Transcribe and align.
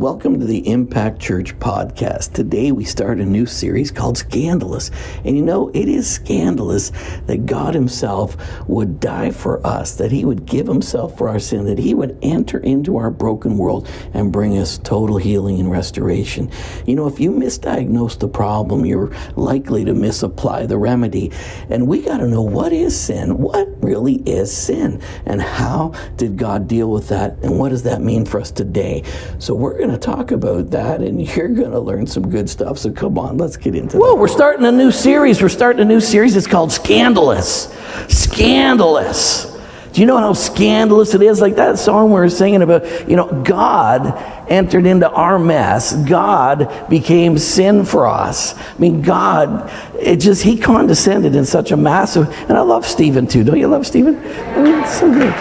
Welcome 0.00 0.40
to 0.40 0.46
the 0.46 0.66
Impact 0.66 1.20
Church 1.20 1.54
podcast. 1.58 2.32
Today 2.32 2.72
we 2.72 2.84
start 2.84 3.20
a 3.20 3.26
new 3.26 3.44
series 3.44 3.90
called 3.90 4.16
Scandalous. 4.16 4.90
And 5.26 5.36
you 5.36 5.42
know, 5.42 5.68
it 5.74 5.90
is 5.90 6.10
scandalous 6.10 6.90
that 7.26 7.44
God 7.44 7.74
Himself 7.74 8.34
would 8.66 8.98
die 8.98 9.30
for 9.30 9.64
us, 9.66 9.96
that 9.96 10.10
He 10.10 10.24
would 10.24 10.46
give 10.46 10.66
Himself 10.66 11.18
for 11.18 11.28
our 11.28 11.38
sin, 11.38 11.66
that 11.66 11.76
He 11.76 11.92
would 11.92 12.18
enter 12.22 12.60
into 12.60 12.96
our 12.96 13.10
broken 13.10 13.58
world 13.58 13.90
and 14.14 14.32
bring 14.32 14.56
us 14.56 14.78
total 14.78 15.18
healing 15.18 15.60
and 15.60 15.70
restoration. 15.70 16.50
You 16.86 16.96
know, 16.96 17.06
if 17.06 17.20
you 17.20 17.30
misdiagnose 17.30 18.18
the 18.18 18.28
problem, 18.28 18.86
you're 18.86 19.14
likely 19.36 19.84
to 19.84 19.92
misapply 19.92 20.64
the 20.64 20.78
remedy. 20.78 21.30
And 21.68 21.86
we 21.86 22.00
got 22.00 22.18
to 22.18 22.26
know 22.26 22.40
what 22.40 22.72
is 22.72 22.98
sin? 22.98 23.36
What 23.36 23.68
really 23.84 24.14
is 24.24 24.50
sin? 24.50 25.02
And 25.26 25.42
how 25.42 25.92
did 26.16 26.38
God 26.38 26.68
deal 26.68 26.90
with 26.90 27.08
that? 27.08 27.36
And 27.42 27.58
what 27.58 27.68
does 27.68 27.82
that 27.82 28.00
mean 28.00 28.24
for 28.24 28.40
us 28.40 28.50
today? 28.50 29.04
So 29.38 29.54
we're 29.54 29.76
going 29.76 29.89
to 29.92 29.98
talk 29.98 30.30
about 30.30 30.70
that, 30.70 31.00
and 31.00 31.20
you're 31.36 31.48
going 31.48 31.72
to 31.72 31.80
learn 31.80 32.06
some 32.06 32.28
good 32.28 32.48
stuff. 32.48 32.78
So 32.78 32.90
come 32.90 33.18
on, 33.18 33.38
let's 33.38 33.56
get 33.56 33.74
into 33.74 33.96
it. 33.96 34.00
Well, 34.00 34.16
we're 34.16 34.28
starting 34.28 34.64
a 34.66 34.72
new 34.72 34.90
series. 34.90 35.42
We're 35.42 35.48
starting 35.48 35.82
a 35.82 35.84
new 35.84 36.00
series. 36.00 36.36
It's 36.36 36.46
called 36.46 36.72
Scandalous. 36.72 37.72
Scandalous. 38.08 39.50
Do 39.92 40.00
you 40.00 40.06
know 40.06 40.18
how 40.18 40.34
scandalous 40.34 41.14
it 41.14 41.22
is? 41.22 41.40
Like 41.40 41.56
that 41.56 41.78
song 41.78 42.10
we 42.10 42.20
were 42.20 42.30
singing 42.30 42.62
about, 42.62 43.08
you 43.08 43.16
know, 43.16 43.42
God 43.42 44.14
entered 44.48 44.86
into 44.86 45.10
our 45.10 45.36
mess. 45.38 45.94
God 46.04 46.88
became 46.88 47.38
sin 47.38 47.84
for 47.84 48.06
us. 48.06 48.56
I 48.56 48.78
mean, 48.78 49.02
God, 49.02 49.68
it 49.98 50.16
just, 50.16 50.42
He 50.42 50.56
condescended 50.56 51.34
in 51.34 51.44
such 51.44 51.72
a 51.72 51.76
massive, 51.76 52.28
and 52.48 52.52
I 52.52 52.60
love 52.60 52.86
Stephen 52.86 53.26
too. 53.26 53.42
Don't 53.42 53.58
you 53.58 53.66
love 53.66 53.84
Stephen? 53.86 54.16
I 54.16 54.62
mean, 54.62 54.80
it's 54.80 54.98
so 54.98 55.12
good. 55.12 55.34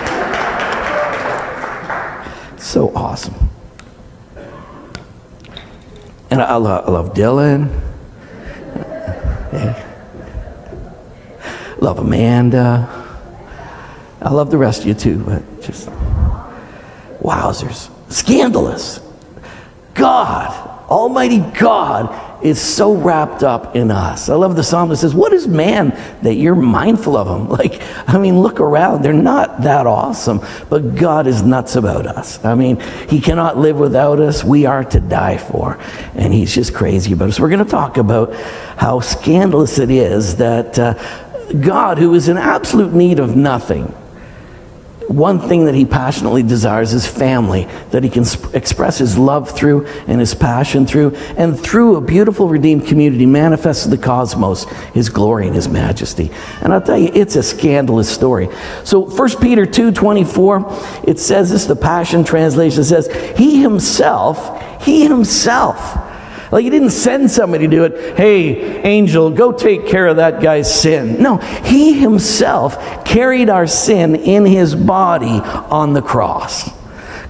So 2.59 2.91
awesome. 2.95 3.48
And 6.31 6.41
I 6.41 6.55
love, 6.55 6.87
I 6.87 6.91
love 6.91 7.13
Dylan. 7.13 7.69
Yeah. 9.51 9.85
Love 11.79 11.99
Amanda. 11.99 12.87
I 14.21 14.29
love 14.29 14.51
the 14.51 14.57
rest 14.57 14.81
of 14.81 14.87
you 14.87 14.93
too, 14.93 15.23
but 15.23 15.61
just 15.61 15.89
wowzers. 17.21 17.89
Scandalous. 18.11 18.99
God, 19.93 20.51
Almighty 20.89 21.39
God, 21.57 22.28
is 22.41 22.61
so 22.61 22.95
wrapped 22.95 23.43
up 23.43 23.75
in 23.75 23.91
us. 23.91 24.29
I 24.29 24.35
love 24.35 24.55
the 24.55 24.63
psalm 24.63 24.89
that 24.89 24.97
says, 24.97 25.13
What 25.13 25.33
is 25.33 25.47
man 25.47 25.89
that 26.21 26.35
you're 26.35 26.55
mindful 26.55 27.17
of 27.17 27.27
him? 27.27 27.49
Like, 27.59 27.81
I 28.07 28.17
mean, 28.17 28.39
look 28.39 28.61
around. 28.61 29.03
They're 29.03 29.11
not 29.11 29.63
that 29.63 29.85
awesome, 29.85 30.39
but 30.69 30.95
God 30.95 31.27
is 31.27 31.43
nuts 31.43 31.75
about 31.75 32.07
us. 32.07 32.43
I 32.45 32.55
mean, 32.55 32.79
He 33.09 33.19
cannot 33.19 33.57
live 33.57 33.77
without 33.77 34.21
us. 34.21 34.45
We 34.45 34.65
are 34.65 34.85
to 34.85 34.99
die 35.01 35.37
for. 35.37 35.77
And 36.15 36.33
He's 36.33 36.55
just 36.55 36.73
crazy 36.73 37.11
about 37.11 37.29
us. 37.29 37.39
We're 37.39 37.49
going 37.49 37.65
to 37.65 37.69
talk 37.69 37.97
about 37.97 38.33
how 38.77 39.01
scandalous 39.01 39.77
it 39.77 39.91
is 39.91 40.37
that 40.37 40.79
uh, 40.79 40.93
God, 41.53 41.97
who 41.97 42.13
is 42.13 42.29
in 42.29 42.37
absolute 42.37 42.93
need 42.93 43.19
of 43.19 43.35
nothing, 43.35 43.93
one 45.09 45.39
thing 45.39 45.65
that 45.65 45.73
he 45.73 45.85
passionately 45.85 46.43
desires 46.43 46.93
is 46.93 47.07
family, 47.07 47.67
that 47.89 48.03
he 48.03 48.09
can 48.09 48.23
sp- 48.23 48.53
express 48.53 48.99
his 48.99 49.17
love 49.17 49.49
through 49.49 49.87
and 50.07 50.19
his 50.19 50.35
passion 50.35 50.85
through, 50.85 51.15
and 51.35 51.59
through 51.59 51.95
a 51.95 52.01
beautiful 52.01 52.47
redeemed 52.47 52.85
community 52.85 53.25
manifests 53.25 53.85
the 53.85 53.97
cosmos 53.97 54.65
his 54.93 55.09
glory 55.09 55.47
and 55.47 55.55
his 55.55 55.67
majesty. 55.67 56.31
And 56.61 56.71
I'll 56.71 56.81
tell 56.81 56.97
you, 56.97 57.11
it's 57.13 57.35
a 57.35 57.43
scandalous 57.43 58.07
story. 58.07 58.49
So 58.83 58.99
1 58.99 59.37
Peter 59.41 59.65
2 59.65 59.91
24, 59.91 61.03
it 61.07 61.19
says 61.19 61.49
this, 61.49 61.65
the 61.65 61.75
Passion 61.75 62.23
Translation 62.23 62.83
says, 62.83 63.07
He 63.35 63.61
himself, 63.61 64.83
he 64.83 65.07
himself, 65.07 66.08
like 66.51 66.63
he 66.63 66.69
didn't 66.69 66.91
send 66.91 67.29
somebody 67.29 67.67
to 67.67 67.71
do 67.71 67.83
it. 67.83 68.17
Hey, 68.17 68.81
angel, 68.81 69.29
go 69.29 69.51
take 69.51 69.87
care 69.87 70.07
of 70.07 70.17
that 70.17 70.41
guy's 70.41 70.73
sin. 70.73 71.21
No, 71.21 71.37
he 71.37 71.99
himself 71.99 73.05
carried 73.05 73.49
our 73.49 73.67
sin 73.67 74.15
in 74.15 74.45
his 74.45 74.75
body 74.75 75.39
on 75.39 75.93
the 75.93 76.01
cross. 76.01 76.78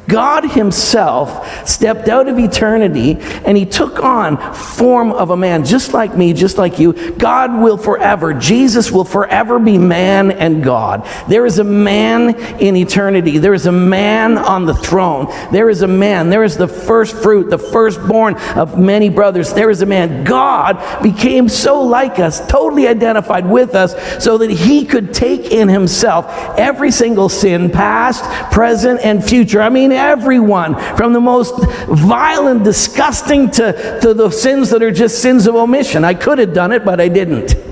God 0.10 0.52
himself 0.52 1.68
stepped 1.68 2.10
out 2.10 2.28
of 2.28 2.38
eternity 2.38 3.18
and 3.46 3.56
he 3.56 3.66
took 3.66 4.04
on 4.04 4.38
form 4.54 5.12
of 5.12 5.30
a 5.30 5.38
man 5.38 5.64
just 5.64 5.94
like 5.94 6.18
me, 6.18 6.34
just 6.34 6.58
like 6.58 6.80
you. 6.80 6.94
God 7.12 7.62
will 7.62 7.78
forever, 7.78 8.34
Jesus 8.34 8.92
will 8.92 9.06
forever 9.06 9.60
be 9.60 9.78
man 9.78 10.32
and 10.32 10.64
God. 10.64 11.08
There 11.30 11.46
is 11.46 11.60
a 11.60 11.64
man 11.64 12.36
in 12.60 12.76
eternity. 12.76 13.38
There 13.38 13.54
is 13.54 13.68
a 13.68 13.72
man 13.72 14.38
on 14.38 14.66
the 14.66 14.74
throne. 14.74 15.28
There 15.52 15.70
is 15.70 15.82
a 15.82 15.88
man. 15.88 16.30
There 16.30 16.44
is 16.44 16.58
the 16.58 16.68
first 16.68 17.16
fruit, 17.16 17.50
the 17.50 17.58
firstborn 17.58 18.36
of 18.56 18.78
many 18.78 19.10
brothers. 19.10 19.54
There 19.54 19.70
is 19.70 19.82
a 19.82 19.86
man. 19.86 20.24
God 20.24 21.04
became 21.04 21.48
so 21.50 21.82
like 21.82 22.20
us, 22.20 22.46
totally 22.48 22.88
identified 22.88 23.50
with 23.50 23.76
us, 23.76 24.24
so 24.24 24.38
that 24.40 24.50
he 24.50 24.86
could 24.86 25.14
take 25.14 25.52
in 25.52 25.68
himself 25.68 26.26
every 26.58 26.92
single 26.92 27.30
sin, 27.30 27.70
past, 27.70 28.24
present, 28.52 29.00
and 29.04 29.24
future. 29.24 29.62
I 29.62 29.70
mean, 29.70 29.92
everyone, 30.00 30.76
from 30.96 31.14
the 31.14 31.22
most 31.22 31.54
violent, 31.88 32.64
disgusting 32.64 33.52
to, 33.52 34.00
to 34.02 34.14
the 34.14 34.32
sins 34.32 34.70
that 34.70 34.82
are 34.82 34.92
just 34.92 35.22
sins 35.22 35.46
of 35.46 35.56
omission. 35.56 36.04
I 36.04 36.14
could 36.14 36.40
have 36.40 36.54
done 36.54 36.72
it, 36.72 36.86
but 36.86 37.00
I 37.00 37.10
didn't. 37.10 37.69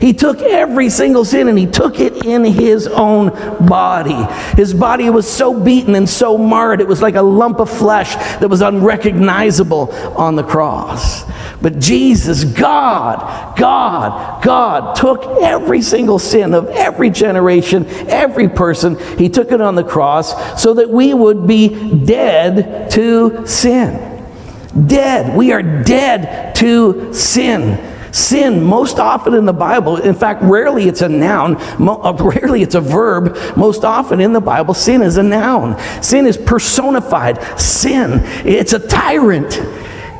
He 0.00 0.14
took 0.14 0.40
every 0.40 0.88
single 0.88 1.26
sin 1.26 1.48
and 1.48 1.58
he 1.58 1.66
took 1.66 2.00
it 2.00 2.24
in 2.24 2.42
his 2.42 2.86
own 2.86 3.28
body. 3.66 4.16
His 4.56 4.72
body 4.72 5.10
was 5.10 5.30
so 5.30 5.58
beaten 5.58 5.94
and 5.94 6.08
so 6.08 6.38
marred, 6.38 6.80
it 6.80 6.88
was 6.88 7.02
like 7.02 7.16
a 7.16 7.22
lump 7.22 7.60
of 7.60 7.68
flesh 7.68 8.14
that 8.40 8.48
was 8.48 8.62
unrecognizable 8.62 9.92
on 10.16 10.36
the 10.36 10.42
cross. 10.42 11.24
But 11.60 11.78
Jesus, 11.78 12.44
God, 12.44 13.58
God, 13.58 14.42
God 14.42 14.96
took 14.96 15.22
every 15.42 15.82
single 15.82 16.18
sin 16.18 16.54
of 16.54 16.68
every 16.68 17.10
generation, 17.10 17.86
every 18.08 18.48
person, 18.48 18.98
He 19.18 19.28
took 19.28 19.52
it 19.52 19.60
on 19.60 19.74
the 19.74 19.84
cross 19.84 20.60
so 20.60 20.74
that 20.74 20.88
we 20.88 21.12
would 21.12 21.46
be 21.46 22.04
dead 22.04 22.90
to 22.92 23.46
sin. 23.46 24.06
Dead. 24.86 25.36
We 25.36 25.52
are 25.52 25.62
dead 25.62 26.54
to 26.56 27.12
sin. 27.12 27.89
Sin, 28.12 28.62
most 28.62 28.98
often 28.98 29.34
in 29.34 29.44
the 29.44 29.52
Bible, 29.52 29.96
in 29.96 30.14
fact, 30.14 30.42
rarely 30.42 30.88
it's 30.88 31.02
a 31.02 31.08
noun, 31.08 31.56
uh, 31.56 32.12
rarely 32.20 32.62
it's 32.62 32.74
a 32.74 32.80
verb. 32.80 33.36
Most 33.56 33.84
often 33.84 34.20
in 34.20 34.32
the 34.32 34.40
Bible, 34.40 34.74
sin 34.74 35.02
is 35.02 35.16
a 35.16 35.22
noun. 35.22 35.78
Sin 36.02 36.26
is 36.26 36.36
personified. 36.36 37.60
Sin, 37.60 38.20
it's 38.44 38.72
a 38.72 38.86
tyrant. 38.86 39.60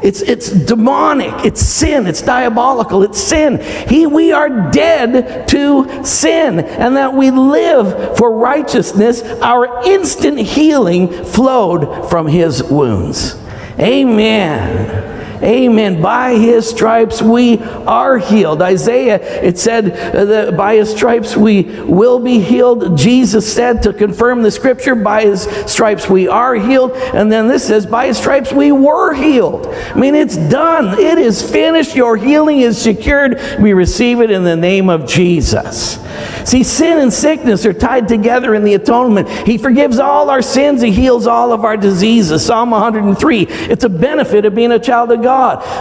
It's, 0.03 0.23
it's 0.23 0.51
demonic. 0.51 1.45
It's 1.45 1.61
sin. 1.61 2.07
It's 2.07 2.23
diabolical. 2.23 3.03
It's 3.03 3.21
sin. 3.21 3.61
He, 3.89 4.07
we 4.07 4.33
are 4.33 4.71
dead 4.71 5.47
to 5.49 6.05
sin, 6.05 6.61
and 6.61 6.97
that 6.97 7.13
we 7.13 7.31
live 7.31 8.17
for 8.17 8.33
righteousness. 8.33 9.23
Our 9.23 9.85
instant 9.85 10.39
healing 10.39 11.09
flowed 11.25 12.09
from 12.09 12.27
his 12.27 12.63
wounds. 12.63 13.37
Amen. 13.79 15.20
Amen. 15.43 16.03
By 16.03 16.35
his 16.35 16.69
stripes 16.69 17.23
we 17.23 17.59
are 17.59 18.19
healed. 18.19 18.61
Isaiah, 18.61 19.21
it 19.43 19.59
said 19.59 19.87
that 20.13 20.57
by 20.57 20.77
his 20.77 20.91
stripes 20.91 21.37
we 21.37 21.63
will 21.83 22.19
be 22.19 22.41
healed. 22.41 22.97
Jesus 22.99 23.51
said 23.51 23.83
to 23.83 23.93
confirm 23.93 24.43
the 24.43 24.51
scripture, 24.51 24.95
by 24.95 25.23
his 25.23 25.43
stripes 25.67 26.09
we 26.11 26.29
are 26.29 26.55
healed. 26.55 26.93
And 26.93 27.33
then 27.33 27.49
this 27.49 27.67
says, 27.67 27.87
by 27.87 28.09
his 28.09 28.19
stripes 28.19 28.53
we 28.53 28.71
were 28.71 29.15
healed. 29.15 29.67
I 29.67 29.95
mean, 29.95 30.15
it's 30.15 30.37
done. 30.37 30.99
It 30.99 31.19
is 31.19 31.49
finished. 31.49 31.97
Your 31.97 32.17
healing 32.17 32.61
is 32.61 32.81
secured. 32.81 33.41
We 33.61 33.73
receive 33.73 34.21
it 34.21 34.31
in 34.31 34.45
the 34.45 34.57
name 34.57 34.91
of 34.91 35.09
Jesus. 35.09 35.99
See, 36.45 36.63
sin 36.63 36.99
and 36.99 37.13
sickness 37.13 37.65
are 37.65 37.73
tied 37.73 38.09
together 38.09 38.55
in 38.55 38.65
the 38.65 38.75
atonement. 38.75 39.29
He 39.47 39.57
forgives 39.59 39.99
all 39.99 40.31
our 40.31 40.43
sins, 40.43 40.83
He 40.83 40.91
heals 40.91 41.27
all 41.27 41.53
of 41.53 41.65
our 41.65 41.77
diseases. 41.77 42.45
Psalm 42.45 42.71
103. 42.71 43.47
It's 43.49 43.85
a 43.85 43.89
benefit 43.89 44.45
of 44.45 44.55
being 44.55 44.73
a 44.73 44.79
child 44.79 45.13
of 45.13 45.23
God. 45.23 45.30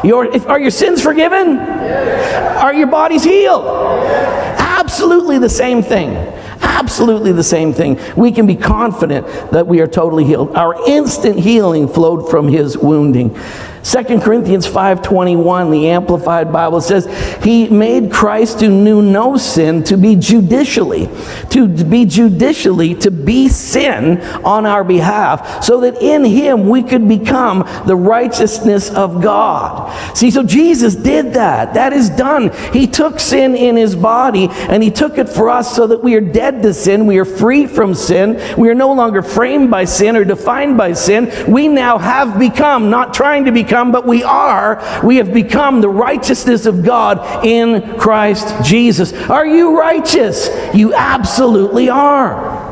Your, 0.04 0.26
if, 0.26 0.48
are 0.48 0.60
your 0.60 0.72
sins 0.72 1.02
forgiven? 1.02 1.56
Yes. 1.56 2.62
Are 2.62 2.74
your 2.74 2.88
bodies 2.88 3.24
healed? 3.24 3.66
Yes. 3.66 4.60
Absolutely 4.80 5.38
the 5.40 5.50
same 5.50 5.82
thing. 5.82 6.16
Absolutely 6.62 7.32
the 7.32 7.44
same 7.44 7.74
thing. 7.74 8.00
We 8.16 8.32
can 8.32 8.48
be 8.48 8.56
confident 8.56 9.28
that 9.52 9.68
we 9.68 9.82
are 9.82 9.88
totally 9.88 10.24
healed. 10.24 10.56
Our 10.56 10.88
instant 10.88 11.40
healing 11.40 11.88
flowed 11.88 12.30
from 12.30 12.48
His 12.48 12.78
wounding. 12.78 13.38
2 13.84 14.22
Corinthians 14.22 14.68
5:21, 14.68 15.72
the 15.72 15.90
amplified 15.90 16.52
Bible 16.52 16.82
says, 16.82 17.08
"He 17.44 17.68
made 17.70 18.12
Christ 18.12 18.60
who 18.60 18.70
knew 18.70 19.02
no 19.02 19.38
sin 19.38 19.84
to 19.84 19.98
be 19.98 20.16
judicially, 20.16 21.10
to 21.50 21.68
be 21.68 22.06
judicially 22.06 22.94
to 22.96 23.10
be 23.10 23.48
sin 23.48 24.20
on 24.44 24.66
our 24.66 24.84
behalf, 24.84 25.64
so 25.64 25.80
that 25.82 26.02
in 26.02 26.26
him 26.26 26.68
we 26.68 26.84
could 26.84 27.08
become 27.08 27.64
the 27.86 27.96
righteousness 27.96 28.90
of 28.90 29.22
God." 29.22 29.90
See, 30.14 30.30
so 30.30 30.44
Jesus 30.44 30.96
did 30.96 31.34
that. 31.36 31.74
That 31.74 31.94
is 31.94 32.10
done. 32.10 32.52
He 32.74 32.86
took 32.86 33.20
sin 33.20 33.56
in 33.56 33.76
his 33.78 33.96
body 33.96 34.50
and 34.68 34.84
he 34.84 34.92
took 34.92 35.18
it 35.18 35.30
for 35.30 35.50
us 35.50 35.74
so 35.74 35.88
that 35.88 36.04
we 36.04 36.16
are 36.16 36.22
dead 36.22 36.62
to 36.64 36.74
sin, 36.74 37.08
we 37.08 37.18
are 37.18 37.26
free 37.26 37.66
from 37.66 37.94
sin, 37.94 38.38
we 38.58 38.70
are 38.70 38.76
no 38.76 38.92
longer 38.92 39.22
framed 39.22 39.72
by 39.72 39.86
sin 39.86 40.18
or 40.18 40.26
defined 40.26 40.78
by 40.78 40.94
sin. 40.94 41.30
We 41.48 41.68
now 41.68 41.98
have 41.98 42.38
become 42.38 42.90
not 42.90 43.14
trying 43.14 43.46
to 43.46 43.52
become 43.52 43.69
become, 43.70 43.92
but 43.92 44.06
we 44.06 44.24
are. 44.24 45.02
We 45.04 45.18
have 45.18 45.32
become 45.32 45.82
the 45.82 45.90
righteousness 45.90 46.66
of 46.66 46.84
God 46.84 47.46
in 47.46 48.00
Christ 48.00 48.66
Jesus. 48.68 49.14
Are 49.14 49.46
you 49.46 49.78
righteous? 49.78 50.50
You 50.74 50.96
absolutely 50.96 51.88
are. 51.88 52.69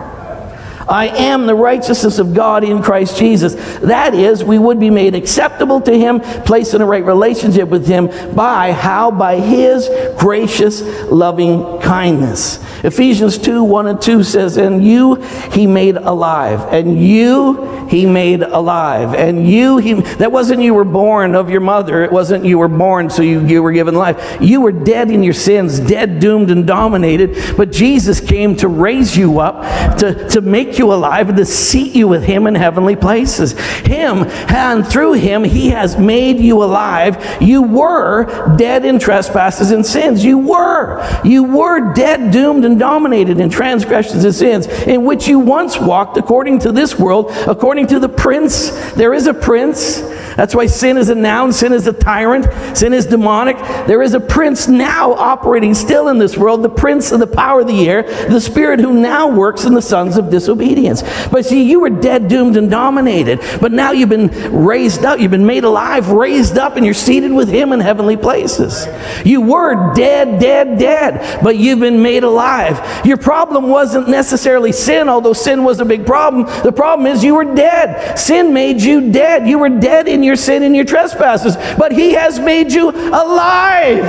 I 0.89 1.07
am 1.07 1.47
the 1.47 1.55
righteousness 1.55 2.19
of 2.19 2.33
God 2.33 2.63
in 2.63 2.81
Christ 2.81 3.17
Jesus. 3.17 3.55
That 3.79 4.13
is, 4.13 4.43
we 4.43 4.57
would 4.57 4.79
be 4.79 4.89
made 4.89 5.15
acceptable 5.15 5.81
to 5.81 5.97
Him, 5.97 6.19
placed 6.19 6.73
in 6.73 6.81
a 6.81 6.85
right 6.85 7.03
relationship 7.03 7.69
with 7.69 7.87
Him 7.87 8.07
by 8.35 8.71
how? 8.71 9.11
By 9.11 9.39
His 9.39 9.89
gracious, 10.17 10.81
loving 11.11 11.79
kindness. 11.79 12.63
Ephesians 12.83 13.37
2 13.37 13.63
1 13.63 13.87
and 13.87 14.01
2 14.01 14.23
says, 14.23 14.57
And 14.57 14.83
you 14.83 15.15
He 15.51 15.67
made 15.67 15.97
alive, 15.97 16.61
and 16.73 17.01
you 17.01 17.87
He 17.87 18.05
made 18.05 18.41
alive, 18.41 19.13
and 19.13 19.47
you 19.47 19.77
He. 19.77 19.93
That 19.93 20.31
wasn't 20.31 20.61
you 20.61 20.73
were 20.73 20.85
born 20.85 21.35
of 21.35 21.49
your 21.49 21.61
mother, 21.61 22.03
it 22.03 22.11
wasn't 22.11 22.45
you 22.45 22.59
were 22.59 22.67
born 22.67 23.09
so 23.09 23.23
you, 23.23 23.45
you 23.45 23.61
were 23.61 23.71
given 23.71 23.95
life. 23.95 24.37
You 24.41 24.61
were 24.61 24.71
dead 24.71 25.11
in 25.11 25.23
your 25.23 25.33
sins, 25.33 25.79
dead, 25.79 26.19
doomed, 26.19 26.51
and 26.51 26.65
dominated, 26.65 27.57
but 27.57 27.71
Jesus 27.71 28.19
came 28.19 28.55
to 28.57 28.67
raise 28.67 29.17
you 29.17 29.39
up, 29.39 29.97
to, 29.99 30.29
to 30.29 30.41
make 30.41 30.76
you 30.79 30.93
alive 30.93 31.29
and 31.29 31.37
to 31.37 31.45
seat 31.45 31.95
you 31.95 32.07
with 32.07 32.23
Him 32.23 32.47
in 32.47 32.55
heavenly 32.55 32.95
places. 32.95 33.53
Him, 33.81 34.25
and 34.49 34.85
through 34.85 35.13
Him, 35.13 35.43
He 35.43 35.69
has 35.69 35.97
made 35.97 36.39
you 36.39 36.63
alive. 36.63 37.41
You 37.41 37.63
were 37.63 38.55
dead 38.57 38.85
in 38.85 38.99
trespasses 38.99 39.71
and 39.71 39.85
sins. 39.85 40.23
You 40.23 40.37
were. 40.37 41.03
You 41.23 41.43
were 41.43 41.93
dead, 41.93 42.31
doomed, 42.31 42.65
and 42.65 42.79
dominated 42.79 43.39
in 43.39 43.49
transgressions 43.49 44.23
and 44.23 44.33
sins, 44.33 44.67
in 44.67 45.05
which 45.05 45.27
you 45.27 45.39
once 45.39 45.79
walked 45.79 46.17
according 46.17 46.59
to 46.59 46.71
this 46.71 46.97
world, 46.97 47.31
according 47.47 47.87
to 47.87 47.99
the 47.99 48.09
prince. 48.09 48.69
There 48.93 49.13
is 49.13 49.27
a 49.27 49.33
prince. 49.33 50.01
That's 50.35 50.53
why 50.53 50.67
sin 50.67 50.97
is 50.97 51.09
a 51.09 51.15
noun, 51.15 51.51
sin 51.51 51.73
is 51.73 51.87
a 51.87 51.93
tyrant, 51.93 52.45
sin 52.77 52.93
is 52.93 53.07
demonic. 53.07 53.57
There 53.87 54.03
is 54.03 54.13
a 54.13 54.19
prince 54.19 54.67
now 54.67 55.13
operating 55.13 55.73
still 55.73 56.09
in 56.09 56.19
this 56.19 56.37
world, 56.37 56.61
the 56.61 56.69
prince 56.69 57.11
of 57.11 57.19
the 57.19 57.27
power 57.27 57.61
of 57.61 57.67
the 57.67 57.89
air, 57.89 58.03
the 58.29 58.39
spirit 58.39 58.79
who 58.79 58.93
now 58.93 59.29
works 59.29 59.65
in 59.65 59.73
the 59.73 59.81
sons 59.81 60.17
of 60.17 60.29
disobedience. 60.29 60.66
But 60.75 61.45
see, 61.45 61.63
you 61.63 61.79
were 61.79 61.89
dead, 61.89 62.27
doomed, 62.27 62.57
and 62.57 62.69
dominated, 62.69 63.39
but 63.61 63.71
now 63.71 63.91
you've 63.91 64.09
been 64.09 64.27
raised 64.65 65.05
up, 65.05 65.19
you've 65.19 65.31
been 65.31 65.45
made 65.45 65.63
alive, 65.63 66.09
raised 66.09 66.57
up, 66.57 66.75
and 66.75 66.85
you're 66.85 66.93
seated 66.93 67.31
with 67.31 67.49
him 67.49 67.71
in 67.71 67.79
heavenly 67.79 68.17
places. 68.17 68.87
You 69.25 69.41
were 69.41 69.93
dead, 69.93 70.39
dead, 70.39 70.77
dead, 70.79 71.43
but 71.43 71.57
you've 71.57 71.79
been 71.79 72.01
made 72.01 72.23
alive. 72.23 73.05
Your 73.05 73.17
problem 73.17 73.69
wasn't 73.69 74.09
necessarily 74.09 74.71
sin, 74.71 75.09
although 75.09 75.33
sin 75.33 75.63
was 75.63 75.79
a 75.79 75.85
big 75.85 76.05
problem. 76.05 76.45
The 76.63 76.71
problem 76.71 77.07
is 77.07 77.23
you 77.23 77.35
were 77.35 77.55
dead. 77.55 78.17
Sin 78.17 78.53
made 78.53 78.81
you 78.81 79.11
dead. 79.11 79.47
You 79.47 79.59
were 79.59 79.69
dead 79.69 80.07
in 80.07 80.23
your 80.23 80.35
sin 80.35 80.63
and 80.63 80.75
your 80.75 80.85
trespasses, 80.85 81.55
but 81.77 81.91
He 81.91 82.13
has 82.13 82.39
made 82.39 82.71
you 82.71 82.89
alive. 82.89 84.03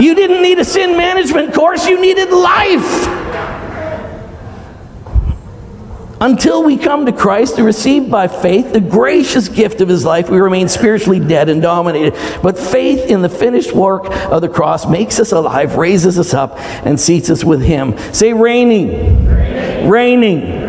You 0.00 0.14
didn't 0.14 0.42
need 0.42 0.58
a 0.58 0.64
sin 0.64 0.96
management 0.96 1.54
course, 1.54 1.86
you 1.86 2.00
needed 2.00 2.30
life. 2.30 3.25
Until 6.20 6.64
we 6.64 6.78
come 6.78 7.04
to 7.06 7.12
Christ 7.12 7.56
and 7.56 7.66
receive 7.66 8.10
by 8.10 8.26
faith 8.28 8.72
the 8.72 8.80
gracious 8.80 9.48
gift 9.48 9.80
of 9.82 9.88
his 9.88 10.04
life, 10.04 10.30
we 10.30 10.38
remain 10.38 10.68
spiritually 10.68 11.20
dead 11.20 11.50
and 11.50 11.60
dominated. 11.60 12.14
But 12.42 12.58
faith 12.58 13.10
in 13.10 13.20
the 13.20 13.28
finished 13.28 13.72
work 13.74 14.06
of 14.30 14.40
the 14.40 14.48
cross 14.48 14.88
makes 14.88 15.20
us 15.20 15.32
alive, 15.32 15.76
raises 15.76 16.18
us 16.18 16.32
up, 16.32 16.58
and 16.86 16.98
seats 16.98 17.28
us 17.28 17.44
with 17.44 17.60
him. 17.60 17.98
Say, 18.14 18.32
reigning. 18.32 19.26
Reigning. 19.26 19.90
reigning. 19.90 20.65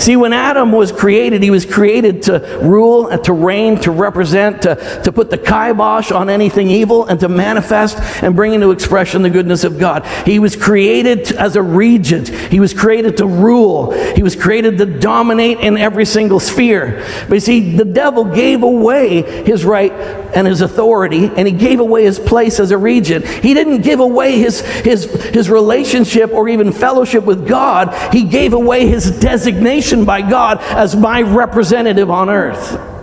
See, 0.00 0.16
when 0.16 0.32
Adam 0.32 0.72
was 0.72 0.92
created, 0.92 1.42
he 1.42 1.50
was 1.50 1.66
created 1.66 2.22
to 2.22 2.58
rule 2.62 3.08
and 3.08 3.22
to 3.24 3.34
reign, 3.34 3.78
to 3.80 3.90
represent, 3.90 4.62
to, 4.62 4.76
to 5.04 5.12
put 5.12 5.28
the 5.28 5.36
kibosh 5.36 6.10
on 6.10 6.30
anything 6.30 6.70
evil, 6.70 7.04
and 7.04 7.20
to 7.20 7.28
manifest 7.28 7.98
and 8.22 8.34
bring 8.34 8.54
into 8.54 8.70
expression 8.70 9.20
the 9.20 9.28
goodness 9.28 9.62
of 9.62 9.78
God. 9.78 10.06
He 10.24 10.38
was 10.38 10.56
created 10.56 11.32
as 11.32 11.54
a 11.54 11.62
regent. 11.62 12.28
He 12.28 12.60
was 12.60 12.72
created 12.72 13.18
to 13.18 13.26
rule. 13.26 13.92
He 14.14 14.22
was 14.22 14.34
created 14.34 14.78
to 14.78 14.86
dominate 14.86 15.60
in 15.60 15.76
every 15.76 16.06
single 16.06 16.40
sphere. 16.40 17.06
But 17.28 17.34
you 17.34 17.40
see, 17.40 17.76
the 17.76 17.84
devil 17.84 18.24
gave 18.24 18.62
away 18.62 19.20
his 19.44 19.66
right 19.66 19.92
and 20.34 20.46
his 20.46 20.62
authority, 20.62 21.26
and 21.26 21.46
he 21.46 21.52
gave 21.52 21.78
away 21.78 22.04
his 22.04 22.18
place 22.18 22.58
as 22.58 22.70
a 22.70 22.78
regent. 22.78 23.26
He 23.26 23.52
didn't 23.52 23.82
give 23.82 24.00
away 24.00 24.38
his, 24.38 24.60
his, 24.60 25.04
his 25.26 25.50
relationship 25.50 26.32
or 26.32 26.48
even 26.48 26.72
fellowship 26.72 27.24
with 27.24 27.46
God, 27.46 27.92
he 28.14 28.24
gave 28.24 28.54
away 28.54 28.86
his 28.86 29.10
designation 29.10 29.89
by 30.04 30.22
God 30.22 30.58
as 30.60 30.96
my 30.96 31.22
representative 31.22 32.10
on 32.10 32.30
earth. 32.30 32.99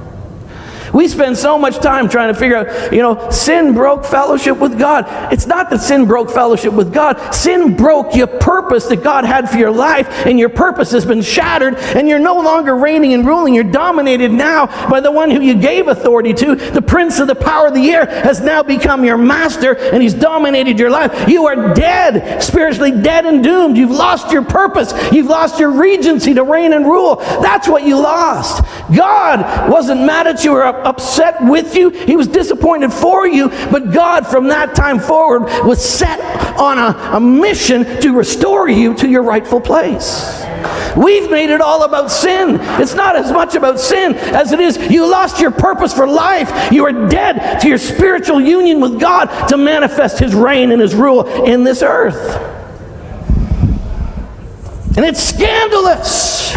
We 0.94 1.08
spend 1.08 1.38
so 1.38 1.58
much 1.58 1.78
time 1.78 2.10
trying 2.10 2.34
to 2.34 2.40
figure 2.40 2.58
out, 2.58 2.94
you 2.94 3.02
know, 3.02 3.30
sin 3.30 3.74
broke 3.74 4.06
fellowship 4.06 4.58
with 4.58 4.80
God. 4.80 5.06
It's 5.34 5.46
not 5.46 5.70
that 5.70 5.82
sin 5.82 6.06
broke 6.06 6.32
fellowship 6.32 6.74
with 6.74 6.94
God. 6.94 7.34
Sin 7.34 7.76
broke 7.76 8.16
your 8.16 8.28
purpose 8.28 8.86
that 8.88 9.04
God 9.04 9.26
had 9.26 9.50
for 9.50 9.58
your 9.58 9.72
life, 9.72 10.26
and 10.26 10.40
your 10.40 10.50
purpose 10.50 10.92
has 10.92 11.06
been 11.06 11.22
shattered, 11.22 11.76
and 11.76 12.08
you're 12.08 12.20
no 12.20 12.40
longer 12.40 12.76
reigning 12.76 13.14
and 13.14 13.26
ruling. 13.26 13.54
You're 13.54 13.64
dominated 13.64 14.32
now 14.32 14.68
by 14.90 15.00
the 15.00 15.12
one 15.12 15.30
who 15.30 15.42
you 15.42 15.56
gave 15.56 15.88
authority 15.88 16.34
to. 16.36 16.56
The 16.56 16.82
prince 16.82 17.20
of 17.20 17.28
the 17.28 17.36
power 17.36 17.68
of 17.68 17.74
the 17.74 17.90
air 17.90 18.06
has 18.06 18.42
now 18.42 18.64
become 18.64 19.04
your 19.04 19.18
master, 19.18 19.74
and 19.78 20.02
he's 20.02 20.14
dominated 20.14 20.80
your 20.80 20.90
life. 20.90 21.28
You 21.28 21.46
are 21.48 21.74
dead, 21.74 22.42
spiritually 22.42 22.92
dead 22.92 23.26
and 23.26 23.44
doomed. 23.44 23.78
You've 23.78 23.92
lost 23.92 24.32
your 24.32 24.44
purpose. 24.44 24.94
You've 25.12 25.28
lost 25.28 25.60
your 25.60 25.72
regency 25.72 26.34
to 26.34 26.44
reign 26.44 26.74
and 26.74 26.86
rule. 26.86 27.18
That's 27.18 27.68
what 27.68 27.84
you 27.84 28.00
lost. 28.00 28.64
God 28.96 29.70
wasn't 29.70 30.02
mad 30.02 30.28
at 30.28 30.44
you 30.44 30.54
or 30.54 30.64
upset 30.64 30.77
with 31.42 31.76
you. 31.76 31.90
He 31.90 32.16
was 32.16 32.28
disappointed 32.28 32.92
for 32.92 33.28
you. 33.28 33.50
But 33.50 33.92
God, 33.92 34.28
from 34.28 34.48
that 34.50 34.76
time 34.76 35.00
forward, 35.00 35.44
was 35.66 35.84
set 35.84 36.20
on 36.58 36.78
a, 36.78 37.16
a 37.16 37.20
mission 37.20 38.02
to 38.02 38.14
restore 38.14 38.70
you 38.70 38.94
to 38.96 39.08
your 39.08 39.24
rightful 39.24 39.62
place. 39.62 40.44
We've 40.96 41.30
made 41.30 41.52
it 41.52 41.62
all 41.62 41.84
about 41.84 42.10
sin. 42.12 42.58
It's 42.82 42.96
not 42.96 43.16
as 43.16 43.32
much 43.32 43.56
about 43.56 43.80
sin 43.80 44.16
as 44.16 44.52
it 44.52 44.60
is 44.60 44.78
you 44.90 45.10
lost 45.10 45.40
your 45.40 45.52
purpose 45.52 45.94
for 45.94 46.08
life. 46.08 46.72
You 46.72 46.86
are 46.86 47.08
dead 47.10 47.60
to 47.62 47.68
your 47.68 47.78
spiritual 47.78 48.42
union 48.42 48.82
with 48.82 49.00
God 49.00 49.48
to 49.50 49.58
manifest 49.58 50.20
His 50.20 50.34
reign 50.34 50.72
and 50.72 50.82
His 50.82 50.96
rule 50.96 51.28
in 51.46 51.64
this 51.64 51.84
earth. 51.84 52.16
And 54.98 55.06
it's 55.06 55.22
scandalous. 55.22 56.56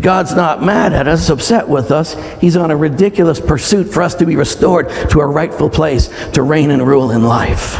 God's 0.00 0.34
not 0.34 0.62
mad 0.62 0.92
at 0.92 1.08
us, 1.08 1.30
upset 1.30 1.68
with 1.68 1.90
us. 1.90 2.14
He's 2.40 2.56
on 2.56 2.70
a 2.70 2.76
ridiculous 2.76 3.40
pursuit 3.40 3.84
for 3.84 4.02
us 4.02 4.14
to 4.16 4.26
be 4.26 4.36
restored 4.36 4.90
to 5.10 5.20
our 5.20 5.30
rightful 5.30 5.70
place 5.70 6.08
to 6.32 6.42
reign 6.42 6.70
and 6.70 6.86
rule 6.86 7.10
in 7.10 7.22
life. 7.22 7.78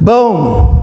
Boom. 0.00 0.78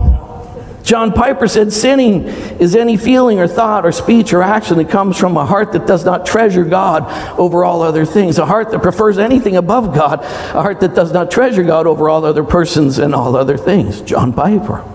John 0.85 1.13
Piper 1.13 1.47
said, 1.47 1.73
Sinning 1.73 2.25
is 2.25 2.75
any 2.75 2.95
feeling 2.95 3.39
or 3.39 3.47
thought 3.47 3.87
or 3.87 3.91
speech 3.91 4.31
or 4.33 4.43
action 4.43 4.77
that 4.77 4.89
comes 4.89 5.17
from 5.17 5.35
a 5.35 5.43
heart 5.43 5.71
that 5.71 5.87
does 5.87 6.05
not 6.05 6.27
treasure 6.27 6.63
God 6.63 7.11
over 7.39 7.65
all 7.65 7.81
other 7.81 8.05
things, 8.05 8.37
a 8.37 8.45
heart 8.45 8.69
that 8.69 8.83
prefers 8.83 9.17
anything 9.17 9.57
above 9.57 9.95
God, 9.95 10.21
a 10.21 10.61
heart 10.61 10.81
that 10.81 10.93
does 10.93 11.11
not 11.11 11.31
treasure 11.31 11.63
God 11.63 11.87
over 11.87 12.07
all 12.07 12.23
other 12.23 12.43
persons 12.43 12.99
and 12.99 13.15
all 13.15 13.35
other 13.35 13.57
things. 13.57 14.01
John 14.01 14.31
Piper. 14.31 14.85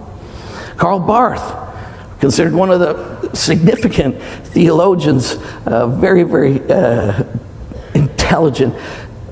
Karl 0.77 1.01
Barth 1.01 2.21
considered 2.21 2.53
one 2.53 2.71
of 2.71 2.79
the 2.79 3.20
significant 3.33 4.21
theologians, 4.49 5.37
uh, 5.67 5.87
very, 5.87 6.23
very 6.23 6.61
uh, 6.71 7.25
intelligent 7.95 8.75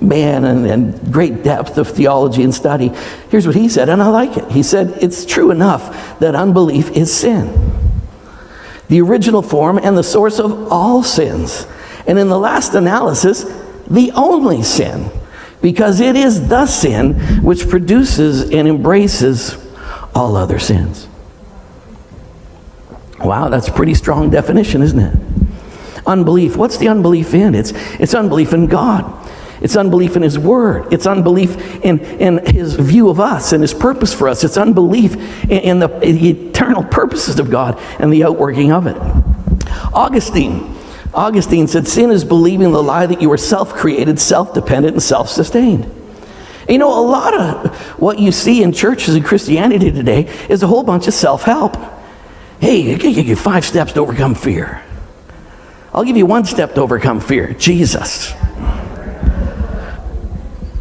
man 0.00 0.44
and, 0.44 0.66
and 0.66 1.12
great 1.12 1.42
depth 1.42 1.78
of 1.78 1.88
theology 1.88 2.42
and 2.42 2.54
study. 2.54 2.88
Here's 3.30 3.46
what 3.46 3.56
he 3.56 3.68
said, 3.68 3.88
and 3.88 4.02
I 4.02 4.08
like 4.08 4.36
it. 4.36 4.50
He 4.50 4.62
said, 4.62 4.98
It's 5.02 5.24
true 5.24 5.50
enough 5.50 6.18
that 6.20 6.34
unbelief 6.34 6.90
is 6.90 7.12
sin, 7.12 7.72
the 8.88 9.00
original 9.00 9.42
form 9.42 9.78
and 9.78 9.96
the 9.96 10.04
source 10.04 10.38
of 10.38 10.72
all 10.72 11.02
sins. 11.02 11.66
And 12.06 12.18
in 12.18 12.28
the 12.28 12.38
last 12.38 12.74
analysis, 12.74 13.44
the 13.86 14.12
only 14.12 14.62
sin, 14.62 15.10
because 15.60 16.00
it 16.00 16.16
is 16.16 16.48
the 16.48 16.66
sin 16.66 17.14
which 17.42 17.68
produces 17.68 18.50
and 18.50 18.68
embraces 18.68 19.56
all 20.14 20.36
other 20.36 20.58
sins. 20.58 21.07
Wow, 23.20 23.48
that's 23.48 23.68
a 23.68 23.72
pretty 23.72 23.94
strong 23.94 24.30
definition, 24.30 24.82
isn't 24.82 24.98
it? 24.98 25.28
unbelief. 26.08 26.56
What's 26.56 26.78
the 26.78 26.88
unbelief 26.88 27.34
in? 27.34 27.54
It's, 27.54 27.72
it's 28.00 28.14
unbelief 28.14 28.52
in 28.52 28.66
God. 28.66 29.14
It's 29.60 29.76
unbelief 29.76 30.16
in 30.16 30.22
His 30.22 30.38
Word. 30.38 30.92
It's 30.92 31.06
unbelief 31.06 31.84
in, 31.84 32.00
in 32.00 32.44
His 32.46 32.74
view 32.74 33.08
of 33.08 33.20
us 33.20 33.52
and 33.52 33.62
His 33.62 33.74
purpose 33.74 34.14
for 34.14 34.28
us. 34.28 34.42
It's 34.42 34.56
unbelief 34.56 35.14
in, 35.44 35.50
in, 35.50 35.78
the, 35.80 35.90
in 36.00 36.16
the 36.16 36.30
eternal 36.30 36.84
purposes 36.84 37.38
of 37.38 37.50
God 37.50 37.78
and 37.98 38.12
the 38.12 38.24
outworking 38.24 38.72
of 38.72 38.86
it. 38.86 38.96
Augustine. 39.92 40.76
Augustine 41.12 41.66
said, 41.66 41.88
Sin 41.88 42.10
is 42.10 42.24
believing 42.24 42.72
the 42.72 42.82
lie 42.82 43.06
that 43.06 43.20
you 43.20 43.30
are 43.32 43.38
self 43.38 43.74
created, 43.74 44.20
self 44.20 44.54
dependent, 44.54 44.94
and 44.94 45.02
self 45.02 45.28
sustained. 45.28 45.92
You 46.68 46.78
know, 46.78 46.98
a 46.98 47.02
lot 47.02 47.34
of 47.34 47.74
what 47.98 48.18
you 48.18 48.30
see 48.30 48.62
in 48.62 48.72
churches 48.72 49.14
and 49.14 49.24
Christianity 49.24 49.90
today 49.90 50.26
is 50.48 50.62
a 50.62 50.66
whole 50.66 50.84
bunch 50.84 51.08
of 51.08 51.14
self 51.14 51.42
help. 51.42 51.76
Hey, 52.60 52.94
I 52.94 52.98
can 52.98 53.12
give 53.12 53.26
you 53.26 53.36
five 53.36 53.64
steps 53.64 53.92
to 53.92 54.00
overcome 54.00 54.34
fear. 54.34 54.82
I'll 55.94 56.04
give 56.04 56.16
you 56.16 56.26
one 56.26 56.44
step 56.44 56.74
to 56.74 56.80
overcome 56.80 57.20
fear 57.20 57.54
Jesus. 57.54 58.32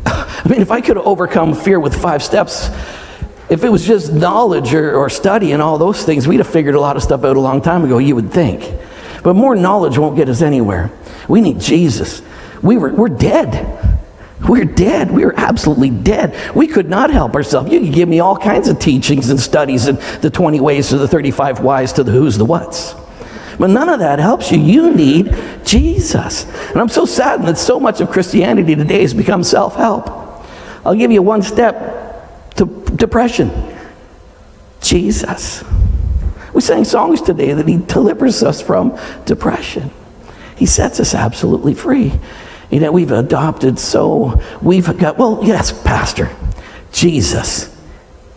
I 0.06 0.50
mean, 0.50 0.62
if 0.62 0.72
I 0.72 0.82
could 0.82 0.98
overcome 0.98 1.54
fear 1.54 1.80
with 1.80 2.00
five 2.00 2.24
steps, 2.24 2.70
if 3.50 3.64
it 3.64 3.70
was 3.70 3.86
just 3.86 4.12
knowledge 4.12 4.74
or, 4.74 4.96
or 4.96 5.10
study 5.10 5.52
and 5.52 5.62
all 5.62 5.78
those 5.78 6.04
things, 6.04 6.28
we'd 6.28 6.40
have 6.40 6.48
figured 6.48 6.76
a 6.76 6.80
lot 6.80 6.98
of 6.98 7.04
stuff 7.04 7.24
out 7.24 7.38
a 7.38 7.40
long 7.40 7.62
time 7.62 7.84
ago, 7.84 7.98
you 7.98 8.16
would 8.16 8.32
think. 8.32 8.74
But 9.24 9.36
more 9.36 9.56
knowledge 9.56 9.98
won't 9.98 10.16
get 10.16 10.30
us 10.30 10.42
anywhere. 10.42 10.92
We 11.28 11.42
need 11.42 11.60
Jesus. 11.60 12.22
We 12.62 12.78
were, 12.78 12.92
we're 12.92 13.10
dead. 13.10 13.87
We're 14.48 14.65
dead. 14.65 15.12
We 15.12 15.24
are 15.24 15.34
absolutely 15.36 15.89
dead. 15.89 16.56
We 16.56 16.67
could 16.67 16.89
not 16.89 17.10
help 17.10 17.34
ourselves. 17.36 17.72
You 17.72 17.79
could 17.79 17.94
give 17.94 18.08
me 18.08 18.20
all 18.20 18.38
kinds 18.38 18.67
of 18.67 18.79
teachings 18.79 19.29
and 19.29 19.39
studies 19.39 19.88
and 19.88 19.98
the 20.22 20.29
20 20.29 20.60
ways 20.60 20.89
to 20.89 20.98
the 20.98 21.08
35 21.08 21.62
whys 21.62 21.94
to 21.94 22.03
the 22.03 22.12
who's, 22.12 22.38
the 22.38 22.46
what's. 22.46 22.94
But 23.58 23.72
none 23.72 23.89
of 23.89 24.00
that 24.00 24.20
helps 24.20 24.51
you. 24.51 24.60
You 24.60 24.94
need 24.94 25.36
Jesus. 25.65 26.46
And 26.70 26.77
I'm 26.77 26.89
so 26.89 27.06
saddened 27.06 27.48
that 27.48 27.58
so 27.58 27.79
much 27.79 28.00
of 28.01 28.12
Christianity 28.12 28.75
today 28.75 29.01
has 29.01 29.13
become 29.13 29.44
self 29.44 29.75
help. 29.75 30.08
I'll 30.86 30.96
give 30.96 31.12
you 31.12 31.24
one 31.24 31.41
step 31.41 32.56
to 32.56 32.65
depression 32.96 33.51
Jesus. 34.82 35.63
We 36.53 36.62
sang 36.62 36.86
songs 36.86 37.22
today 37.22 37.53
that 37.53 37.67
He 37.67 37.77
delivers 37.77 38.44
us 38.44 38.62
from 38.62 38.98
depression. 39.25 39.91
He 40.56 40.65
sets 40.65 41.00
us 41.00 41.13
absolutely 41.15 41.74
free. 41.74 42.13
You 42.70 42.80
know, 42.80 42.92
we've 42.92 43.12
adopted 43.12 43.80
so, 43.80 44.42
we've 44.62 44.98
got, 44.98 45.18
well, 45.18 45.40
yes, 45.44 45.72
Pastor, 45.84 46.30
Jesus 46.92 47.76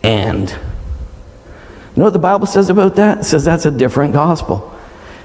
and. 0.03 0.49
You 0.49 1.97
know 1.97 2.03
what 2.05 2.13
the 2.13 2.19
Bible 2.19 2.47
says 2.47 2.69
about 2.69 2.95
that? 2.95 3.19
It 3.19 3.23
says 3.25 3.43
that's 3.43 3.65
a 3.65 3.71
different 3.71 4.13
gospel. 4.13 4.73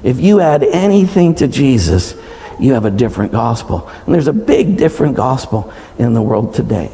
If 0.03 0.19
you 0.19 0.41
add 0.41 0.65
anything 0.65 1.37
to 1.37 1.47
Jesus, 1.47 2.17
you 2.59 2.75
have 2.75 2.85
a 2.85 2.91
different 2.91 3.33
gospel. 3.33 3.89
And 4.05 4.15
there's 4.15 4.27
a 4.27 4.33
big 4.33 4.77
different 4.77 5.17
gospel 5.17 5.73
in 5.99 6.15
the 6.15 6.23
world 6.23 6.55
today. 6.55 6.91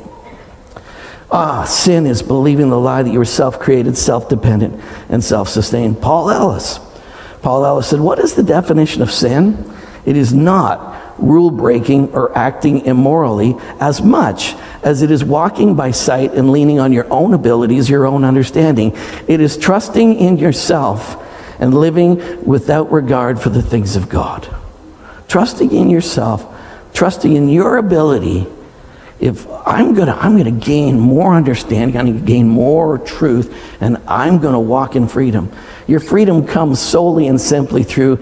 Ah, 1.30 1.64
sin 1.64 2.06
is 2.06 2.22
believing 2.22 2.68
the 2.68 2.78
lie 2.78 3.02
that 3.02 3.10
you 3.10 3.20
are 3.20 3.24
self 3.24 3.58
created, 3.58 3.96
self 3.96 4.28
dependent, 4.28 4.78
and 5.08 5.24
self 5.24 5.48
sustained. 5.48 6.02
Paul 6.02 6.30
Ellis. 6.30 6.78
Paul 7.40 7.64
Ellis 7.64 7.88
said, 7.88 8.00
What 8.00 8.18
is 8.18 8.34
the 8.34 8.42
definition 8.42 9.00
of 9.00 9.10
sin? 9.10 9.72
It 10.04 10.16
is 10.16 10.34
not 10.34 11.01
rule 11.22 11.50
breaking 11.50 12.12
or 12.14 12.36
acting 12.36 12.84
immorally 12.84 13.56
as 13.80 14.02
much 14.02 14.54
as 14.82 15.02
it 15.02 15.10
is 15.10 15.24
walking 15.24 15.74
by 15.74 15.90
sight 15.90 16.32
and 16.34 16.50
leaning 16.50 16.80
on 16.80 16.92
your 16.92 17.10
own 17.12 17.32
abilities, 17.32 17.88
your 17.88 18.06
own 18.06 18.24
understanding. 18.24 18.96
It 19.28 19.40
is 19.40 19.56
trusting 19.56 20.16
in 20.16 20.36
yourself 20.38 21.16
and 21.60 21.72
living 21.72 22.44
without 22.44 22.90
regard 22.90 23.40
for 23.40 23.50
the 23.50 23.62
things 23.62 23.96
of 23.96 24.08
God. 24.08 24.54
Trusting 25.28 25.72
in 25.72 25.88
yourself, 25.88 26.46
trusting 26.92 27.34
in 27.34 27.48
your 27.48 27.78
ability 27.78 28.46
if 29.22 29.46
I'm 29.64 29.94
gonna, 29.94 30.16
I'm 30.20 30.36
gonna 30.36 30.50
gain 30.50 30.98
more 30.98 31.32
understanding, 31.34 31.96
I'm 31.96 32.06
gonna 32.06 32.18
gain 32.18 32.48
more 32.48 32.98
truth, 32.98 33.56
and 33.80 33.98
I'm 34.08 34.40
gonna 34.40 34.60
walk 34.60 34.96
in 34.96 35.06
freedom. 35.06 35.52
Your 35.86 36.00
freedom 36.00 36.44
comes 36.44 36.80
solely 36.80 37.28
and 37.28 37.40
simply 37.40 37.84
through 37.84 38.18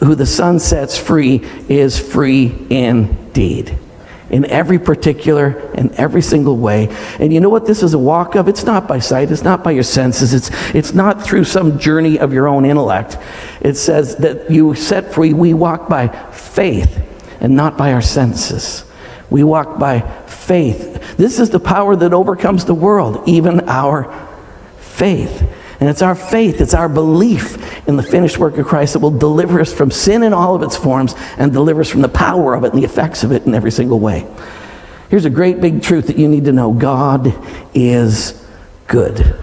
who 0.00 0.14
the 0.14 0.26
Son 0.26 0.58
sets 0.58 0.98
free 0.98 1.44
is 1.68 1.98
free 1.98 2.54
indeed. 2.70 3.78
In 4.30 4.46
every 4.46 4.78
particular 4.78 5.58
and 5.74 5.92
every 5.92 6.22
single 6.22 6.56
way. 6.56 6.88
And 7.20 7.34
you 7.34 7.40
know 7.40 7.50
what 7.50 7.66
this 7.66 7.82
is 7.82 7.92
a 7.92 7.98
walk 7.98 8.34
of? 8.34 8.48
It's 8.48 8.64
not 8.64 8.88
by 8.88 8.98
sight, 8.98 9.30
it's 9.30 9.42
not 9.42 9.62
by 9.62 9.72
your 9.72 9.82
senses, 9.82 10.32
it's, 10.32 10.50
it's 10.74 10.94
not 10.94 11.22
through 11.22 11.44
some 11.44 11.78
journey 11.78 12.18
of 12.18 12.32
your 12.32 12.48
own 12.48 12.64
intellect. 12.64 13.18
It 13.60 13.74
says 13.74 14.16
that 14.16 14.50
you 14.50 14.74
set 14.74 15.12
free, 15.12 15.34
we 15.34 15.52
walk 15.52 15.88
by 15.88 16.08
faith 16.30 16.98
and 17.40 17.54
not 17.54 17.76
by 17.76 17.92
our 17.92 18.00
senses. 18.00 18.84
We 19.28 19.44
walk 19.44 19.78
by 19.78 20.00
faith. 20.26 21.16
This 21.16 21.38
is 21.38 21.50
the 21.50 21.60
power 21.60 21.96
that 21.96 22.14
overcomes 22.14 22.64
the 22.64 22.74
world, 22.74 23.22
even 23.26 23.68
our 23.68 24.12
faith. 24.78 25.42
And 25.82 25.88
it's 25.88 26.00
our 26.00 26.14
faith, 26.14 26.60
it's 26.60 26.74
our 26.74 26.88
belief 26.88 27.88
in 27.88 27.96
the 27.96 28.04
finished 28.04 28.38
work 28.38 28.56
of 28.56 28.64
Christ 28.66 28.92
that 28.92 29.00
will 29.00 29.18
deliver 29.18 29.60
us 29.60 29.74
from 29.74 29.90
sin 29.90 30.22
in 30.22 30.32
all 30.32 30.54
of 30.54 30.62
its 30.62 30.76
forms 30.76 31.16
and 31.38 31.52
deliver 31.52 31.80
us 31.80 31.88
from 31.88 32.02
the 32.02 32.08
power 32.08 32.54
of 32.54 32.62
it 32.62 32.72
and 32.72 32.80
the 32.80 32.86
effects 32.86 33.24
of 33.24 33.32
it 33.32 33.46
in 33.46 33.52
every 33.52 33.72
single 33.72 33.98
way. 33.98 34.24
Here's 35.10 35.24
a 35.24 35.30
great 35.30 35.60
big 35.60 35.82
truth 35.82 36.06
that 36.06 36.16
you 36.16 36.28
need 36.28 36.44
to 36.44 36.52
know 36.52 36.72
God 36.72 37.34
is 37.74 38.46
good. 38.86 39.36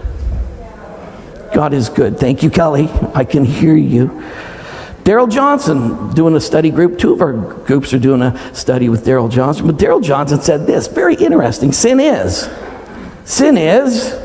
God 1.52 1.74
is 1.74 1.90
good. 1.90 2.18
Thank 2.18 2.42
you, 2.42 2.48
Kelly. 2.48 2.88
I 3.14 3.24
can 3.24 3.44
hear 3.44 3.76
you. 3.76 4.06
Daryl 5.04 5.30
Johnson 5.30 6.14
doing 6.14 6.34
a 6.36 6.40
study 6.40 6.70
group. 6.70 6.98
Two 6.98 7.12
of 7.12 7.20
our 7.20 7.34
groups 7.34 7.92
are 7.92 7.98
doing 7.98 8.22
a 8.22 8.54
study 8.54 8.88
with 8.88 9.04
Daryl 9.04 9.30
Johnson. 9.30 9.66
But 9.66 9.76
Daryl 9.76 10.02
Johnson 10.02 10.40
said 10.40 10.66
this 10.66 10.86
very 10.86 11.16
interesting. 11.16 11.70
Sin 11.72 12.00
is, 12.00 12.48
sin 13.26 13.58
is, 13.58 14.18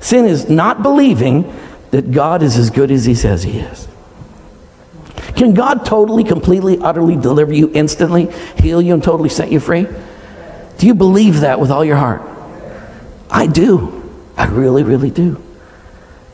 sin 0.00 0.24
is 0.24 0.48
not 0.48 0.82
believing 0.82 1.54
that 1.90 2.10
God 2.12 2.42
is 2.42 2.56
as 2.56 2.70
good 2.70 2.90
as 2.90 3.04
he 3.04 3.14
says 3.14 3.42
he 3.42 3.58
is. 3.58 3.88
Can 5.36 5.54
God 5.54 5.86
totally, 5.86 6.24
completely, 6.24 6.78
utterly 6.78 7.16
deliver 7.16 7.52
you 7.52 7.70
instantly, 7.72 8.30
heal 8.60 8.82
you, 8.82 8.94
and 8.94 9.02
totally 9.02 9.28
set 9.28 9.52
you 9.52 9.60
free? 9.60 9.86
Do 10.78 10.86
you 10.86 10.94
believe 10.94 11.40
that 11.40 11.60
with 11.60 11.70
all 11.70 11.84
your 11.84 11.96
heart? 11.96 12.22
I 13.30 13.46
do. 13.46 13.94
I 14.36 14.46
really, 14.46 14.82
really 14.82 15.10
do. 15.10 15.42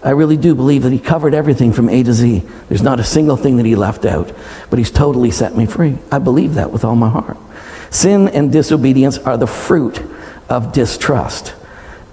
I 0.03 0.11
really 0.11 0.37
do 0.37 0.55
believe 0.55 0.83
that 0.83 0.93
He 0.93 0.99
covered 0.99 1.35
everything 1.35 1.73
from 1.73 1.89
A 1.89 2.03
to 2.03 2.13
Z. 2.13 2.43
There's 2.69 2.83
not 2.83 3.01
a 3.01 3.05
single 3.05 3.37
thing 3.37 3.57
that 3.57 3.67
He 3.67 3.75
left 3.75 4.05
out, 4.05 4.33
but 4.69 4.79
He's 4.79 4.91
totally 4.91 5.31
set 5.31 5.57
me 5.57 5.65
free. 5.65 5.97
I 6.13 6.19
believe 6.19 6.55
that 6.55 6.71
with 6.71 6.85
all 6.85 6.95
my 6.95 7.09
heart. 7.09 7.39
Sin 7.91 8.29
and 8.29 8.53
disobedience 8.53 9.19
are 9.19 9.37
the 9.37 9.47
fruit 9.47 10.03
of 10.49 10.73
distrust. 10.73 11.55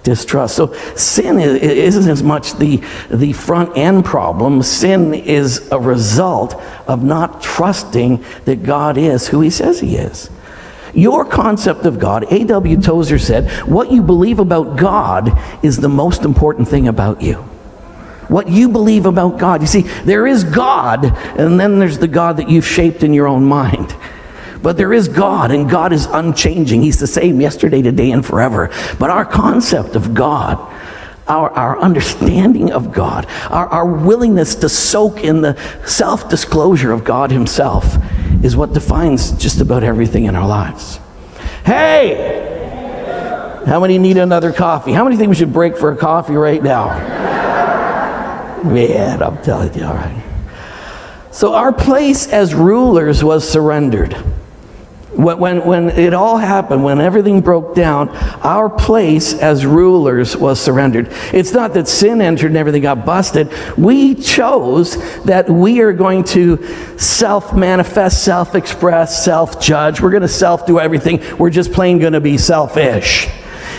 Distrust. 0.03 0.55
So 0.55 0.73
sin 0.95 1.39
isn't 1.39 2.09
as 2.09 2.23
much 2.23 2.55
the, 2.55 2.77
the 3.09 3.33
front 3.33 3.77
end 3.77 4.03
problem. 4.03 4.63
Sin 4.63 5.13
is 5.13 5.71
a 5.71 5.79
result 5.79 6.55
of 6.87 7.03
not 7.03 7.41
trusting 7.41 8.23
that 8.45 8.63
God 8.63 8.97
is 8.97 9.27
who 9.27 9.41
He 9.41 9.49
says 9.49 9.79
He 9.79 9.97
is. 9.97 10.29
Your 10.93 11.23
concept 11.23 11.85
of 11.85 11.99
God, 11.99 12.25
A.W. 12.31 12.81
Tozer 12.81 13.19
said, 13.19 13.49
what 13.67 13.91
you 13.91 14.01
believe 14.01 14.39
about 14.39 14.77
God 14.77 15.31
is 15.63 15.77
the 15.77 15.87
most 15.87 16.23
important 16.23 16.67
thing 16.67 16.87
about 16.87 17.21
you 17.21 17.47
what 18.31 18.47
you 18.47 18.69
believe 18.69 19.05
about 19.05 19.37
God. 19.37 19.59
You 19.59 19.67
see, 19.67 19.81
there 19.81 20.25
is 20.25 20.45
God, 20.45 21.03
and 21.37 21.59
then 21.59 21.79
there's 21.79 21.97
the 21.99 22.07
God 22.07 22.37
that 22.37 22.49
you've 22.49 22.65
shaped 22.65 23.03
in 23.03 23.13
your 23.13 23.27
own 23.27 23.43
mind. 23.43 23.93
But 24.61 24.77
there 24.77 24.93
is 24.93 25.07
God, 25.07 25.51
and 25.51 25.69
God 25.69 25.91
is 25.91 26.05
unchanging. 26.05 26.81
He's 26.81 26.99
the 26.99 27.07
same 27.07 27.41
yesterday, 27.41 27.81
today, 27.81 28.11
and 28.11 28.25
forever. 28.25 28.69
But 28.99 29.09
our 29.09 29.25
concept 29.25 29.95
of 29.95 30.13
God, 30.13 30.59
our, 31.27 31.49
our 31.51 31.79
understanding 31.79 32.71
of 32.71 32.93
God, 32.93 33.25
our, 33.49 33.67
our 33.67 33.85
willingness 33.85 34.55
to 34.55 34.69
soak 34.69 35.23
in 35.23 35.41
the 35.41 35.55
self 35.85 36.29
disclosure 36.29 36.91
of 36.91 37.03
God 37.03 37.31
Himself 37.31 37.97
is 38.43 38.55
what 38.55 38.73
defines 38.73 39.31
just 39.31 39.61
about 39.61 39.83
everything 39.83 40.25
in 40.25 40.35
our 40.35 40.47
lives. 40.47 40.99
Hey! 41.65 42.47
How 43.65 43.79
many 43.79 43.99
need 43.99 44.17
another 44.17 44.51
coffee? 44.51 44.91
How 44.91 45.03
many 45.03 45.17
think 45.17 45.29
we 45.29 45.35
should 45.35 45.53
break 45.53 45.77
for 45.77 45.91
a 45.91 45.95
coffee 45.95 46.33
right 46.33 46.61
now? 46.61 46.87
Man, 48.63 49.21
I'm 49.21 49.41
telling 49.43 49.73
you, 49.75 49.85
all 49.85 49.93
right. 49.93 50.23
So 51.31 51.53
our 51.53 51.71
place 51.71 52.27
as 52.27 52.53
rulers 52.53 53.23
was 53.23 53.47
surrendered. 53.47 54.15
When, 55.23 55.65
when, 55.65 55.89
it 55.89 56.13
all 56.13 56.37
happened, 56.37 56.83
when 56.83 56.99
everything 56.99 57.41
broke 57.41 57.75
down, 57.75 58.09
our 58.39 58.69
place 58.69 59.33
as 59.33 59.65
rulers 59.65 60.35
was 60.35 60.59
surrendered. 60.59 61.09
It's 61.33 61.53
not 61.53 61.73
that 61.73 61.87
sin 61.87 62.21
entered 62.21 62.47
and 62.47 62.57
everything 62.57 62.81
got 62.81 63.05
busted. 63.05 63.51
We 63.77 64.15
chose 64.15 64.95
that 65.23 65.49
we 65.49 65.81
are 65.81 65.93
going 65.93 66.23
to 66.25 66.65
self 66.97 67.55
manifest, 67.55 68.23
self 68.23 68.55
express, 68.55 69.23
self 69.23 69.61
judge. 69.61 70.01
We're 70.01 70.11
going 70.11 70.21
to 70.21 70.27
self 70.27 70.65
do 70.65 70.79
everything. 70.79 71.21
We're 71.37 71.49
just 71.49 71.71
plain 71.71 71.99
going 71.99 72.13
to 72.13 72.21
be 72.21 72.37
selfish. 72.37 73.27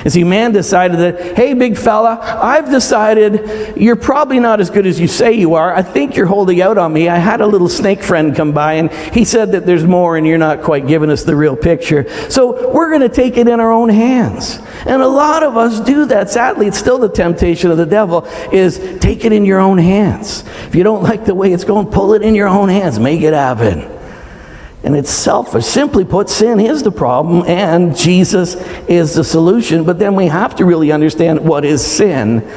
You 0.05 0.11
see, 0.11 0.25
man 0.25 0.53
decided 0.53 0.99
that, 0.99 1.37
hey, 1.37 1.55
big 1.55 1.77
fella, 1.77 2.19
I've 2.21 2.71
decided 2.71 3.77
you're 3.77 3.97
probably 3.97 4.41
not 4.41 4.61
as 4.61 4.71
good 4.71 4.87
as 4.87 4.99
you 4.99 5.07
say 5.07 5.33
you 5.33 5.55
are. 5.55 5.75
I 5.75 5.83
think 5.83 6.17
you're 6.17 6.27
holding 6.27 6.61
out 6.61 6.79
on 6.79 6.93
me. 6.93 7.09
I 7.09 7.19
had 7.19 7.41
a 7.41 7.47
little 7.47 7.69
snake 7.69 8.03
friend 8.03 8.35
come 8.35 8.53
by, 8.53 8.75
and 8.75 8.91
he 9.15 9.25
said 9.25 9.53
that 9.53 9.67
there's 9.67 9.85
more, 9.85 10.17
and 10.17 10.27
you're 10.27 10.39
not 10.39 10.63
quite 10.63 10.87
giving 10.87 11.11
us 11.11 11.23
the 11.23 11.37
real 11.37 11.57
picture. 11.57 12.09
So 12.31 12.73
we're 12.73 12.89
going 12.89 13.03
to 13.03 13.09
take 13.09 13.37
it 13.37 13.47
in 13.47 13.61
our 13.61 13.71
own 13.71 13.89
hands. 13.89 14.59
And 14.87 15.03
a 15.03 15.09
lot 15.09 15.43
of 15.43 15.57
us 15.57 15.81
do 15.81 16.07
that. 16.07 16.31
Sadly, 16.31 16.67
it's 16.67 16.79
still 16.79 16.99
the 16.99 17.09
temptation 17.09 17.71
of 17.71 17.77
the 17.77 17.87
devil 17.87 18.27
is 18.53 18.99
take 18.99 19.25
it 19.25 19.33
in 19.33 19.45
your 19.45 19.61
own 19.61 19.79
hands. 19.79 20.43
If 20.67 20.75
you 20.75 20.83
don't 20.83 21.03
like 21.03 21.25
the 21.25 21.35
way 21.35 21.53
it's 21.53 21.65
going, 21.65 21.87
pull 21.89 22.15
it 22.15 22.23
in 22.23 22.35
your 22.35 22.49
own 22.49 22.69
hands. 22.69 22.99
Make 22.99 23.21
it 23.23 23.33
happen. 23.33 24.02
And 24.85 24.97
it's 24.97 25.11
selfish. 25.11 25.65
Simply 25.65 26.05
put, 26.05 26.29
sin 26.29 26.59
is 26.59 26.83
the 26.83 26.91
problem 26.91 27.45
and 27.47 27.97
Jesus 27.97 28.57
is 28.89 29.15
the 29.15 29.23
solution. 29.23 29.85
But 29.85 29.99
then 29.99 30.17
we 30.17 30.27
have 30.27 30.57
to 30.57 30.65
really 30.65 30.91
understand 30.91 31.41
what 31.41 31.65
is 31.65 31.85
sin. 31.85 32.49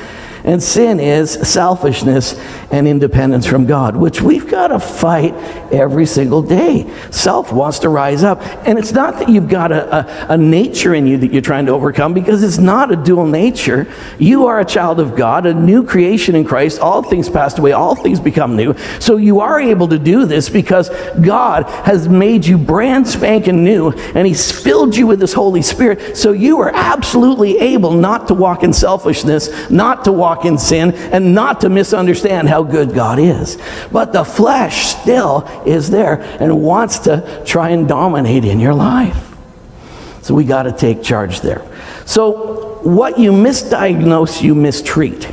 And 0.46 0.62
sin 0.62 1.00
is 1.00 1.32
selfishness 1.32 2.40
and 2.72 2.88
independence 2.88 3.48
from 3.48 3.66
God, 3.66 3.96
which 3.96 4.22
we've 4.22 4.48
got 4.48 4.68
to 4.68 4.80
fight 4.80 5.34
every 5.74 6.06
single 6.06 6.44
day. 6.44 6.88
Self 7.10 7.52
wants 7.52 7.80
to 7.80 7.90
rise 7.90 8.24
up. 8.24 8.42
And 8.68 8.78
it's 8.78 8.92
not 8.92 9.18
that 9.20 9.30
you've 9.30 9.50
got 9.50 9.72
a, 9.72 9.96
a, 9.96 10.34
a, 10.34 10.38
nature 10.38 10.94
in 10.94 11.08
you 11.08 11.18
that 11.18 11.34
you're 11.34 11.42
trying 11.42 11.66
to 11.66 11.72
overcome, 11.72 12.14
because 12.14 12.44
it's 12.44 12.60
not 12.60 12.92
a 12.92 12.96
dual 12.96 13.26
nature. 13.26 13.92
You 14.20 14.46
are 14.46 14.60
a 14.60 14.66
child 14.66 15.00
of 15.00 15.16
God, 15.16 15.48
a 15.48 15.54
new 15.54 15.84
creation 15.84 16.36
in 16.36 16.46
Christ. 16.46 16.80
All 16.80 17.02
things 17.02 17.28
passed 17.28 17.58
away, 17.58 17.72
all 17.72 17.96
things 17.96 18.20
become 18.20 18.56
new. 18.56 18.76
So 19.00 19.18
you 19.18 19.40
are 19.40 19.60
able 19.60 19.88
to 19.88 19.98
do 19.98 20.26
this 20.26 20.48
because 20.48 20.90
God 21.22 21.64
has 21.86 22.08
made 22.08 22.46
you 22.46 22.60
brand 22.60 23.08
spanking 23.08 23.64
new, 23.64 23.92
and 23.92 24.28
He's 24.28 24.52
filled 24.52 24.96
you 24.96 25.08
with 25.08 25.22
His 25.22 25.34
Holy 25.34 25.64
Spirit. 25.64 26.16
So 26.16 26.34
you 26.34 26.60
are 26.60 26.72
absolutely 26.74 27.58
able 27.58 27.94
not 27.94 28.28
to 28.28 28.36
walk 28.36 28.64
in 28.64 28.74
selfishness, 28.74 29.72
not 29.72 30.04
to 30.04 30.12
walk 30.12 30.35
in 30.44 30.58
sin, 30.58 30.92
and 30.94 31.34
not 31.34 31.62
to 31.62 31.70
misunderstand 31.70 32.50
how 32.50 32.64
good 32.64 32.94
God 32.94 33.20
is. 33.20 33.58
But 33.92 34.12
the 34.12 34.26
flesh 34.26 34.88
still 34.88 35.48
is 35.66 35.90
there 35.90 36.22
and 36.42 36.62
wants 36.62 37.00
to 37.00 37.44
try 37.46 37.70
and 37.70 37.88
dominate 37.88 38.44
in 38.44 38.60
your 38.60 38.74
life. 38.74 39.34
So 40.22 40.34
we 40.34 40.44
got 40.44 40.64
to 40.64 40.72
take 40.72 41.04
charge 41.04 41.42
there. 41.42 41.66
So, 42.06 42.80
what 42.84 43.18
you 43.18 43.32
misdiagnose, 43.32 44.42
you 44.42 44.56
mistreat. 44.56 45.26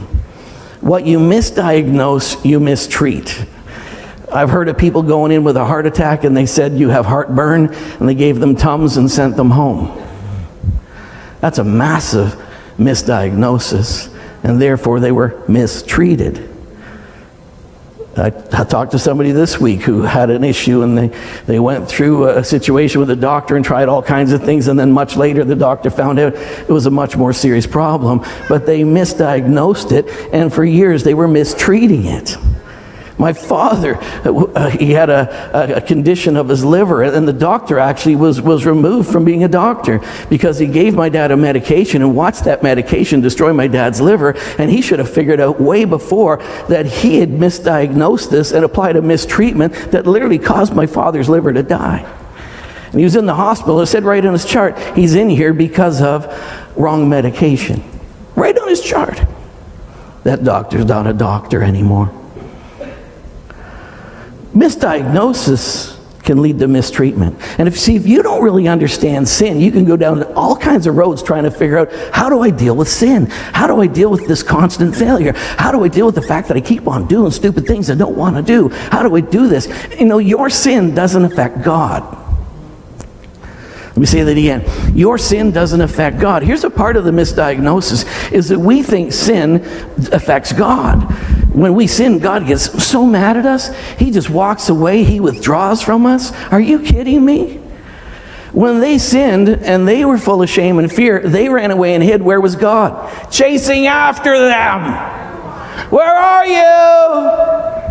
What 0.81 1.07
you 1.07 1.19
misdiagnose, 1.19 2.45
you 2.45 2.61
mistreat. 2.61 3.47
I've 4.33 4.51
heard 4.51 4.69
of 4.69 4.79
people 4.79 5.03
going 5.03 5.31
in 5.33 5.45
with 5.45 5.57
a 5.57 5.65
heart 5.65 5.87
attack 5.87 6.25
and 6.25 6.37
they 6.37 6.47
said, 6.47 6.73
You 6.73 6.89
have 6.89 7.07
heartburn, 7.07 7.73
and 7.73 8.09
they 8.09 8.15
gave 8.15 8.41
them 8.41 8.57
Tums 8.57 8.97
and 8.97 9.11
sent 9.11 9.37
them 9.37 9.51
home. 9.51 9.99
That's 11.41 11.59
a 11.59 11.65
massive 11.65 12.35
misdiagnosis, 12.79 14.12
and 14.43 14.61
therefore 14.61 15.01
they 15.01 15.13
were 15.13 15.43
mistreated. 15.49 16.49
I, 18.17 18.27
I, 18.27 18.65
talked 18.65 18.93
to 18.93 18.99
somebody 18.99 19.33
this 19.33 19.59
week 19.59 19.83
who 19.83 20.03
had 20.03 20.29
an 20.29 20.45
issue 20.45 20.83
and 20.83 20.99
they, 20.99 21.09
they 21.47 21.59
went 21.59 21.89
through 21.89 22.29
a 22.29 22.45
situation 22.45 23.01
with 23.01 23.09
a 23.09 23.17
doctor 23.17 23.57
and 23.57 23.65
tried 23.65 23.89
all 23.89 24.03
kinds 24.03 24.33
of 24.33 24.45
things 24.45 24.69
and 24.69 24.79
then 24.79 24.93
much 24.93 25.17
later 25.17 25.45
the 25.45 25.57
doctor 25.57 25.89
found 25.89 26.19
out 26.19 26.35
it 26.35 26.69
was 26.69 26.85
a 26.85 26.91
much 26.91 27.17
more 27.17 27.33
serious 27.33 27.67
problem 27.67 28.19
but 28.51 28.67
they 28.67 28.83
misdiagnosed 28.83 29.93
it 29.93 30.07
and 30.35 30.53
for 30.53 30.63
years 30.63 31.05
they 31.05 31.15
were 31.15 31.27
mistreating 31.27 32.05
it 32.05 32.37
my 33.23 33.33
father, 33.33 33.99
uh, 34.25 34.69
he 34.69 34.91
had 34.91 35.09
a, 35.09 35.76
a, 35.76 35.81
condition 35.81 36.37
of 36.37 36.49
his 36.49 36.64
liver, 36.64 37.05
and 37.05 37.26
the 37.26 37.33
doctor 37.33 37.79
actually 37.79 38.17
was, 38.17 38.41
was 38.41 38.67
removed 38.67 39.12
from 39.12 39.25
being 39.25 39.45
a 39.45 39.49
doctor 39.49 40.00
because 40.29 40.59
he 40.59 40.67
gave 40.67 40.97
my 40.97 41.09
dad 41.09 41.31
a 41.31 41.37
medication 41.37 42.02
and 42.02 42.17
watched 42.17 42.43
that 42.43 42.64
medication 42.64 43.21
destroy 43.21 43.52
my 43.52 43.69
dad's 43.69 44.00
liver. 44.00 44.35
And 44.59 44.73
he 44.73 44.83
should 44.83 44.99
have 44.99 45.09
figured 45.09 45.38
out 45.38 45.61
way 45.61 45.85
before 45.85 46.38
that 46.69 46.85
he 46.85 47.21
had 47.21 47.29
misdiagnosed 47.29 48.29
this 48.29 48.50
and 48.50 48.64
applied 48.64 48.97
a 48.97 49.02
mistreatment 49.02 49.73
that 49.93 50.05
literally 50.05 50.41
caused 50.41 50.75
my 50.75 50.87
father's 50.87 51.29
liver 51.29 51.52
to 51.52 51.62
die. 51.62 52.00
And 52.87 52.99
he 52.99 53.05
was 53.05 53.14
in 53.14 53.26
the 53.26 53.37
hospital. 53.37 53.81
It 53.81 53.87
said 53.87 54.02
right 54.02 54.26
on 54.26 54.33
his 54.33 54.45
chart, 54.45 54.76
he's 54.97 55.14
in 55.14 55.29
here 55.29 55.52
because 55.52 56.02
of 56.02 56.26
wrong 56.76 57.09
medication. 57.09 57.85
Right 58.35 58.59
on 58.59 58.69
his 58.69 58.83
chart. 58.83 59.21
That 60.25 60.43
doctor's 60.43 60.87
not 60.87 61.07
a 61.07 61.12
doctor 61.12 61.62
anymore. 61.62 62.12
Misdiagnosis 64.53 65.99
can 66.23 66.41
lead 66.41 66.59
to 66.61 66.69
mistreatment. 66.69 67.37
And 67.59 67.67
if 67.67 67.79
see 67.79 67.97
if 67.97 68.07
you 68.07 68.23
don't 68.23 68.43
really 68.43 68.69
understand 68.69 69.29
sin, 69.29 69.61
you 69.61 69.73
can 69.73 69.85
go 69.85 69.97
down 69.97 70.23
all 70.35 70.57
kinds 70.57 70.87
of 70.87 70.97
roads 70.97 71.23
trying 71.23 71.45
to 71.45 71.51
figure 71.51 71.79
out 71.79 71.93
how 72.15 72.29
do 72.29 72.43
I 72.43 72.51
deal 72.51 72.77
with 72.77 72.89
sin? 72.89 73.27
How 73.27 73.67
do 73.67 73.81
I 73.81 73.87
deal 73.87 74.11
with 74.11 74.29
this 74.29 74.43
constant 74.43 74.95
failure? 74.95 75.33
How 75.35 75.73
do 75.73 75.83
I 75.85 75.89
deal 75.89 76.07
with 76.07 76.15
the 76.15 76.23
fact 76.23 76.49
that 76.49 76.57
I 76.57 76.61
keep 76.61 76.87
on 76.87 77.09
doing 77.09 77.33
stupid 77.33 77.67
things 77.67 77.91
I 77.91 77.95
don't 77.95 78.17
want 78.17 78.37
to 78.37 78.43
do? 78.43 78.69
How 78.69 79.03
do 79.03 79.17
I 79.17 79.21
do 79.21 79.49
this? 79.49 79.67
You 79.99 80.07
know, 80.07 80.19
your 80.19 80.49
sin 80.49 80.95
doesn't 80.95 81.25
affect 81.25 81.63
God. 81.63 82.22
Let 83.92 83.98
me 83.98 84.07
say 84.07 84.22
that 84.22 84.38
again. 84.38 84.96
Your 84.96 85.18
sin 85.18 85.50
doesn't 85.50 85.83
affect 85.83 86.18
God. 86.18 86.42
Here's 86.42 86.64
a 86.64 86.70
part 86.70 86.96
of 86.96 87.05
the 87.05 87.11
misdiagnosis 87.11 88.33
is 88.33 88.48
that 88.48 88.59
we 88.59 88.83
think 88.83 89.12
sin 89.12 89.57
affects 90.11 90.55
God. 90.55 91.02
When 91.55 91.74
we 91.74 91.87
sin, 91.87 92.18
God 92.18 92.46
gets 92.46 92.83
so 92.83 93.05
mad 93.05 93.37
at 93.37 93.44
us, 93.44 93.68
he 93.98 94.11
just 94.11 94.31
walks 94.31 94.70
away, 94.70 95.05
he 95.05 95.20
withdraws 95.20 95.83
from 95.83 96.07
us. 96.07 96.33
Are 96.50 96.61
you 96.61 96.81
kidding 96.81 97.22
me? 97.22 97.59
When 98.52 98.81
they 98.81 98.96
sinned 98.96 99.50
and 99.50 99.87
they 99.87 100.07
were 100.07 100.16
full 100.16 100.40
of 100.40 100.48
shame 100.48 100.78
and 100.78 100.90
fear, 100.90 101.20
they 101.20 101.50
ran 101.50 101.70
away 101.70 101.94
and 101.94 102.02
hid. 102.02 102.22
Where 102.22 102.40
was 102.40 102.57
God? 102.57 103.31
Chasing 103.31 103.87
after 103.87 104.38
them. 104.38 104.92
Where 105.90 106.14
are 106.14 106.46
you? 106.46 107.82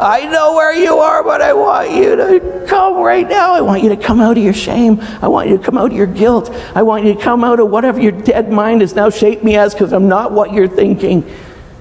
I 0.00 0.26
know 0.26 0.54
where 0.54 0.72
you 0.72 0.98
are, 0.98 1.24
but 1.24 1.42
I 1.42 1.52
want 1.52 1.90
you 1.90 2.14
to 2.14 2.66
come 2.68 2.98
right 2.98 3.28
now. 3.28 3.54
I 3.54 3.60
want 3.60 3.82
you 3.82 3.88
to 3.88 3.96
come 3.96 4.20
out 4.20 4.38
of 4.38 4.42
your 4.42 4.52
shame. 4.52 5.00
I 5.20 5.26
want 5.26 5.48
you 5.48 5.58
to 5.58 5.62
come 5.62 5.76
out 5.76 5.90
of 5.90 5.96
your 5.96 6.06
guilt. 6.06 6.50
I 6.74 6.82
want 6.82 7.04
you 7.04 7.14
to 7.14 7.20
come 7.20 7.42
out 7.42 7.58
of 7.58 7.68
whatever 7.68 8.00
your 8.00 8.12
dead 8.12 8.52
mind 8.52 8.82
has 8.82 8.94
now 8.94 9.10
shaped 9.10 9.42
me 9.42 9.56
as 9.56 9.74
because 9.74 9.92
I'm 9.92 10.08
not 10.08 10.30
what 10.30 10.52
you're 10.52 10.68
thinking. 10.68 11.28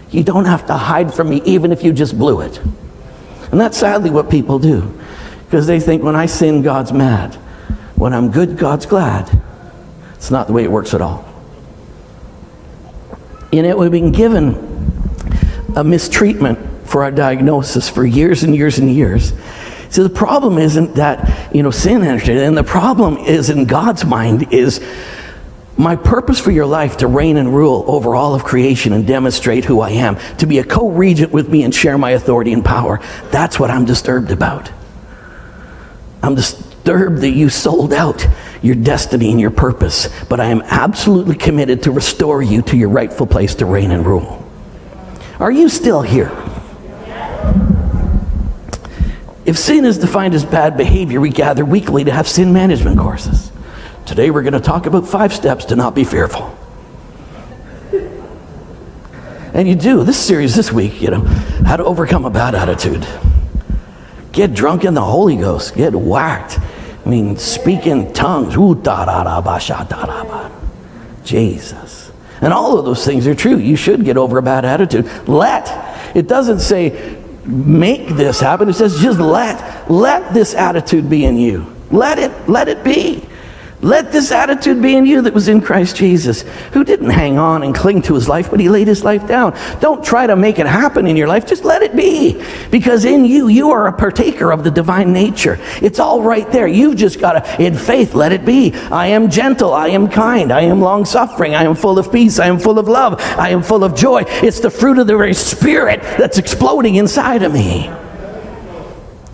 You 0.10 0.24
don't 0.24 0.46
have 0.46 0.66
to 0.68 0.74
hide 0.74 1.14
from 1.14 1.30
me, 1.30 1.44
even 1.46 1.72
if 1.72 1.84
you 1.84 1.94
just 1.94 2.18
blew 2.18 2.42
it. 2.42 2.60
And 3.52 3.62
that's 3.62 3.78
sadly 3.78 4.10
what 4.10 4.32
people 4.32 4.58
do 4.58 4.98
because 5.46 5.68
they 5.68 5.80
think 5.80 6.02
when 6.02 6.16
I 6.16 6.26
sin, 6.26 6.64
God's 6.64 6.92
mad. 6.92 7.36
When 7.96 8.14
I'm 8.14 8.32
good, 8.32 8.58
God's 8.58 8.86
glad. 8.86 9.42
It's 10.16 10.32
not 10.32 10.48
the 10.48 10.54
way 10.54 10.64
it 10.64 10.72
works 10.72 10.94
at 10.94 11.02
all. 11.02 11.26
In 13.52 13.64
it, 13.64 13.78
we've 13.78 13.92
been 13.92 14.12
given 14.12 14.56
a 15.76 15.84
mistreatment 15.84 16.77
for 16.88 17.04
our 17.04 17.12
diagnosis 17.12 17.90
for 17.90 18.06
years 18.06 18.44
and 18.44 18.56
years 18.56 18.80
and 18.80 18.90
years. 18.92 19.34
So 19.90 20.04
the 20.04 20.10
problem 20.10 20.58
isn't 20.58 20.96
that, 20.96 21.56
you 21.56 21.64
know, 21.64 21.72
sin 21.72 22.04
entered, 22.04 22.38
and 22.38 22.58
the 22.58 22.64
problem 22.64 23.18
is 23.18 23.50
in 23.50 23.66
God's 23.66 24.06
mind 24.06 24.52
is 24.52 24.82
my 25.78 25.96
purpose 25.96 26.40
for 26.40 26.52
your 26.52 26.66
life 26.66 26.98
to 26.98 27.08
reign 27.08 27.38
and 27.38 27.54
rule 27.56 27.86
over 27.88 28.16
all 28.16 28.34
of 28.34 28.44
creation 28.44 28.94
and 28.94 29.06
demonstrate 29.06 29.64
who 29.64 29.80
I 29.80 29.92
am, 29.92 30.18
to 30.38 30.48
be 30.48 30.58
a 30.58 30.64
co 30.64 30.90
regent 30.90 31.32
with 31.32 31.48
me 31.50 31.64
and 31.64 31.74
share 31.74 31.98
my 31.98 32.12
authority 32.12 32.52
and 32.52 32.66
power. 32.66 33.00
That's 33.32 33.60
what 33.60 33.70
I'm 33.70 33.86
disturbed 33.86 34.32
about. 34.32 34.72
I'm 36.24 36.36
disturbed 36.36 37.22
that 37.22 37.32
you 37.32 37.50
sold 37.50 37.94
out 37.94 38.28
your 38.62 38.76
destiny 38.76 39.30
and 39.30 39.40
your 39.40 39.52
purpose, 39.52 40.10
but 40.26 40.40
I 40.40 40.46
am 40.46 40.62
absolutely 40.64 41.36
committed 41.36 41.84
to 41.84 41.92
restore 41.92 42.42
you 42.42 42.64
to 42.64 42.76
your 42.76 42.90
rightful 42.90 43.28
place 43.28 43.56
to 43.56 43.66
reign 43.66 43.92
and 43.92 44.06
rule. 44.06 44.44
Are 45.40 45.52
you 45.52 45.70
still 45.70 46.02
here? 46.02 46.32
If 49.48 49.58
sin 49.58 49.86
is 49.86 49.98
defined 49.98 50.34
as 50.34 50.44
bad 50.44 50.76
behavior, 50.76 51.22
we 51.22 51.30
gather 51.30 51.64
weekly 51.64 52.04
to 52.04 52.12
have 52.12 52.28
sin 52.28 52.52
management 52.52 53.00
courses. 53.00 53.50
Today 54.06 54.30
we're 54.30 54.42
going 54.42 54.52
to 54.52 54.60
talk 54.60 54.88
about 54.88 55.08
five 55.08 55.34
steps 55.34 55.64
to 55.66 55.78
not 55.78 55.96
be 55.96 56.04
fearful. 56.04 56.54
And 59.54 59.66
you 59.66 59.76
do. 59.76 60.04
This 60.04 60.20
series 60.20 60.54
this 60.54 60.74
week, 60.74 61.02
you 61.02 61.12
know, 61.12 61.22
how 61.66 61.78
to 61.78 61.86
overcome 61.86 62.26
a 62.26 62.30
bad 62.30 62.56
attitude. 62.56 63.08
Get 64.34 64.54
drunk 64.54 64.84
in 64.84 64.94
the 64.94 65.02
Holy 65.02 65.38
Ghost. 65.38 65.76
Get 65.76 65.96
whacked. 65.96 66.60
I 66.60 67.10
mean, 67.10 67.38
speak 67.38 67.88
in 67.88 68.12
tongues. 68.12 68.58
Ooh, 68.58 68.76
da 68.76 69.06
da 69.06 69.24
da 69.24 69.40
ba 69.40 69.62
sha 69.62 69.86
da 69.86 70.06
da 70.06 70.26
ba. 70.26 70.52
Jesus. 71.24 72.12
And 72.42 72.52
all 72.52 72.78
of 72.78 72.84
those 72.84 73.06
things 73.06 73.26
are 73.28 73.34
true. 73.34 73.56
You 73.56 73.78
should 73.78 74.04
get 74.04 74.18
over 74.18 74.40
a 74.40 74.44
bad 74.44 74.66
attitude. 74.66 75.10
Let. 75.26 75.86
It 76.16 76.28
doesn't 76.28 76.60
say 76.60 77.17
make 77.48 78.10
this 78.10 78.40
happen. 78.40 78.70
It 78.70 78.74
says 78.74 79.00
just 79.00 79.20
let 79.20 79.90
let 79.90 80.34
this 80.34 80.54
attitude 80.54 81.10
be 81.10 81.26
in 81.26 81.38
you. 81.38 81.74
Let 81.92 82.20
it 82.20 82.50
let 82.50 82.68
it 82.68 82.84
be. 82.84 83.27
Let 83.82 84.12
this 84.12 84.32
attitude 84.32 84.82
be 84.82 84.96
in 84.96 85.06
you 85.06 85.22
that 85.22 85.36
was 85.36 85.48
in 85.48 85.62
Christ 85.62 85.98
Jesus, 85.98 86.42
who 86.74 86.84
didn't 86.84 87.12
hang 87.12 87.38
on 87.38 87.62
and 87.62 87.76
cling 87.76 88.02
to 88.04 88.16
his 88.16 88.28
life, 88.28 88.50
but 88.50 88.60
he 88.60 88.70
laid 88.70 88.88
his 88.88 89.04
life 89.04 89.28
down. 89.28 89.56
Don't 89.80 90.04
try 90.04 90.26
to 90.26 90.36
make 90.36 90.58
it 90.58 90.66
happen 90.66 91.06
in 91.06 91.16
your 91.16 91.28
life, 91.28 91.46
just 91.46 91.64
let 91.64 91.84
it 91.84 91.96
be. 91.96 92.44
Because 92.72 93.06
in 93.06 93.24
you, 93.24 93.50
you 93.50 93.70
are 93.70 93.86
a 93.86 93.94
partaker 93.94 94.52
of 94.52 94.64
the 94.64 94.72
divine 94.72 95.14
nature. 95.14 95.60
It's 95.80 96.00
all 96.00 96.24
right 96.24 96.50
there. 96.52 96.68
You've 96.68 96.96
just 96.96 97.20
got 97.20 97.34
to, 97.34 97.64
in 97.64 97.76
faith, 97.76 98.16
let 98.16 98.32
it 98.32 98.46
be. 98.46 98.74
I 98.74 99.08
am 99.08 99.30
gentle, 99.30 99.72
I 99.72 99.90
am 99.90 100.08
kind, 100.08 100.52
I 100.52 100.62
am 100.62 100.82
long 100.82 101.06
suffering, 101.06 101.54
I 101.54 101.64
am 101.64 101.76
full 101.76 102.00
of 102.00 102.12
peace, 102.12 102.40
I 102.40 102.48
am 102.48 102.58
full 102.58 102.80
of 102.80 102.88
love, 102.88 103.22
I 103.22 103.50
am 103.50 103.62
full 103.62 103.84
of 103.84 103.96
joy. 103.96 104.24
It's 104.28 104.60
the 104.60 104.72
fruit 104.72 104.98
of 104.98 105.06
the 105.06 105.16
very 105.16 105.36
spirit 105.36 106.02
that's 106.02 106.40
exploding 106.40 106.96
inside 106.96 107.44
of 107.44 107.54
me. 107.54 107.90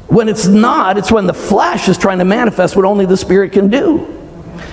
When 0.08 0.28
it's 0.28 0.48
not, 0.48 0.98
it's 0.98 1.14
when 1.14 1.28
the 1.28 1.34
flesh 1.34 1.88
is 1.88 1.98
trying 1.98 2.20
to 2.20 2.26
manifest 2.26 2.76
what 2.76 2.84
only 2.84 3.06
the 3.06 3.18
spirit 3.18 3.54
can 3.54 3.70
do 3.70 4.13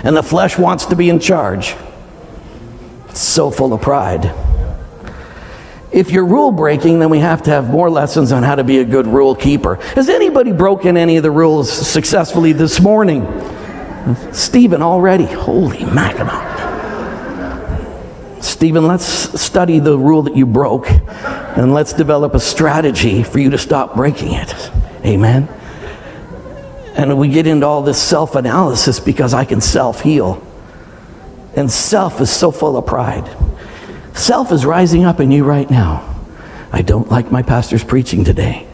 and 0.05 0.17
the 0.17 0.23
flesh 0.23 0.59
wants 0.59 0.87
to 0.87 0.97
be 0.97 1.09
in 1.09 1.19
charge. 1.19 1.75
It's 3.09 3.21
so 3.21 3.51
full 3.51 3.73
of 3.73 3.83
pride. 3.83 4.35
If 5.93 6.13
you're 6.13 6.25
rule 6.25 6.53
breaking, 6.53 7.01
then 7.01 7.11
we 7.11 7.19
have 7.19 7.43
to 7.43 7.51
have 7.51 7.69
more 7.69 7.91
lessons 7.91 8.31
on 8.31 8.45
how 8.45 8.55
to 8.55 8.63
be 8.63 8.79
a 8.79 8.85
good 8.85 9.09
rule 9.09 9.35
keeper. 9.35 9.75
Has 9.97 10.09
anybody 10.09 10.53
broken 10.53 10.97
any 10.97 11.17
of 11.17 11.25
the 11.25 11.31
rules 11.33 11.71
successfully 11.71 12.53
this 12.53 12.81
morning? 12.81 13.27
Stephen 14.33 14.83
already. 14.83 15.27
Holy 15.27 15.85
mackerel. 15.85 16.49
Stephen, 18.41 18.87
let's 18.87 19.05
study 19.41 19.81
the 19.81 19.99
rule 19.99 20.23
that 20.23 20.37
you 20.37 20.47
broke 20.47 20.89
and 20.91 21.75
let's 21.75 21.93
develop 21.93 22.35
a 22.35 22.41
strategy 22.41 23.23
for 23.23 23.39
you 23.39 23.51
to 23.51 23.59
stop 23.59 23.97
breaking 23.97 24.33
it. 24.33 24.71
Amen. 25.05 25.49
And 27.01 27.17
we 27.17 27.29
get 27.29 27.47
into 27.47 27.65
all 27.65 27.81
this 27.81 28.01
self 28.01 28.35
analysis 28.35 29.01
because 29.01 29.33
I 29.33 29.47
can 29.47 29.63
self 29.63 30.03
heal. 30.03 30.47
And 31.57 31.73
self 31.73 32.21
is 32.21 32.29
so 32.29 32.51
full 32.51 32.77
of 32.77 32.85
pride. 32.85 33.27
Self 34.15 34.53
is 34.53 34.67
rising 34.67 35.07
up 35.07 35.19
in 35.19 35.31
you 35.31 35.45
right 35.45 35.69
now. 35.71 36.15
I 36.71 36.83
don't 36.83 37.11
like 37.11 37.33
my 37.33 37.41
pastor's 37.41 37.83
preaching 37.83 38.23
today. 38.23 38.67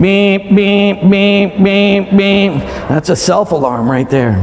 beep, 0.00 0.54
beep, 0.54 1.10
beep, 1.10 1.64
beep, 1.64 2.10
beep. 2.10 2.52
That's 2.88 3.08
a 3.08 3.16
self 3.16 3.50
alarm 3.50 3.90
right 3.90 4.08
there. 4.08 4.36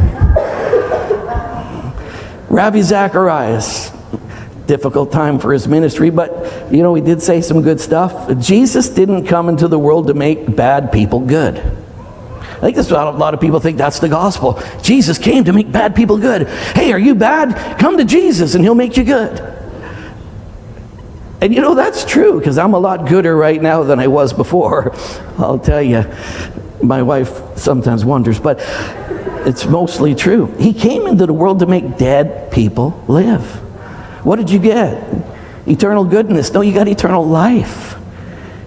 Ravi 2.49 2.81
Zacharias, 2.81 3.93
difficult 4.69 5.11
time 5.11 5.39
for 5.39 5.51
his 5.51 5.67
ministry, 5.67 6.11
but 6.11 6.71
you 6.71 6.83
know, 6.83 6.93
he 6.93 7.01
did 7.01 7.23
say 7.23 7.41
some 7.41 7.63
good 7.63 7.81
stuff. 7.81 8.37
Jesus 8.37 8.87
didn't 8.87 9.25
come 9.25 9.49
into 9.49 9.67
the 9.67 9.79
world 9.79 10.05
to 10.07 10.13
make 10.13 10.55
bad 10.55 10.91
people 10.91 11.19
good. 11.19 11.57
I 11.57 12.61
think 12.61 12.75
that's 12.75 12.91
what 12.91 13.07
a 13.07 13.09
lot 13.09 13.33
of 13.33 13.41
people 13.41 13.59
think 13.59 13.79
that's 13.79 13.97
the 13.97 14.09
gospel. 14.09 14.61
Jesus 14.83 15.17
came 15.17 15.45
to 15.45 15.53
make 15.53 15.71
bad 15.71 15.95
people 15.95 16.19
good. 16.19 16.47
Hey, 16.75 16.93
are 16.93 16.99
you 16.99 17.15
bad? 17.15 17.79
Come 17.79 17.97
to 17.97 18.05
Jesus 18.05 18.53
and 18.53 18.63
he'll 18.63 18.75
make 18.75 18.95
you 18.95 19.03
good. 19.03 19.39
And 21.41 21.55
you 21.55 21.61
know, 21.61 21.73
that's 21.73 22.05
true 22.05 22.37
because 22.37 22.59
I'm 22.59 22.75
a 22.75 22.79
lot 22.79 23.07
gooder 23.07 23.35
right 23.35 23.59
now 23.59 23.81
than 23.81 23.99
I 23.99 24.05
was 24.07 24.33
before. 24.33 24.93
I'll 25.39 25.57
tell 25.57 25.81
you, 25.81 26.05
my 26.83 27.01
wife 27.01 27.57
sometimes 27.57 28.05
wonders, 28.05 28.39
but 28.39 28.59
it's 29.47 29.65
mostly 29.65 30.13
true. 30.13 30.45
He 30.59 30.73
came 30.73 31.07
into 31.07 31.25
the 31.25 31.33
world 31.33 31.59
to 31.59 31.65
make 31.65 31.97
dead 31.97 32.51
people 32.51 33.03
live. 33.07 33.65
What 34.23 34.37
did 34.37 34.49
you 34.49 34.59
get? 34.59 35.03
Eternal 35.67 36.03
goodness. 36.03 36.51
No, 36.53 36.61
you 36.61 36.73
got 36.73 36.87
eternal 36.87 37.25
life. 37.25 37.95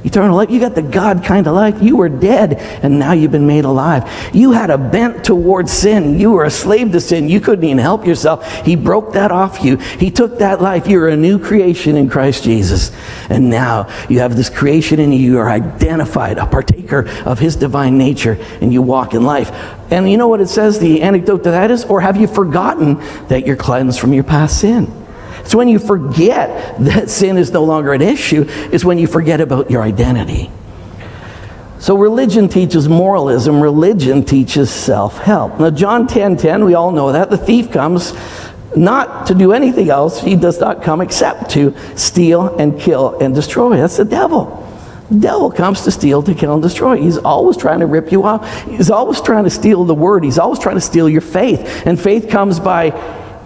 Eternal 0.04 0.36
life. 0.36 0.50
You 0.50 0.58
got 0.58 0.74
the 0.74 0.82
God 0.82 1.22
kind 1.22 1.46
of 1.46 1.54
life. 1.54 1.80
You 1.80 1.96
were 1.96 2.08
dead 2.08 2.54
and 2.82 2.98
now 2.98 3.12
you've 3.12 3.30
been 3.30 3.46
made 3.46 3.64
alive. 3.64 4.10
You 4.32 4.50
had 4.50 4.70
a 4.70 4.78
bent 4.78 5.24
towards 5.24 5.72
sin. 5.72 6.18
You 6.18 6.32
were 6.32 6.44
a 6.44 6.50
slave 6.50 6.90
to 6.92 7.00
sin. 7.00 7.28
You 7.28 7.40
couldn't 7.40 7.64
even 7.64 7.78
help 7.78 8.04
yourself. 8.04 8.64
He 8.64 8.74
broke 8.74 9.12
that 9.12 9.30
off 9.30 9.62
you. 9.62 9.76
He 9.76 10.10
took 10.10 10.38
that 10.38 10.60
life. 10.60 10.88
You're 10.88 11.08
a 11.08 11.16
new 11.16 11.38
creation 11.38 11.96
in 11.96 12.08
Christ 12.08 12.42
Jesus. 12.42 12.90
And 13.28 13.48
now 13.48 13.88
you 14.08 14.18
have 14.18 14.34
this 14.34 14.50
creation 14.50 14.98
in 14.98 15.12
you. 15.12 15.18
You 15.18 15.38
are 15.38 15.50
identified, 15.50 16.38
a 16.38 16.46
partaker 16.46 17.08
of 17.24 17.38
His 17.38 17.54
divine 17.54 17.96
nature, 17.96 18.38
and 18.60 18.72
you 18.72 18.82
walk 18.82 19.14
in 19.14 19.22
life. 19.22 19.50
And 19.92 20.10
you 20.10 20.16
know 20.16 20.28
what 20.28 20.40
it 20.40 20.48
says? 20.48 20.80
The 20.80 21.02
anecdote 21.02 21.44
to 21.44 21.52
that 21.52 21.70
is, 21.70 21.84
or 21.84 22.00
have 22.00 22.16
you 22.16 22.26
forgotten 22.26 22.96
that 23.28 23.46
you're 23.46 23.56
cleansed 23.56 24.00
from 24.00 24.12
your 24.12 24.24
past 24.24 24.60
sin? 24.60 25.01
It's 25.42 25.54
when 25.54 25.68
you 25.68 25.78
forget 25.78 26.78
that 26.80 27.10
sin 27.10 27.36
is 27.36 27.52
no 27.52 27.64
longer 27.64 27.92
an 27.92 28.02
issue, 28.02 28.42
is 28.72 28.84
when 28.84 28.98
you 28.98 29.06
forget 29.06 29.40
about 29.40 29.70
your 29.70 29.82
identity. 29.82 30.50
So 31.78 31.96
religion 31.96 32.48
teaches 32.48 32.88
moralism, 32.88 33.60
religion 33.60 34.24
teaches 34.24 34.70
self-help. 34.70 35.58
Now 35.58 35.70
John 35.70 36.06
10:10, 36.06 36.08
10, 36.08 36.36
10, 36.36 36.64
we 36.64 36.74
all 36.74 36.92
know 36.92 37.10
that 37.10 37.28
the 37.28 37.36
thief 37.36 37.72
comes 37.72 38.14
not 38.76 39.26
to 39.26 39.34
do 39.34 39.52
anything 39.52 39.90
else. 39.90 40.20
He 40.20 40.36
does 40.36 40.60
not 40.60 40.82
come 40.82 41.00
except 41.00 41.50
to 41.50 41.74
steal 41.96 42.56
and 42.56 42.78
kill 42.78 43.18
and 43.18 43.34
destroy. 43.34 43.76
That's 43.76 43.96
the 43.96 44.04
devil. 44.04 44.66
The 45.10 45.18
devil 45.18 45.50
comes 45.50 45.82
to 45.82 45.90
steal, 45.90 46.22
to 46.22 46.34
kill, 46.34 46.54
and 46.54 46.62
destroy. 46.62 46.96
He's 46.96 47.18
always 47.18 47.56
trying 47.56 47.80
to 47.80 47.86
rip 47.86 48.12
you 48.12 48.22
off. 48.22 48.48
He's 48.62 48.90
always 48.90 49.20
trying 49.20 49.44
to 49.44 49.50
steal 49.50 49.84
the 49.84 49.94
word. 49.94 50.24
He's 50.24 50.38
always 50.38 50.58
trying 50.58 50.76
to 50.76 50.80
steal 50.80 51.08
your 51.08 51.20
faith. 51.20 51.84
And 51.84 52.00
faith 52.00 52.30
comes 52.30 52.60
by 52.60 52.90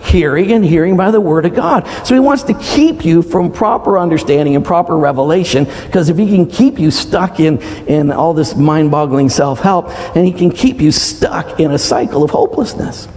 hearing 0.06 0.52
and 0.52 0.64
hearing 0.64 0.96
by 0.96 1.10
the 1.10 1.20
word 1.20 1.44
of 1.44 1.54
God. 1.54 1.86
So 2.06 2.14
he 2.14 2.20
wants 2.20 2.44
to 2.44 2.54
keep 2.54 3.04
you 3.04 3.22
from 3.22 3.52
proper 3.52 3.98
understanding 3.98 4.56
and 4.56 4.64
proper 4.64 4.96
revelation 4.96 5.64
because 5.64 6.08
if 6.08 6.16
he 6.16 6.26
can 6.26 6.46
keep 6.46 6.78
you 6.78 6.90
stuck 6.90 7.40
in, 7.40 7.60
in 7.86 8.10
all 8.10 8.34
this 8.34 8.54
mind 8.54 8.90
boggling 8.90 9.28
self 9.28 9.60
help, 9.60 9.90
and 10.16 10.26
he 10.26 10.32
can 10.32 10.50
keep 10.50 10.80
you 10.80 10.92
stuck 10.92 11.60
in 11.60 11.72
a 11.72 11.78
cycle 11.78 12.22
of 12.22 12.30
hopelessness. 12.30 13.08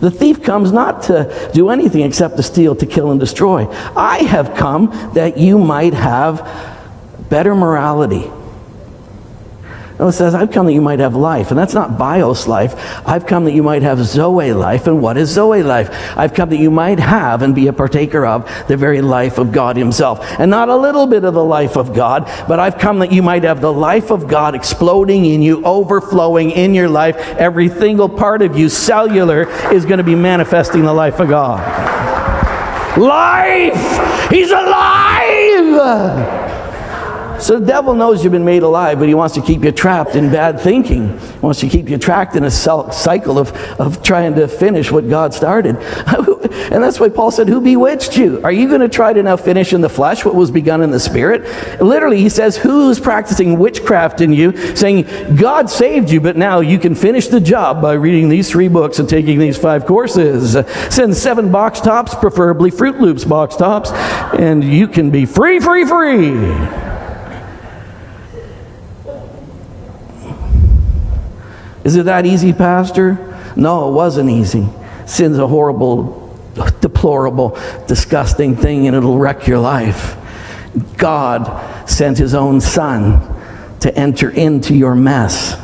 The 0.00 0.10
thief 0.10 0.42
comes 0.42 0.72
not 0.72 1.04
to 1.04 1.50
do 1.54 1.70
anything 1.70 2.02
except 2.02 2.36
to 2.36 2.42
steal, 2.42 2.74
to 2.76 2.86
kill, 2.86 3.12
and 3.12 3.20
destroy. 3.20 3.68
I 3.96 4.18
have 4.24 4.54
come 4.54 4.86
that 5.14 5.38
you 5.38 5.58
might 5.58 5.94
have 5.94 6.48
better 7.30 7.54
morality 7.54 8.28
no, 9.98 10.08
it 10.08 10.12
says, 10.12 10.34
I've 10.34 10.50
come 10.50 10.66
that 10.66 10.72
you 10.72 10.80
might 10.80 10.98
have 10.98 11.14
life. 11.14 11.50
And 11.50 11.58
that's 11.58 11.74
not 11.74 11.98
bios 11.98 12.48
life. 12.48 12.74
I've 13.06 13.26
come 13.26 13.44
that 13.44 13.52
you 13.52 13.62
might 13.62 13.82
have 13.82 14.04
Zoe 14.04 14.52
life. 14.52 14.86
And 14.86 15.02
what 15.02 15.16
is 15.16 15.30
Zoe 15.30 15.62
life? 15.62 15.90
I've 16.16 16.34
come 16.34 16.50
that 16.50 16.58
you 16.58 16.70
might 16.70 16.98
have 16.98 17.42
and 17.42 17.54
be 17.54 17.66
a 17.66 17.72
partaker 17.72 18.24
of 18.24 18.50
the 18.68 18.76
very 18.76 19.02
life 19.02 19.38
of 19.38 19.52
God 19.52 19.76
Himself. 19.76 20.20
And 20.38 20.50
not 20.50 20.68
a 20.68 20.76
little 20.76 21.06
bit 21.06 21.24
of 21.24 21.34
the 21.34 21.44
life 21.44 21.76
of 21.76 21.94
God, 21.94 22.24
but 22.48 22.58
I've 22.58 22.78
come 22.78 22.98
that 23.00 23.12
you 23.12 23.22
might 23.22 23.44
have 23.44 23.60
the 23.60 23.72
life 23.72 24.10
of 24.10 24.26
God 24.26 24.54
exploding 24.54 25.26
in 25.26 25.42
you, 25.42 25.64
overflowing 25.64 26.50
in 26.50 26.74
your 26.74 26.88
life. 26.88 27.16
Every 27.16 27.68
single 27.68 28.08
part 28.08 28.42
of 28.42 28.58
you, 28.58 28.68
cellular, 28.68 29.48
is 29.72 29.84
going 29.84 29.98
to 29.98 30.04
be 30.04 30.14
manifesting 30.14 30.82
the 30.82 30.92
life 30.92 31.20
of 31.20 31.28
God. 31.28 31.60
Life! 32.98 34.30
He's 34.30 34.50
alive! 34.50 36.41
So 37.42 37.58
the 37.58 37.66
devil 37.66 37.94
knows 37.94 38.22
you've 38.22 38.32
been 38.32 38.44
made 38.44 38.62
alive, 38.62 39.00
but 39.00 39.08
he 39.08 39.14
wants 39.14 39.34
to 39.34 39.42
keep 39.42 39.64
you 39.64 39.72
trapped 39.72 40.14
in 40.14 40.30
bad 40.30 40.60
thinking. 40.60 41.18
He 41.18 41.38
wants 41.38 41.58
to 41.58 41.68
keep 41.68 41.88
you 41.88 41.98
trapped 41.98 42.36
in 42.36 42.44
a 42.44 42.50
cycle 42.52 43.36
of, 43.36 43.52
of 43.80 44.00
trying 44.00 44.36
to 44.36 44.46
finish 44.46 44.92
what 44.92 45.08
God 45.08 45.34
started. 45.34 45.76
and 46.70 46.80
that's 46.80 47.00
why 47.00 47.08
Paul 47.08 47.32
said, 47.32 47.48
Who 47.48 47.60
bewitched 47.60 48.16
you? 48.16 48.40
Are 48.44 48.52
you 48.52 48.68
going 48.68 48.80
to 48.80 48.88
try 48.88 49.12
to 49.12 49.20
now 49.24 49.36
finish 49.36 49.72
in 49.72 49.80
the 49.80 49.88
flesh 49.88 50.24
what 50.24 50.36
was 50.36 50.52
begun 50.52 50.82
in 50.82 50.92
the 50.92 51.00
spirit? 51.00 51.42
Literally, 51.82 52.20
he 52.20 52.28
says, 52.28 52.56
Who's 52.56 53.00
practicing 53.00 53.58
witchcraft 53.58 54.20
in 54.20 54.32
you, 54.32 54.56
saying, 54.76 55.34
God 55.34 55.68
saved 55.68 56.10
you, 56.10 56.20
but 56.20 56.36
now 56.36 56.60
you 56.60 56.78
can 56.78 56.94
finish 56.94 57.26
the 57.26 57.40
job 57.40 57.82
by 57.82 57.94
reading 57.94 58.28
these 58.28 58.48
three 58.48 58.68
books 58.68 59.00
and 59.00 59.08
taking 59.08 59.40
these 59.40 59.58
five 59.58 59.84
courses. 59.84 60.52
Send 60.94 61.16
seven 61.16 61.50
box 61.50 61.80
tops, 61.80 62.14
preferably 62.14 62.70
Froot 62.70 63.00
Loops 63.00 63.24
box 63.24 63.56
tops, 63.56 63.90
and 64.38 64.62
you 64.62 64.86
can 64.86 65.10
be 65.10 65.26
free, 65.26 65.58
free, 65.58 65.84
free. 65.84 66.91
Is 71.84 71.96
it 71.96 72.04
that 72.04 72.26
easy, 72.26 72.52
Pastor? 72.52 73.18
No, 73.56 73.88
it 73.88 73.92
wasn't 73.92 74.30
easy. 74.30 74.68
Sin's 75.06 75.38
a 75.38 75.46
horrible, 75.46 76.38
deplorable, 76.80 77.58
disgusting 77.86 78.56
thing, 78.56 78.86
and 78.86 78.96
it'll 78.96 79.18
wreck 79.18 79.46
your 79.46 79.58
life. 79.58 80.16
God 80.96 81.88
sent 81.88 82.18
His 82.18 82.34
own 82.34 82.60
Son 82.60 83.28
to 83.80 83.94
enter 83.96 84.30
into 84.30 84.74
your 84.74 84.94
mess. 84.94 85.60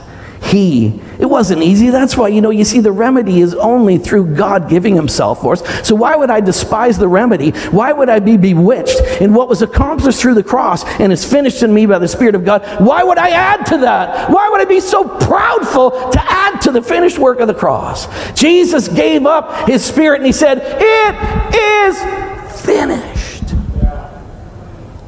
He 0.49 1.01
it 1.19 1.27
wasn't 1.27 1.63
easy. 1.63 1.91
That's 1.91 2.17
why, 2.17 2.29
you 2.29 2.41
know, 2.41 2.51
you 2.51 2.65
see, 2.65 2.79
the 2.79 2.93
remedy 2.93 3.41
is 3.41 3.53
only 3.55 3.99
through 3.99 4.37
God 4.37 4.69
giving 4.69 4.95
Himself 4.95 5.43
for 5.43 5.55
us. 5.55 5.87
So 5.87 5.97
why 5.97 6.15
would 6.15 6.31
I 6.31 6.41
despise 6.41 6.97
the 6.97 7.09
remedy? 7.09 7.51
Why 7.71 7.93
would 7.93 8.09
I 8.09 8.21
be 8.21 8.37
bewitched 8.37 9.01
in 9.21 9.35
what 9.35 9.49
was 9.49 9.61
accomplished 9.61 10.21
through 10.21 10.35
the 10.35 10.45
cross 10.45 10.85
and 11.01 11.13
is 11.13 11.29
finished 11.29 11.65
in 11.65 11.75
me 11.75 11.87
by 11.87 11.99
the 11.99 12.07
Spirit 12.07 12.37
of 12.37 12.45
God? 12.45 12.65
Why 12.81 13.03
would 13.03 13.19
I 13.19 13.31
add 13.31 13.67
to 13.67 13.79
that? 13.79 14.31
Why 14.31 14.49
would 14.49 14.61
I 14.61 14.65
be 14.65 14.79
so 14.79 15.05
proudful 15.05 16.13
to 16.13 16.21
add 16.31 16.61
to 16.63 16.71
the 16.71 16.83
finished 16.83 17.19
work 17.19 17.41
of 17.41 17.49
the 17.49 17.55
cross? 17.55 18.07
Jesus 18.35 18.87
gave 18.87 19.27
up 19.27 19.69
His 19.69 19.85
Spirit 19.85 20.19
and 20.19 20.27
He 20.27 20.33
said, 20.33 20.61
It 20.63 21.55
is 21.57 22.63
finished. 22.63 23.55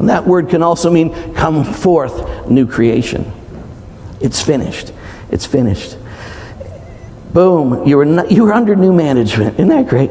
And 0.01 0.09
that 0.09 0.27
word 0.27 0.49
can 0.49 0.65
also 0.65 0.91
mean 0.91 1.35
come 1.35 1.63
forth, 1.63 2.49
new 2.51 2.67
creation. 2.67 3.33
It's 4.21 4.43
finished. 4.43 4.93
It's 5.31 5.47
finished. 5.47 5.97
Boom, 7.33 7.87
you 7.87 7.97
were, 7.97 8.27
you 8.27 8.45
were 8.45 8.53
under 8.53 8.75
new 8.75 8.93
management. 8.93 9.55
Isn't 9.55 9.69
that 9.69 9.89
great? 9.89 10.11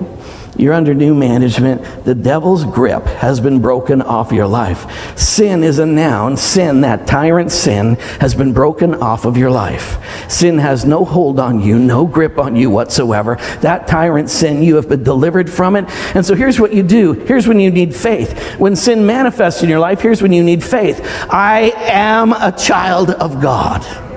You're 0.60 0.74
under 0.74 0.94
new 0.94 1.16
management. 1.16 2.04
The 2.04 2.14
devil's 2.14 2.66
grip 2.66 3.06
has 3.06 3.40
been 3.40 3.62
broken 3.62 4.02
off 4.02 4.34
your 4.34 4.46
life. 4.46 5.18
Sin 5.18 5.64
is 5.64 5.80
a 5.80 5.86
noun. 5.86 6.36
Sin, 6.36 6.82
that 6.82 7.08
tyrant 7.08 7.52
sin, 7.52 7.96
has 8.20 8.36
been 8.36 8.52
broken 8.52 8.94
off 8.96 9.24
of 9.24 9.38
your 9.38 9.52
life. 9.52 9.98
Sin 10.30 10.58
has 10.58 10.84
no 10.84 11.06
hold 11.06 11.40
on 11.40 11.62
you, 11.62 11.80
no 11.80 12.06
grip 12.06 12.38
on 12.38 12.58
you 12.58 12.70
whatsoever. 12.70 13.38
That 13.62 13.88
tyrant 13.88 14.30
sin, 14.30 14.62
you 14.62 14.76
have 14.76 14.90
been 14.90 15.04
delivered 15.04 15.50
from 15.50 15.78
it. 15.78 15.86
And 16.14 16.26
so 16.26 16.36
here's 16.36 16.60
what 16.60 16.74
you 16.74 16.84
do. 16.84 17.14
Here's 17.14 17.48
when 17.48 17.62
you 17.62 17.72
need 17.72 17.96
faith. 17.96 18.60
When 18.60 18.76
sin 18.76 19.06
manifests 19.06 19.64
in 19.64 19.70
your 19.70 19.80
life, 19.80 20.02
here's 20.02 20.22
when 20.22 20.34
you 20.34 20.44
need 20.44 20.62
faith. 20.62 21.00
I 21.30 21.72
am 21.76 22.34
a 22.34 22.52
child 22.52 23.12
of 23.12 23.42
God. 23.42 24.09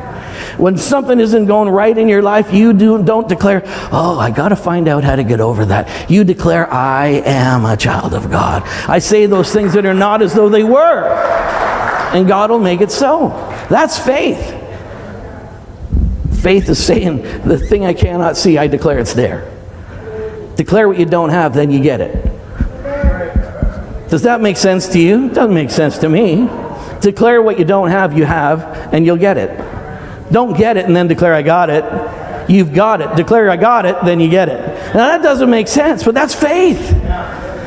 When 0.59 0.77
something 0.77 1.19
isn't 1.19 1.47
going 1.47 1.69
right 1.69 1.97
in 1.97 2.09
your 2.09 2.23
life, 2.23 2.53
you 2.53 2.73
do, 2.73 3.03
don't 3.03 3.29
declare, 3.29 3.63
oh, 3.93 4.19
I 4.21 4.31
got 4.31 4.49
to 4.49 4.57
find 4.57 4.89
out 4.89 5.05
how 5.05 5.17
to 5.17 5.25
get 5.25 5.41
over 5.41 5.65
that. 5.67 6.11
You 6.11 6.25
declare, 6.25 6.73
I 6.73 7.23
am 7.25 7.65
a 7.65 7.77
child 7.77 8.15
of 8.15 8.31
God. 8.31 8.63
I 8.89 8.99
say 8.99 9.27
those 9.27 9.53
things 9.53 9.73
that 9.75 9.87
are 9.87 9.95
not 9.95 10.23
as 10.23 10.35
though 10.35 10.49
they 10.49 10.65
were. 10.65 11.09
And 12.15 12.29
God 12.29 12.51
will 12.51 12.59
make 12.59 12.81
it 12.81 12.91
so. 12.91 13.29
That's 13.71 13.99
faith. 13.99 14.59
Faith 16.43 16.69
is 16.69 16.85
saying, 16.85 17.23
the 17.47 17.59
thing 17.59 17.87
I 17.87 17.95
cannot 17.95 18.37
see, 18.37 18.59
I 18.59 18.67
declare 18.67 18.99
it's 18.99 19.15
there. 19.15 19.51
Declare 20.57 20.89
what 20.89 20.99
you 20.99 21.07
don't 21.07 21.31
have, 21.31 21.55
then 21.55 21.71
you 21.71 21.81
get 21.81 22.01
it. 22.01 22.33
Does 24.11 24.23
that 24.23 24.43
make 24.43 24.59
sense 24.59 24.89
to 24.89 24.99
you? 24.99 25.31
Doesn't 25.31 25.55
make 25.55 25.71
sense 25.71 25.97
to 25.99 26.09
me. 26.09 26.51
Declare 27.01 27.41
what 27.41 27.59
you 27.59 27.65
don't 27.65 27.89
have, 27.89 28.17
you 28.17 28.27
have, 28.27 28.93
and 28.93 29.07
you'll 29.07 29.17
get 29.17 29.39
it. 29.39 29.51
Don't 30.33 30.57
get 30.57 30.77
it 30.77 30.87
and 30.87 30.97
then 30.97 31.07
declare, 31.07 31.35
I 31.35 31.43
got 31.43 31.71
it. 31.71 31.85
You've 32.51 32.75
got 32.75 33.01
it. 33.01 33.15
Declare, 33.17 33.51
I 33.51 33.57
got 33.57 33.87
it, 33.87 33.97
then 34.05 34.19
you 34.19 34.29
get 34.29 34.49
it. 34.49 34.61
Now, 34.95 35.09
that 35.09 35.23
doesn't 35.23 35.49
make 35.49 35.69
sense, 35.69 36.03
but 36.03 36.15
that's 36.15 36.35
faith. 36.35 36.91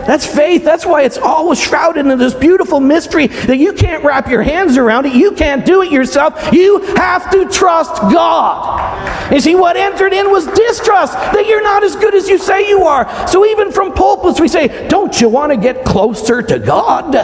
That's 0.06 0.25
faith. 0.25 0.63
That's 0.63 0.86
why 0.86 1.01
it's 1.01 1.17
always 1.17 1.60
shrouded 1.60 2.06
in 2.06 2.17
this 2.19 2.36
beautiful 2.36 2.80
mystery 2.80 3.28
that 3.28 3.58
you 3.58 3.73
can't 3.73 4.04
wrap 4.04 4.30
your 4.30 4.43
hands 4.43 4.78
around 4.78 5.08
it. 5.08 5.15
You 5.15 5.32
can't 5.32 5.65
do 5.65 5.82
it 5.82 5.91
yourself. 5.91 6.54
You 6.54 6.82
have 6.95 7.32
to 7.32 7.49
trust 7.49 7.95
God. 8.01 9.32
You 9.32 9.39
see, 9.39 9.56
what 9.56 9.75
entered 9.75 10.13
in 10.13 10.30
was 10.30 10.45
distrust 10.45 11.13
that 11.13 11.47
you're 11.47 11.63
not 11.63 11.84
as 11.84 11.95
good 11.95 12.13
as 12.13 12.30
you 12.30 12.38
say 12.38 12.69
you 12.69 12.84
are. 12.84 13.28
So 13.28 13.45
even 13.45 13.71
from 13.71 13.93
pulpits, 13.93 14.39
we 14.39 14.47
say, 14.47 14.88
Don't 14.88 15.19
you 15.19 15.28
want 15.28 15.51
to 15.51 15.58
get 15.58 15.84
closer 15.84 16.43
to 16.43 16.60
God? 16.60 17.15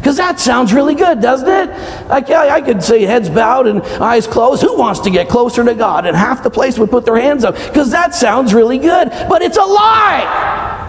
Because 0.00 0.16
that 0.16 0.40
sounds 0.40 0.72
really 0.72 0.94
good, 0.94 1.20
doesn't 1.20 1.46
it? 1.46 2.08
Like, 2.08 2.30
I 2.30 2.62
could 2.62 2.82
say 2.82 3.02
heads 3.02 3.28
bowed 3.28 3.66
and 3.66 3.82
eyes 3.82 4.26
closed. 4.26 4.62
Who 4.62 4.74
wants 4.78 5.00
to 5.00 5.10
get 5.10 5.28
closer 5.28 5.62
to 5.62 5.74
God? 5.74 6.06
And 6.06 6.16
half 6.16 6.42
the 6.42 6.48
place 6.48 6.78
would 6.78 6.90
put 6.90 7.04
their 7.04 7.20
hands 7.20 7.44
up 7.44 7.54
because 7.54 7.90
that 7.90 8.14
sounds 8.14 8.54
really 8.54 8.78
good. 8.78 9.10
But 9.28 9.42
it's 9.42 9.58
a 9.58 9.62
lie. 9.62 10.86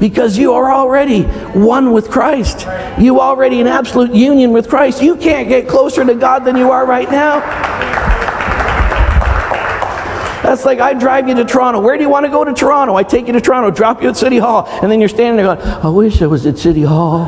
Because 0.00 0.36
you 0.36 0.54
are 0.54 0.72
already 0.72 1.22
one 1.22 1.92
with 1.92 2.10
Christ. 2.10 2.66
You 2.98 3.20
already 3.20 3.60
in 3.60 3.68
absolute 3.68 4.12
union 4.12 4.50
with 4.50 4.68
Christ. 4.68 5.00
You 5.00 5.14
can't 5.14 5.48
get 5.48 5.68
closer 5.68 6.04
to 6.04 6.14
God 6.14 6.44
than 6.44 6.56
you 6.56 6.72
are 6.72 6.86
right 6.86 7.08
now. 7.08 7.40
That's 10.50 10.64
like 10.64 10.80
I 10.80 10.94
drive 10.94 11.28
you 11.28 11.36
to 11.36 11.44
Toronto. 11.44 11.78
Where 11.78 11.96
do 11.96 12.02
you 12.02 12.08
want 12.08 12.26
to 12.26 12.28
go 12.28 12.42
to 12.42 12.52
Toronto? 12.52 12.96
I 12.96 13.04
take 13.04 13.28
you 13.28 13.32
to 13.34 13.40
Toronto, 13.40 13.70
drop 13.70 14.02
you 14.02 14.08
at 14.08 14.16
City 14.16 14.38
Hall, 14.38 14.66
and 14.82 14.90
then 14.90 14.98
you're 14.98 15.08
standing 15.08 15.36
there 15.36 15.54
going, 15.54 15.64
I 15.64 15.88
wish 15.88 16.20
I 16.22 16.26
was 16.26 16.44
at 16.44 16.58
City 16.58 16.82
Hall. 16.82 17.26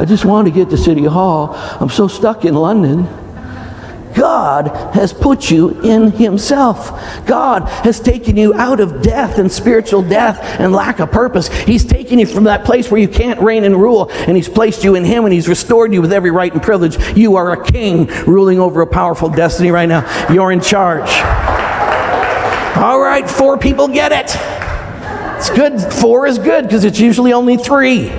I 0.00 0.06
just 0.06 0.24
want 0.24 0.48
to 0.48 0.50
get 0.50 0.70
to 0.70 0.78
City 0.78 1.04
Hall. 1.04 1.50
I'm 1.52 1.90
so 1.90 2.08
stuck 2.08 2.46
in 2.46 2.54
London. 2.54 3.06
God 4.14 4.68
has 4.94 5.12
put 5.12 5.50
you 5.50 5.78
in 5.82 6.10
Himself. 6.12 6.88
God 7.26 7.68
has 7.84 8.00
taken 8.00 8.34
you 8.38 8.54
out 8.54 8.80
of 8.80 9.02
death 9.02 9.36
and 9.36 9.52
spiritual 9.52 10.00
death 10.00 10.38
and 10.58 10.72
lack 10.72 11.00
of 11.00 11.10
purpose. 11.10 11.48
He's 11.64 11.84
taken 11.84 12.18
you 12.18 12.24
from 12.24 12.44
that 12.44 12.64
place 12.64 12.90
where 12.90 13.00
you 13.00 13.08
can't 13.08 13.40
reign 13.42 13.64
and 13.64 13.76
rule, 13.76 14.10
and 14.10 14.38
He's 14.38 14.48
placed 14.48 14.84
you 14.84 14.94
in 14.94 15.04
Him, 15.04 15.24
and 15.24 15.34
He's 15.34 15.48
restored 15.48 15.92
you 15.92 16.00
with 16.00 16.14
every 16.14 16.30
right 16.30 16.50
and 16.50 16.62
privilege. 16.62 16.96
You 17.14 17.36
are 17.36 17.52
a 17.52 17.62
king 17.62 18.06
ruling 18.24 18.58
over 18.58 18.80
a 18.80 18.86
powerful 18.86 19.28
destiny 19.28 19.70
right 19.70 19.88
now. 19.88 20.32
You're 20.32 20.50
in 20.50 20.62
charge. 20.62 21.10
All 22.76 23.00
right, 23.00 23.28
four 23.28 23.56
people 23.56 23.88
get 23.88 24.12
it. 24.12 24.36
It's 25.38 25.50
good. 25.50 25.80
Four 25.94 26.26
is 26.26 26.38
good 26.38 26.64
because 26.64 26.84
it's 26.84 26.98
usually 26.98 27.32
only 27.32 27.56
three. 27.56 28.10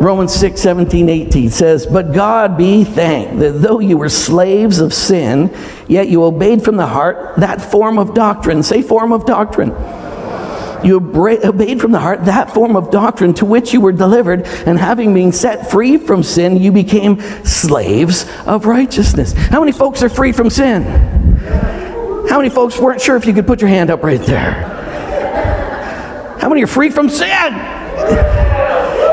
Romans 0.00 0.34
6, 0.34 0.60
17, 0.60 1.08
18 1.08 1.50
says, 1.50 1.86
But 1.86 2.12
God 2.12 2.58
be 2.58 2.84
thanked 2.84 3.40
that 3.40 3.62
though 3.62 3.80
you 3.80 3.96
were 3.96 4.10
slaves 4.10 4.78
of 4.78 4.92
sin, 4.92 5.54
yet 5.88 6.08
you 6.08 6.24
obeyed 6.24 6.62
from 6.62 6.76
the 6.76 6.86
heart 6.86 7.36
that 7.38 7.62
form 7.62 7.98
of 7.98 8.12
doctrine. 8.12 8.62
Say, 8.62 8.82
form 8.82 9.12
of 9.12 9.24
doctrine 9.24 9.70
you 10.84 10.96
obeyed 10.96 11.80
from 11.80 11.92
the 11.92 11.98
heart 11.98 12.24
that 12.26 12.52
form 12.52 12.76
of 12.76 12.90
doctrine 12.90 13.34
to 13.34 13.44
which 13.44 13.72
you 13.72 13.80
were 13.80 13.92
delivered, 13.92 14.46
and 14.66 14.78
having 14.78 15.14
been 15.14 15.32
set 15.32 15.70
free 15.70 15.96
from 15.96 16.22
sin, 16.22 16.56
you 16.56 16.72
became 16.72 17.20
slaves 17.44 18.26
of 18.46 18.66
righteousness. 18.66 19.32
How 19.32 19.60
many 19.60 19.72
folks 19.72 20.02
are 20.02 20.08
free 20.08 20.32
from 20.32 20.50
sin? 20.50 20.82
How 22.28 22.38
many 22.38 22.50
folks 22.50 22.78
weren't 22.78 23.00
sure 23.00 23.16
if 23.16 23.26
you 23.26 23.32
could 23.32 23.46
put 23.46 23.60
your 23.60 23.68
hand 23.68 23.90
up 23.90 24.02
right 24.02 24.20
there? 24.20 24.52
How 26.40 26.48
many 26.48 26.62
are 26.62 26.66
free 26.66 26.90
from 26.90 27.08
sin? 27.08 27.54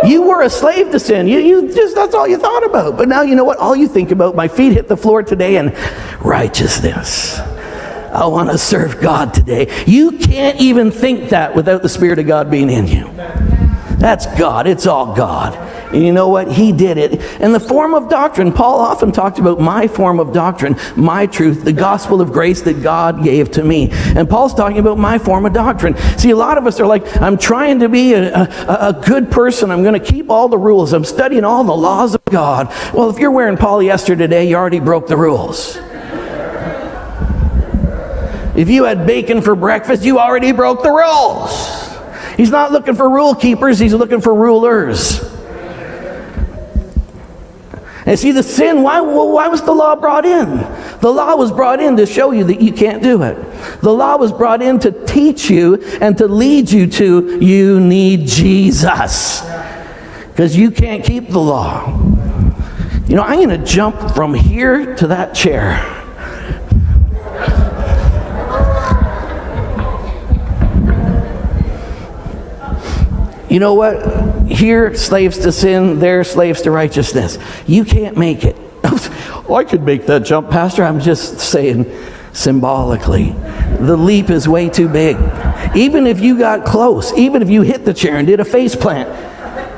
You 0.04 0.24
were 0.24 0.42
a 0.42 0.50
slave 0.50 0.92
to 0.92 1.00
sin. 1.00 1.28
You, 1.28 1.40
you 1.40 1.74
just 1.74 1.96
that's 1.96 2.16
all 2.16 2.28
you 2.28 2.38
thought 2.38 2.66
about. 2.66 2.98
But 2.98 3.08
now 3.08 3.22
you 3.22 3.36
know 3.36 3.44
what? 3.44 3.60
All 3.60 3.76
you 3.76 3.88
think 3.88 4.12
about, 4.12 4.36
my 4.36 4.48
feet 4.48 4.74
hit 4.74 4.88
the 4.88 4.98
floor 4.98 5.22
today 5.22 5.58
and 5.58 5.76
righteousness. 6.20 7.40
I 8.12 8.26
want 8.26 8.50
to 8.50 8.58
serve 8.58 9.00
God 9.02 9.34
today. 9.34 9.72
You 9.88 10.18
can't 10.18 10.60
even 10.60 10.92
think 10.92 11.30
that 11.30 11.56
without 11.56 11.82
the 11.82 11.90
Spirit 11.90 12.20
of 12.20 12.28
God 12.28 12.52
being 12.52 12.70
in 12.70 12.88
you. 12.88 13.10
That's 14.02 14.26
God. 14.38 14.66
It's 14.66 14.88
all 14.88 15.16
God. 15.16 15.56
And 15.94 16.04
you 16.04 16.12
know 16.12 16.30
what? 16.30 16.52
He 16.52 16.72
did 16.72 16.98
it. 16.98 17.22
And 17.40 17.54
the 17.54 17.60
form 17.60 17.94
of 17.94 18.10
doctrine, 18.10 18.52
Paul 18.52 18.80
often 18.80 19.12
talked 19.12 19.38
about 19.38 19.60
my 19.60 19.88
form 19.88 20.20
of 20.20 20.34
doctrine, 20.34 20.76
my 20.96 21.28
truth, 21.28 21.64
the 21.64 21.74
gospel 21.74 22.20
of 22.20 22.32
grace 22.32 22.62
that 22.62 22.82
God 22.82 23.24
gave 23.24 23.52
to 23.52 23.64
me. 23.64 23.90
And 23.92 24.28
Paul's 24.28 24.56
talking 24.56 24.80
about 24.80 24.98
my 24.98 25.20
form 25.20 25.46
of 25.46 25.54
doctrine. 25.54 25.96
See, 26.18 26.32
a 26.32 26.36
lot 26.36 26.58
of 26.58 26.66
us 26.66 26.80
are 26.80 26.88
like, 26.88 27.22
I'm 27.22 27.38
trying 27.38 27.80
to 27.82 27.90
be 27.90 28.14
a, 28.14 28.34
a, 28.34 28.78
a 28.90 29.02
good 29.06 29.30
person. 29.30 29.70
I'm 29.70 29.84
going 29.84 30.00
to 30.00 30.06
keep 30.06 30.32
all 30.32 30.48
the 30.48 30.58
rules. 30.58 30.94
I'm 30.94 31.06
studying 31.06 31.44
all 31.44 31.64
the 31.64 31.76
laws 31.76 32.16
of 32.16 32.26
God. 32.26 32.68
Well, 32.94 33.10
if 33.10 33.20
you're 33.20 33.32
wearing 33.32 33.58
polyester 33.58 34.18
today, 34.18 34.50
you 34.50 34.56
already 34.56 34.80
broke 34.80 35.08
the 35.08 35.18
rules. 35.18 35.78
If 38.56 38.70
you 38.70 38.84
had 38.84 39.08
bacon 39.08 39.42
for 39.42 39.56
breakfast, 39.56 40.04
you 40.04 40.20
already 40.20 40.52
broke 40.52 40.84
the 40.84 40.92
rules. 40.92 41.92
He's 42.36 42.50
not 42.50 42.72
looking 42.72 42.96
for 42.96 43.10
rule 43.10 43.36
keepers, 43.36 43.80
he's 43.80 43.94
looking 43.94 44.22
for 44.22 44.34
rulers. 44.34 45.32
And 48.06 48.18
see, 48.18 48.32
the 48.32 48.42
sin, 48.42 48.82
why, 48.82 49.00
why 49.00 49.48
was 49.48 49.62
the 49.62 49.74
law 49.74 49.96
brought 49.96 50.26
in? 50.26 50.58
The 51.02 51.10
law 51.10 51.36
was 51.36 51.52
brought 51.52 51.80
in 51.80 51.96
to 51.98 52.08
show 52.08 52.32
you 52.32 52.44
that 52.46 52.60
you 52.60 52.74
can't 52.74 53.04
do 53.04 53.22
it. 53.22 53.36
The 53.82 53.94
law 53.94 54.18
was 54.18 54.32
brought 54.32 54.62
in 54.62 54.80
to 54.80 55.06
teach 55.06 55.52
you 55.52 55.76
and 56.02 56.18
to 56.18 56.28
lead 56.28 56.72
you 56.72 56.88
to 56.88 57.40
you 57.40 57.80
need 57.80 58.28
Jesus. 58.28 59.42
Because 60.30 60.58
you 60.58 60.72
can't 60.72 61.06
keep 61.06 61.30
the 61.30 61.40
law. 61.40 61.96
You 63.08 63.16
know, 63.18 63.24
I'm 63.24 63.38
going 63.38 63.50
to 63.50 63.64
jump 63.64 64.16
from 64.16 64.34
here 64.34 64.96
to 64.96 65.08
that 65.08 65.36
chair. 65.36 66.01
You 73.52 73.60
know 73.60 73.74
what? 73.74 74.48
Here, 74.50 74.96
slaves 74.96 75.40
to 75.40 75.52
sin, 75.52 76.00
there, 76.00 76.24
slaves 76.24 76.62
to 76.62 76.72
righteousness. 76.72 77.38
You 77.68 77.84
can't 77.84 78.16
make 78.16 78.46
it. 78.46 78.56
I 79.52 79.66
could 79.66 79.84
make 79.84 80.06
that 80.06 80.24
jump, 80.24 80.50
Pastor. 80.50 80.86
I'm 80.86 81.02
just 81.02 81.38
saying 81.42 81.86
symbolically. 82.32 83.32
The 83.82 83.98
leap 83.98 84.30
is 84.30 84.48
way 84.48 84.70
too 84.70 84.88
big. 84.88 85.18
Even 85.76 86.08
if 86.08 86.22
you 86.22 86.40
got 86.40 86.66
close, 86.66 87.12
even 87.16 87.42
if 87.42 87.50
you 87.50 87.62
hit 87.62 87.84
the 87.84 87.94
chair 87.94 88.16
and 88.16 88.26
did 88.26 88.40
a 88.40 88.46
face 88.46 88.74
plant, 88.74 89.10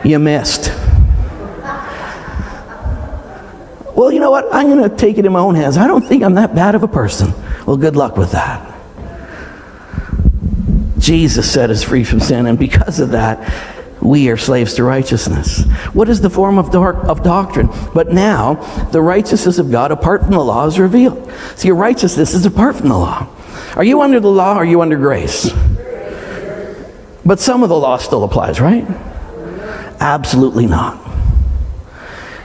you 0.06 0.20
missed. 0.20 0.72
Well, 3.96 4.12
you 4.12 4.20
know 4.20 4.30
what? 4.30 4.54
I'm 4.54 4.68
going 4.68 4.88
to 4.88 4.96
take 4.96 5.18
it 5.18 5.26
in 5.26 5.32
my 5.32 5.40
own 5.40 5.56
hands. 5.56 5.78
I 5.78 5.88
don't 5.88 6.06
think 6.06 6.22
I'm 6.22 6.36
that 6.36 6.54
bad 6.54 6.76
of 6.76 6.84
a 6.84 6.88
person. 6.88 7.34
Well, 7.66 7.78
good 7.78 7.96
luck 7.96 8.18
with 8.18 8.34
that. 8.34 8.73
Jesus 11.04 11.52
set 11.52 11.70
us 11.70 11.84
free 11.84 12.06
from 12.06 12.22
sin, 12.22 12.46
and 12.46 12.58
because 12.58 13.02
of 13.02 13.12
that, 13.12 13.74
we 14.02 14.30
are 14.30 14.38
slaves 14.38 14.74
to 14.76 14.84
righteousness. 14.84 15.66
What 15.92 16.08
is 16.08 16.22
the 16.22 16.30
form 16.30 16.58
of, 16.58 16.72
dark, 16.72 17.04
of 17.06 17.24
doctrine? 17.24 17.70
But 17.94 18.14
now, 18.14 18.56
the 18.92 19.02
righteousness 19.02 19.60
of 19.60 19.70
God 19.70 19.92
apart 19.92 20.22
from 20.22 20.32
the 20.32 20.40
law 20.40 20.66
is 20.66 20.80
revealed. 20.80 21.30
See, 21.56 21.68
your 21.68 21.76
righteousness 21.76 22.34
is 22.34 22.46
apart 22.46 22.78
from 22.78 22.88
the 22.88 22.98
law. 22.98 23.28
Are 23.76 23.84
you 23.84 24.02
under 24.02 24.22
the 24.22 24.30
law 24.30 24.54
or 24.54 24.60
are 24.60 24.66
you 24.66 24.82
under 24.82 24.98
grace? 24.98 25.52
But 27.26 27.40
some 27.40 27.64
of 27.64 27.70
the 27.70 27.78
law 27.78 27.98
still 27.98 28.24
applies, 28.24 28.62
right? 28.62 28.86
Absolutely 30.00 30.68
not. 30.68 31.03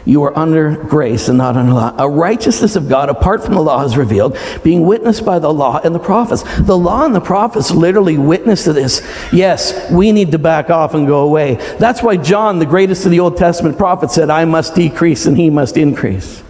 You 0.09 0.23
are 0.23 0.37
under 0.39 0.75
grace 0.75 1.29
and 1.29 1.37
not 1.37 1.55
under 1.55 1.75
law. 1.75 1.95
A 1.99 2.09
righteousness 2.09 2.77
of 2.77 2.89
God 2.89 3.11
apart 3.11 3.45
from 3.45 3.55
the 3.55 3.61
law 3.61 3.85
is 3.85 3.95
revealed, 3.95 4.39
being 4.65 4.87
witnessed 4.87 5.23
by 5.23 5.39
the 5.39 5.53
law 5.53 5.81
and 5.85 5.95
the 5.95 5.99
prophets. 5.99 6.43
The 6.61 6.79
law 6.79 7.05
and 7.05 7.15
the 7.15 7.21
prophets 7.21 7.71
literally 7.71 8.17
witness 8.17 8.65
to 8.65 8.73
this. 8.73 9.07
Yes, 9.35 9.93
we 9.93 10.11
need 10.13 10.33
to 10.33 10.39
back 10.39 10.71
off 10.71 10.95
and 10.95 11.07
go 11.07 11.27
away. 11.27 11.57
That's 11.79 12.03
why 12.03 12.17
John, 12.17 12.59
the 12.59 12.65
greatest 12.65 13.05
of 13.05 13.11
the 13.11 13.21
Old 13.21 13.37
Testament 13.37 13.77
prophets, 13.77 14.15
said, 14.15 14.31
I 14.31 14.47
must 14.47 14.75
decrease 14.75 15.27
and 15.27 15.37
he 15.37 15.51
must 15.51 15.77
increase 15.77 16.43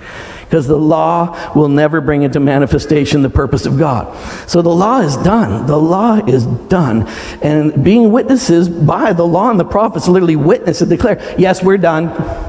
because 0.44 0.68
the 0.68 0.78
law 0.78 1.52
will 1.54 1.68
never 1.68 2.00
bring 2.00 2.22
into 2.22 2.38
manifestation 2.38 3.22
the 3.22 3.28
purpose 3.28 3.66
of 3.66 3.76
God. 3.76 4.16
So 4.48 4.62
the 4.62 4.70
law 4.70 5.00
is 5.00 5.16
done. 5.18 5.66
The 5.66 5.76
law 5.76 6.24
is 6.26 6.46
done. 6.46 7.08
And 7.42 7.84
being 7.84 8.12
witnesses 8.12 8.68
by 8.68 9.12
the 9.12 9.26
law 9.26 9.50
and 9.50 9.58
the 9.58 9.64
prophets 9.64 10.08
literally 10.08 10.36
witness 10.36 10.80
and 10.80 10.88
declare, 10.88 11.34
yes, 11.36 11.62
we're 11.62 11.76
done. 11.76 12.47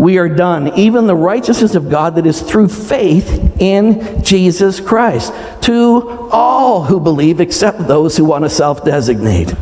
We 0.00 0.16
are 0.16 0.30
done. 0.30 0.78
Even 0.78 1.06
the 1.06 1.14
righteousness 1.14 1.74
of 1.74 1.90
God 1.90 2.14
that 2.14 2.24
is 2.24 2.40
through 2.40 2.68
faith 2.68 3.60
in 3.60 4.24
Jesus 4.24 4.80
Christ 4.80 5.30
to 5.64 6.30
all 6.32 6.84
who 6.84 6.98
believe, 6.98 7.38
except 7.38 7.86
those 7.86 8.16
who 8.16 8.24
want 8.24 8.44
to 8.44 8.48
self 8.48 8.82
designate. 8.82 9.52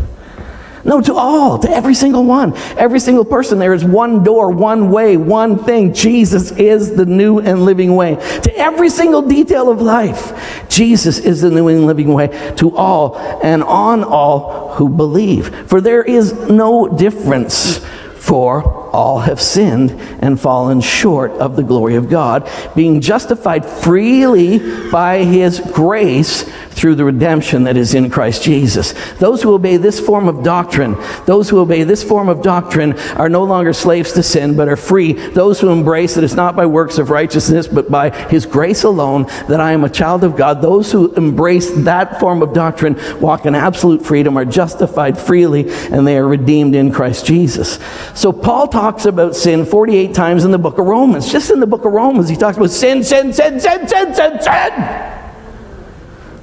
No, 0.85 1.01
to 1.01 1.13
all, 1.13 1.59
to 1.59 1.69
every 1.69 1.97
single 1.97 2.23
one. 2.23 2.57
Every 2.77 3.01
single 3.01 3.25
person. 3.25 3.59
There 3.59 3.75
is 3.75 3.85
one 3.85 4.23
door, 4.23 4.53
one 4.53 4.93
way, 4.93 5.17
one 5.17 5.59
thing. 5.59 5.93
Jesus 5.93 6.53
is 6.53 6.95
the 6.95 7.05
new 7.05 7.41
and 7.41 7.65
living 7.65 7.97
way. 7.97 8.15
To 8.15 8.57
every 8.57 8.91
single 8.91 9.23
detail 9.23 9.69
of 9.69 9.83
life, 9.83 10.69
Jesus 10.69 11.19
is 11.19 11.41
the 11.41 11.51
new 11.51 11.67
and 11.67 11.85
living 11.85 12.15
way 12.15 12.29
to 12.59 12.77
all 12.77 13.19
and 13.43 13.65
on 13.65 14.05
all 14.05 14.75
who 14.75 14.89
believe. 14.89 15.69
For 15.69 15.81
there 15.81 16.05
is 16.05 16.33
no 16.49 16.87
difference 16.87 17.85
for 18.15 18.78
all 18.93 19.21
have 19.21 19.41
sinned 19.41 19.93
and 20.21 20.41
fallen 20.41 20.81
short 20.81 21.33
of 21.33 21.57
the 21.57 21.63
glory 21.63 21.97
of 21.97 22.09
God, 22.09 22.51
being 22.75 23.01
justified 23.01 23.65
freely 23.65 24.59
by 24.91 25.25
his 25.25 25.61
grace 25.61 26.45
through 26.79 26.95
the 26.95 27.05
redemption 27.05 27.65
that 27.65 27.77
is 27.77 27.95
in 27.95 28.09
Christ 28.09 28.45
Jesus. 28.45 28.95
Those 29.15 29.43
who 29.43 29.53
obey 29.53 29.79
this 29.79 29.99
form 29.99 30.29
of 30.29 30.45
doctrine, 30.45 30.97
those 31.27 31.51
who 31.51 31.59
obey 31.59 31.83
this 31.83 32.05
form 32.05 32.29
of 32.29 32.41
doctrine 32.41 32.97
are 33.17 33.29
no 33.29 33.43
longer 33.43 33.73
slaves 33.73 34.13
to 34.13 34.23
sin, 34.23 34.57
but 34.57 34.69
are 34.69 34.77
free. 34.77 35.13
Those 35.13 35.61
who 35.61 35.71
embrace 35.71 36.15
that 36.15 36.23
it's 36.23 36.35
not 36.35 36.55
by 36.55 36.67
works 36.67 36.99
of 36.99 37.11
righteousness, 37.11 37.67
but 37.67 37.91
by 37.91 38.11
his 38.29 38.47
grace 38.47 38.85
alone 38.85 39.25
that 39.49 39.61
I 39.61 39.73
am 39.73 39.83
a 39.83 39.91
child 39.91 40.23
of 40.23 40.37
God. 40.37 40.63
Those 40.63 40.93
who 40.93 41.13
embrace 41.15 41.71
that 41.73 42.21
form 42.21 42.43
of 42.43 42.55
doctrine 42.55 42.97
walk 43.21 43.45
in 43.45 43.57
absolute 43.57 44.05
freedom, 44.05 44.37
are 44.37 44.45
justified 44.45 45.19
freely, 45.19 45.69
and 45.91 46.07
they 46.07 46.17
are 46.17 46.29
redeemed 46.29 46.77
in 46.77 46.93
Christ 46.93 47.27
Jesus. 47.27 47.79
So 48.15 48.33
Paul 48.33 48.69
talks 48.79 49.07
about 49.07 49.35
sin 49.35 49.67
48 49.67 50.15
times 50.15 50.45
in 50.45 50.53
the 50.53 50.59
book 50.59 50.79
of 50.79 50.87
Romans. 50.87 51.33
Just 51.33 51.51
in 51.51 51.59
the 51.59 51.67
book 51.67 51.85
of 51.85 51.91
Romans, 51.91 52.29
he 52.29 52.37
talks 52.37 52.57
about 52.57 52.71
sin, 52.71 53.03
sin, 53.03 53.33
sin, 53.33 53.59
sin, 53.59 53.89
sin, 53.89 54.15
sin, 54.15 54.41
sin. 54.41 55.13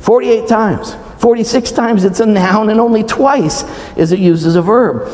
48 0.02 0.45
times. 0.45 0.98
46 1.19 1.71
times 1.71 2.04
it's 2.04 2.19
a 2.19 2.26
noun, 2.26 2.69
and 2.69 2.82
only 2.82 3.04
twice 3.04 3.63
is 3.95 4.12
it 4.12 4.19
used 4.19 4.45
as 4.45 4.58
a 4.58 4.62
verb. 4.62 5.08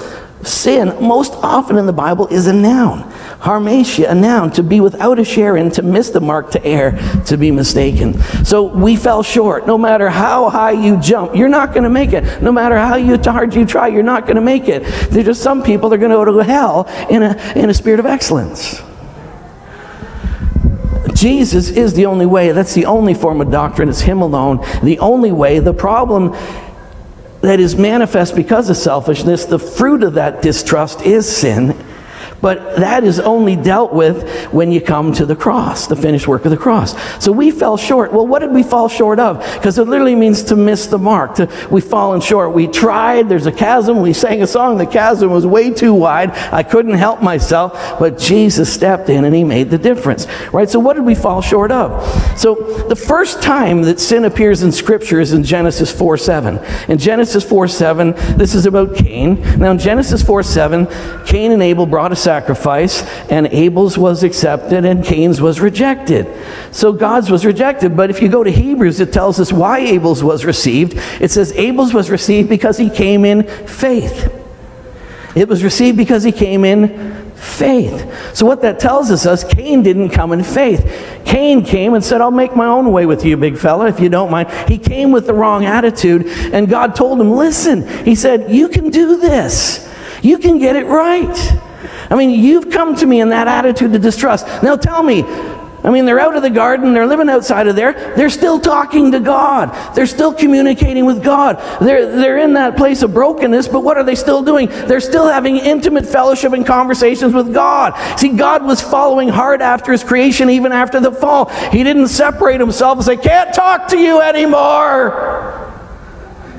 Sin, 0.43 0.95
most 1.01 1.33
often 1.35 1.77
in 1.77 1.85
the 1.85 1.93
Bible, 1.93 2.27
is 2.27 2.47
a 2.47 2.53
noun. 2.53 3.03
Hamartia, 3.41 4.11
a 4.11 4.15
noun, 4.15 4.51
to 4.51 4.63
be 4.63 4.79
without 4.79 5.19
a 5.19 5.25
share 5.25 5.57
in, 5.57 5.71
to 5.71 5.81
miss 5.81 6.09
the 6.09 6.19
mark, 6.19 6.51
to 6.51 6.65
err, 6.65 6.91
to 7.25 7.37
be 7.37 7.51
mistaken. 7.51 8.21
So 8.43 8.63
we 8.63 8.95
fell 8.95 9.23
short. 9.23 9.67
No 9.67 9.77
matter 9.77 10.09
how 10.09 10.49
high 10.49 10.71
you 10.71 10.97
jump, 10.97 11.35
you're 11.35 11.49
not 11.49 11.73
going 11.73 11.83
to 11.83 11.89
make 11.89 12.13
it. 12.13 12.41
No 12.41 12.51
matter 12.51 12.77
how 12.77 12.95
you, 12.95 13.17
hard 13.17 13.53
you 13.55 13.65
try, 13.65 13.87
you're 13.87 14.03
not 14.03 14.23
going 14.23 14.35
to 14.35 14.41
make 14.41 14.67
it. 14.67 14.83
There's 15.09 15.25
just 15.25 15.41
some 15.41 15.63
people 15.63 15.89
that 15.89 15.95
are 15.95 15.99
going 15.99 16.11
to 16.11 16.17
go 16.17 16.37
to 16.37 16.43
hell 16.43 16.87
in 17.09 17.23
a, 17.23 17.53
in 17.55 17.69
a 17.69 17.73
spirit 17.73 17.99
of 17.99 18.05
excellence. 18.05 18.81
Jesus 21.13 21.69
is 21.69 21.93
the 21.93 22.05
only 22.05 22.25
way. 22.25 22.51
That's 22.51 22.73
the 22.73 22.85
only 22.85 23.13
form 23.13 23.41
of 23.41 23.51
doctrine. 23.51 23.89
It's 23.89 24.01
Him 24.01 24.21
alone. 24.21 24.65
The 24.83 24.97
only 24.99 25.31
way. 25.31 25.59
The 25.59 25.73
problem 25.73 26.35
that 27.41 27.59
is 27.59 27.75
manifest 27.75 28.35
because 28.35 28.69
of 28.69 28.77
selfishness, 28.77 29.45
the 29.45 29.59
fruit 29.59 30.03
of 30.03 30.13
that 30.13 30.41
distrust 30.41 31.01
is 31.01 31.29
sin. 31.29 31.77
But 32.41 32.77
that 32.77 33.03
is 33.03 33.19
only 33.19 33.55
dealt 33.55 33.93
with 33.93 34.51
when 34.51 34.71
you 34.71 34.81
come 34.81 35.13
to 35.13 35.25
the 35.25 35.35
cross, 35.35 35.87
the 35.87 35.95
finished 35.95 36.27
work 36.27 36.45
of 36.45 36.51
the 36.51 36.57
cross. 36.57 36.95
So 37.23 37.31
we 37.31 37.51
fell 37.51 37.77
short. 37.77 38.11
Well, 38.11 38.25
what 38.25 38.39
did 38.39 38.51
we 38.51 38.63
fall 38.63 38.89
short 38.89 39.19
of? 39.19 39.39
Because 39.55 39.77
it 39.77 39.87
literally 39.87 40.15
means 40.15 40.43
to 40.43 40.55
miss 40.55 40.87
the 40.87 40.97
mark. 40.97 41.35
To, 41.35 41.67
we've 41.69 41.83
fallen 41.83 42.19
short. 42.21 42.53
We 42.53 42.67
tried. 42.67 43.29
There's 43.29 43.45
a 43.45 43.51
chasm. 43.51 44.01
We 44.01 44.13
sang 44.13 44.41
a 44.41 44.47
song. 44.47 44.77
The 44.77 44.85
chasm 44.85 45.31
was 45.31 45.45
way 45.45 45.71
too 45.71 45.93
wide. 45.93 46.31
I 46.31 46.63
couldn't 46.63 46.95
help 46.95 47.21
myself. 47.21 47.99
But 47.99 48.17
Jesus 48.17 48.73
stepped 48.73 49.09
in 49.09 49.25
and 49.25 49.35
he 49.35 49.43
made 49.43 49.69
the 49.69 49.77
difference. 49.77 50.27
Right? 50.51 50.69
So 50.69 50.79
what 50.79 50.95
did 50.95 51.05
we 51.05 51.15
fall 51.15 51.41
short 51.41 51.71
of? 51.71 52.01
So 52.39 52.55
the 52.87 52.95
first 52.95 53.41
time 53.41 53.83
that 53.83 53.99
sin 53.99 54.25
appears 54.25 54.63
in 54.63 54.71
Scripture 54.71 55.19
is 55.19 55.33
in 55.33 55.43
Genesis 55.43 55.91
4 55.91 56.17
7. 56.17 56.59
In 56.89 56.97
Genesis 56.97 57.43
4 57.43 57.67
7, 57.67 58.13
this 58.37 58.55
is 58.55 58.65
about 58.65 58.95
Cain. 58.95 59.41
Now 59.59 59.71
in 59.71 59.77
Genesis 59.77 60.23
4 60.23 60.43
7, 60.43 60.87
Cain 61.25 61.51
and 61.51 61.61
Abel 61.61 61.85
brought 61.85 62.11
a 62.11 62.15
sacrifice, 62.31 63.03
and 63.29 63.45
Abel's 63.47 63.97
was 63.97 64.23
accepted 64.23 64.85
and 64.85 65.03
Cain's 65.03 65.41
was 65.41 65.59
rejected. 65.59 66.25
So 66.71 66.93
God's 66.93 67.29
was 67.29 67.45
rejected. 67.45 67.97
But 67.97 68.09
if 68.09 68.21
you 68.21 68.29
go 68.29 68.41
to 68.41 68.49
Hebrews, 68.49 69.01
it 69.01 69.11
tells 69.11 69.37
us 69.37 69.51
why 69.51 69.79
Abel's 69.79 70.23
was 70.23 70.45
received. 70.45 70.93
It 71.19 71.29
says 71.29 71.51
Abel's 71.51 71.93
was 71.93 72.09
received 72.09 72.47
because 72.47 72.77
he 72.77 72.89
came 72.89 73.25
in 73.25 73.43
faith. 73.67 74.33
It 75.35 75.49
was 75.49 75.61
received 75.61 75.97
because 75.97 76.23
he 76.23 76.31
came 76.31 76.63
in 76.63 77.33
faith. 77.35 77.97
So 78.33 78.45
what 78.45 78.61
that 78.61 78.79
tells 78.79 79.11
us 79.11 79.25
is 79.25 79.43
Cain 79.53 79.83
didn't 79.83 80.11
come 80.11 80.31
in 80.31 80.41
faith. 80.41 80.81
Cain 81.25 81.65
came 81.65 81.95
and 81.95 82.03
said, 82.03 82.21
I'll 82.21 82.31
make 82.31 82.55
my 82.55 82.67
own 82.67 82.93
way 82.93 83.05
with 83.05 83.25
you, 83.25 83.35
big 83.35 83.57
fella, 83.57 83.87
if 83.87 83.99
you 83.99 84.07
don't 84.07 84.31
mind. 84.31 84.49
He 84.69 84.77
came 84.77 85.11
with 85.11 85.25
the 85.25 85.33
wrong 85.33 85.65
attitude, 85.65 86.27
and 86.53 86.69
God 86.69 86.95
told 86.95 87.19
him, 87.19 87.31
Listen, 87.31 87.85
he 88.05 88.15
said, 88.15 88.51
You 88.51 88.69
can 88.69 88.89
do 88.89 89.17
this. 89.17 89.85
You 90.21 90.37
can 90.37 90.59
get 90.59 90.77
it 90.77 90.85
right. 90.85 91.35
I 92.11 92.15
mean, 92.15 92.29
you've 92.29 92.69
come 92.69 92.95
to 92.97 93.05
me 93.05 93.21
in 93.21 93.29
that 93.29 93.47
attitude 93.47 93.95
of 93.95 94.01
distrust. 94.01 94.45
Now 94.61 94.75
tell 94.75 95.01
me, 95.01 95.23
I 95.83 95.89
mean, 95.89 96.05
they're 96.05 96.19
out 96.19 96.35
of 96.35 96.43
the 96.43 96.49
garden, 96.49 96.93
they're 96.93 97.07
living 97.07 97.29
outside 97.29 97.67
of 97.67 97.75
there, 97.75 97.93
they're 98.15 98.29
still 98.29 98.59
talking 98.59 99.13
to 99.13 99.19
God, 99.19 99.73
they're 99.95 100.05
still 100.05 100.31
communicating 100.31 101.05
with 101.05 101.23
God, 101.23 101.57
they're, 101.81 102.15
they're 102.15 102.37
in 102.37 102.53
that 102.53 102.77
place 102.77 103.01
of 103.01 103.13
brokenness, 103.13 103.67
but 103.67 103.79
what 103.79 103.97
are 103.97 104.03
they 104.03 104.13
still 104.13 104.43
doing? 104.43 104.67
They're 104.67 104.99
still 104.99 105.27
having 105.27 105.57
intimate 105.57 106.05
fellowship 106.05 106.53
and 106.53 106.65
conversations 106.65 107.33
with 107.33 107.51
God. 107.51 107.93
See, 108.19 108.29
God 108.29 108.63
was 108.63 108.79
following 108.79 109.29
hard 109.29 109.61
after 109.61 109.91
His 109.91 110.03
creation, 110.03 110.51
even 110.51 110.71
after 110.71 110.99
the 110.99 111.11
fall. 111.11 111.45
He 111.71 111.83
didn't 111.83 112.09
separate 112.09 112.59
Himself 112.59 112.97
and 112.97 113.05
say, 113.05 113.17
Can't 113.17 113.55
talk 113.55 113.87
to 113.87 113.97
you 113.97 114.21
anymore. 114.21 115.50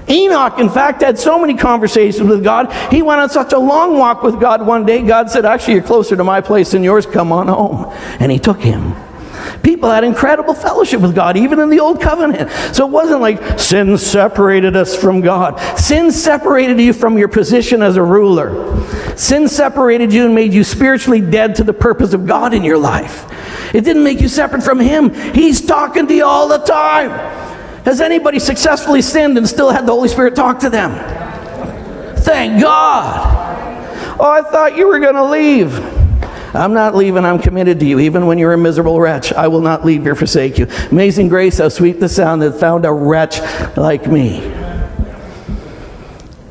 Enoch, 0.09 0.59
in 0.59 0.69
fact, 0.69 1.03
had 1.03 1.19
so 1.19 1.39
many 1.39 1.55
conversations 1.55 2.29
with 2.29 2.43
God. 2.43 2.73
He 2.93 3.03
went 3.03 3.21
on 3.21 3.31
such 3.31 3.53
a 3.53 3.59
long 3.59 3.99
walk 3.99 4.23
with 4.23 4.41
God 4.41 4.67
one 4.67 4.85
day. 4.85 5.03
God 5.03 5.31
said, 5.31 5.45
Actually, 5.45 5.75
you're 5.75 5.83
closer 5.83 6.17
to 6.17 6.25
my 6.25 6.41
place 6.41 6.73
than 6.73 6.83
yours. 6.83 7.07
Come 7.07 7.33
on 7.33 7.49
home. 7.49 7.93
And 8.21 8.33
he 8.33 8.39
took 8.39 8.61
him. 8.61 8.95
People 9.63 9.91
had 9.91 10.05
incredible 10.05 10.55
fellowship 10.55 11.01
with 11.01 11.15
God, 11.15 11.37
even 11.37 11.61
in 11.61 11.71
the 11.71 11.81
Old 11.81 12.01
Covenant. 12.01 12.51
So 12.75 12.87
it 12.87 12.91
wasn't 12.91 13.21
like 13.21 13.59
sin 13.59 13.97
separated 13.97 14.77
us 14.77 14.97
from 14.97 15.21
God. 15.21 15.59
Sin 15.79 16.11
separated 16.11 16.81
you 16.81 16.93
from 16.93 17.17
your 17.17 17.29
position 17.29 17.83
as 17.83 17.97
a 17.97 18.03
ruler. 18.03 18.85
Sin 19.17 19.49
separated 19.49 20.13
you 20.13 20.25
and 20.27 20.35
made 20.35 20.53
you 20.53 20.65
spiritually 20.65 21.21
dead 21.21 21.55
to 21.57 21.65
the 21.65 21.73
purpose 21.73 22.13
of 22.13 22.27
God 22.27 22.55
in 22.55 22.65
your 22.65 22.79
life. 22.79 23.27
It 23.75 23.83
didn't 23.85 24.05
make 24.05 24.21
you 24.21 24.29
separate 24.29 24.63
from 24.63 24.81
Him. 24.81 25.15
He's 25.33 25.65
talking 25.65 26.07
to 26.07 26.15
you 26.15 26.25
all 26.25 26.49
the 26.49 26.59
time. 26.59 27.11
Has 27.85 28.01
anybody 28.01 28.39
successfully 28.39 29.03
sinned 29.03 29.37
and 29.37 29.49
still 29.49 29.71
had 29.71 29.87
the 29.87 29.93
Holy 29.93 30.09
Spirit 30.09 30.37
talk 30.37 30.61
to 30.61 30.71
them? 30.71 30.93
Thank 32.19 32.63
God. 32.63 34.17
Oh, 34.21 34.31
I 34.31 34.43
thought 34.43 34.77
you 34.77 34.87
were 34.87 35.01
going 35.01 35.17
to 35.17 35.25
leave. 35.25 35.75
I'm 36.55 36.75
not 36.75 36.95
leaving. 36.95 37.25
I'm 37.25 37.41
committed 37.41 37.81
to 37.81 37.87
you. 37.87 37.99
Even 37.99 38.27
when 38.27 38.39
you're 38.39 38.53
a 38.53 38.59
miserable 38.59 39.01
wretch, 39.01 39.33
I 39.33 39.49
will 39.49 39.63
not 39.63 39.85
leave 39.85 40.07
or 40.07 40.15
forsake 40.15 40.59
you. 40.59 40.67
Amazing 40.91 41.29
grace, 41.29 41.59
how 41.59 41.69
sweet 41.69 41.99
the 41.99 42.09
sound 42.09 42.43
that 42.43 42.61
found 42.61 42.85
a 42.85 42.93
wretch 42.93 43.41
like 43.77 44.07
me. 44.07 44.41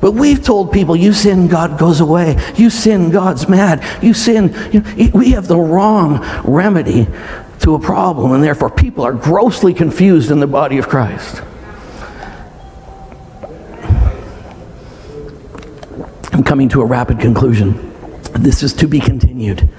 But 0.02 0.14
we've 0.14 0.44
told 0.44 0.74
people, 0.74 0.96
you 0.96 1.14
sin, 1.14 1.48
God 1.48 1.78
goes 1.78 2.02
away. 2.02 2.36
You 2.56 2.72
sin, 2.72 3.12
God's 3.12 3.48
mad. 3.48 3.86
You 4.04 4.16
sin. 4.16 4.56
You 4.74 4.82
know, 4.82 5.12
we 5.14 5.32
have 5.32 5.48
the 5.48 5.60
wrong 5.60 6.20
remedy 6.44 7.08
to 7.62 7.76
a 7.76 7.80
problem, 7.80 8.32
and 8.32 8.44
therefore 8.44 8.70
people 8.70 9.04
are 9.04 9.14
grossly 9.14 9.74
confused 9.74 10.32
in 10.32 10.40
the 10.40 10.48
body 10.48 10.78
of 10.78 10.88
Christ. 10.90 11.42
I'm 16.34 16.44
coming 16.44 16.70
to 16.70 16.82
a 16.82 16.86
rapid 16.86 17.20
conclusion. 17.20 17.92
This 18.34 18.64
is 18.64 18.74
to 18.74 18.88
be 18.88 19.00
continued. 19.00 19.70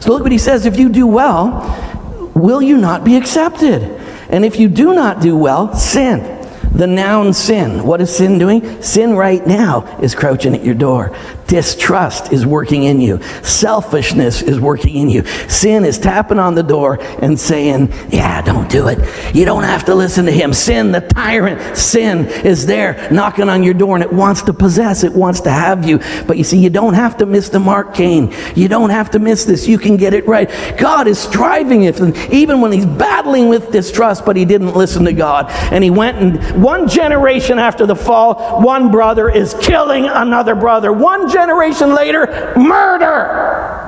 So 0.00 0.10
look 0.10 0.22
what 0.22 0.32
he 0.32 0.38
says 0.38 0.66
if 0.66 0.78
you 0.78 0.88
do 0.88 1.06
well, 1.06 2.32
will 2.34 2.62
you 2.62 2.76
not 2.76 3.04
be 3.04 3.16
accepted? 3.16 3.82
And 4.28 4.44
if 4.44 4.58
you 4.58 4.68
do 4.68 4.94
not 4.94 5.20
do 5.20 5.36
well, 5.36 5.74
sin. 5.74 6.30
The 6.72 6.86
noun 6.86 7.32
sin. 7.32 7.84
What 7.84 8.00
is 8.00 8.14
sin 8.14 8.38
doing? 8.38 8.82
Sin 8.82 9.14
right 9.14 9.46
now 9.46 9.98
is 10.00 10.14
crouching 10.14 10.54
at 10.54 10.64
your 10.64 10.74
door 10.74 11.16
Distrust 11.54 12.32
is 12.32 12.44
working 12.44 12.82
in 12.82 13.00
you. 13.00 13.22
Selfishness 13.44 14.42
is 14.42 14.58
working 14.58 14.96
in 14.96 15.08
you. 15.08 15.24
Sin 15.46 15.84
is 15.84 16.00
tapping 16.00 16.40
on 16.40 16.56
the 16.56 16.64
door 16.64 16.98
and 17.22 17.38
saying, 17.38 17.92
Yeah, 18.08 18.42
don't 18.42 18.68
do 18.68 18.88
it. 18.88 18.98
You 19.36 19.44
don't 19.44 19.62
have 19.62 19.84
to 19.84 19.94
listen 19.94 20.24
to 20.26 20.32
him. 20.32 20.52
Sin, 20.52 20.90
the 20.90 21.00
tyrant, 21.00 21.76
sin 21.76 22.26
is 22.44 22.66
there 22.66 23.08
knocking 23.12 23.48
on 23.48 23.62
your 23.62 23.72
door 23.72 23.94
and 23.94 24.02
it 24.02 24.12
wants 24.12 24.42
to 24.42 24.52
possess, 24.52 25.04
it 25.04 25.12
wants 25.12 25.42
to 25.42 25.50
have 25.50 25.88
you. 25.88 26.00
But 26.26 26.38
you 26.38 26.42
see, 26.42 26.58
you 26.58 26.70
don't 26.70 26.94
have 26.94 27.18
to 27.18 27.26
miss 27.26 27.50
the 27.50 27.60
mark, 27.60 27.94
Cain. 27.94 28.34
You 28.56 28.66
don't 28.66 28.90
have 28.90 29.12
to 29.12 29.20
miss 29.20 29.44
this. 29.44 29.68
You 29.68 29.78
can 29.78 29.96
get 29.96 30.12
it 30.12 30.26
right. 30.26 30.50
God 30.76 31.06
is 31.06 31.20
striving 31.20 31.84
it, 31.84 32.00
even 32.32 32.62
when 32.62 32.72
he's 32.72 32.84
battling 32.84 33.48
with 33.48 33.70
distrust, 33.70 34.26
but 34.26 34.34
he 34.34 34.44
didn't 34.44 34.74
listen 34.74 35.04
to 35.04 35.12
God. 35.12 35.52
And 35.70 35.84
he 35.84 35.90
went 35.90 36.18
and 36.18 36.60
one 36.60 36.88
generation 36.88 37.60
after 37.60 37.86
the 37.86 37.94
fall, 37.94 38.60
one 38.60 38.90
brother 38.90 39.30
is 39.30 39.54
killing 39.60 40.06
another 40.06 40.56
brother. 40.56 40.92
One 40.92 41.30
generation 41.30 41.43
later, 41.48 42.52
murder. 42.56 43.84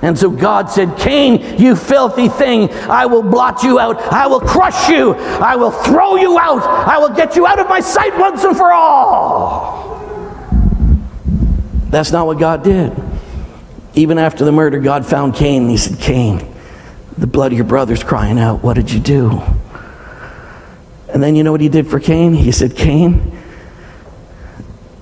And 0.00 0.16
so 0.16 0.30
God 0.30 0.70
said, 0.70 0.96
Cain, 0.96 1.58
you 1.60 1.74
filthy 1.74 2.28
thing, 2.28 2.70
I 2.88 3.06
will 3.06 3.22
blot 3.22 3.64
you 3.64 3.80
out. 3.80 4.00
I 4.12 4.28
will 4.28 4.40
crush 4.40 4.88
you. 4.88 5.14
I 5.14 5.56
will 5.56 5.72
throw 5.72 6.16
you 6.16 6.38
out. 6.38 6.62
I 6.62 6.98
will 6.98 7.08
get 7.08 7.34
you 7.34 7.46
out 7.46 7.58
of 7.58 7.68
my 7.68 7.80
sight 7.80 8.16
once 8.16 8.44
and 8.44 8.56
for 8.56 8.72
all. 8.72 9.88
That's 11.90 12.12
not 12.12 12.26
what 12.26 12.38
God 12.38 12.62
did. 12.62 12.92
Even 13.94 14.18
after 14.18 14.44
the 14.44 14.52
murder, 14.52 14.78
God 14.78 15.04
found 15.04 15.34
Cain 15.34 15.62
and 15.62 15.70
he 15.70 15.76
said, 15.76 15.98
Cain, 15.98 16.54
the 17.16 17.26
blood 17.26 17.50
of 17.50 17.58
your 17.58 17.66
brother's 17.66 18.04
crying 18.04 18.38
out. 18.38 18.62
What 18.62 18.74
did 18.74 18.92
you 18.92 19.00
do? 19.00 19.42
And 21.08 21.22
then 21.22 21.34
you 21.34 21.42
know 21.42 21.50
what 21.50 21.60
he 21.60 21.68
did 21.68 21.88
for 21.88 21.98
Cain? 21.98 22.34
He 22.34 22.52
said, 22.52 22.76
Cain, 22.76 23.37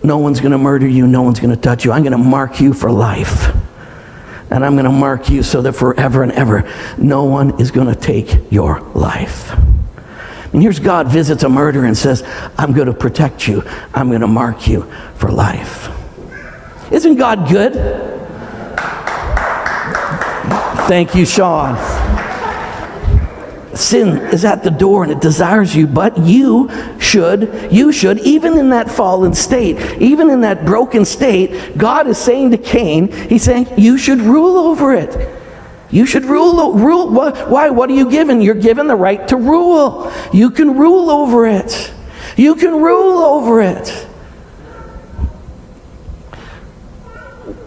no 0.07 0.19
one's 0.19 0.41
going 0.41 0.53
to 0.53 0.59
murder 0.59 0.87
you. 0.87 1.07
No 1.07 1.23
one's 1.23 1.41
going 1.41 1.55
to 1.55 1.61
touch 1.61 1.85
you. 1.85 1.91
I'm 1.91 2.03
going 2.03 2.13
to 2.13 2.19
mark 2.19 2.61
you 2.61 2.73
for 2.73 2.91
life. 2.91 3.53
And 4.51 4.65
I'm 4.65 4.75
going 4.75 4.85
to 4.85 4.93
mark 4.93 5.29
you 5.29 5.43
so 5.43 5.61
that 5.63 5.73
forever 5.73 6.23
and 6.23 6.31
ever, 6.31 6.73
no 6.97 7.25
one 7.25 7.61
is 7.61 7.73
going 7.73 7.93
to 7.93 8.01
take 8.01 8.53
your 8.53 8.81
life. 8.93 9.51
And 10.53 10.63
here's 10.63 10.79
God 10.79 11.09
visits 11.09 11.43
a 11.43 11.49
murderer 11.49 11.85
and 11.85 11.99
says, 11.99 12.23
I'm 12.57 12.73
going 12.73 12.87
to 12.87 12.95
protect 12.95 13.49
you. 13.49 13.65
I'm 13.93 14.09
going 14.09 14.21
to 14.21 14.29
mark 14.29 14.69
you 14.69 14.83
for 15.17 15.31
life. 15.33 15.91
Isn't 16.93 17.17
God 17.17 17.49
good? 17.51 17.75
Thank 20.87 21.17
you, 21.17 21.27
Sean. 21.27 21.75
Sin 23.77 24.19
is 24.33 24.45
at 24.45 24.65
the 24.65 24.71
door 24.71 25.03
and 25.03 25.13
it 25.13 25.21
desires 25.21 25.75
you, 25.75 25.87
but 25.87 26.19
you 26.19 26.71
should, 26.99 27.69
you 27.71 27.93
should, 27.93 28.19
even 28.21 28.59
in 28.59 28.71
that 28.71 28.91
fallen 28.91 29.35
state, 29.35 30.01
even 30.01 30.31
in 30.31 30.41
that 30.41 30.65
broken 30.65 31.05
state, 31.05 31.77
God 31.77 32.07
is 32.07 32.19
saying 32.19 32.53
to 32.53 32.59
Cain, 32.59 33.13
He's 33.13 33.43
saying, 33.43 33.69
you 33.77 33.99
should 33.99 34.21
rule 34.21 34.57
over 34.57 34.95
it. 34.95 35.37
You 35.91 36.05
should 36.05 36.25
rule. 36.25 36.75
rule 36.75 37.11
why? 37.11 37.71
What 37.71 37.91
are 37.91 37.95
you 37.95 38.11
given? 38.11 38.41
You're 38.41 38.55
given 38.55 38.87
the 38.87 38.97
right 38.97 39.27
to 39.29 39.37
rule. 39.37 40.13
You 40.33 40.51
can 40.51 40.77
rule 40.77 41.11
over 41.11 41.47
it. 41.47 41.93
You 42.37 42.57
can 42.57 42.83
rule 42.83 43.19
over 43.19 43.61
it. 43.61 43.89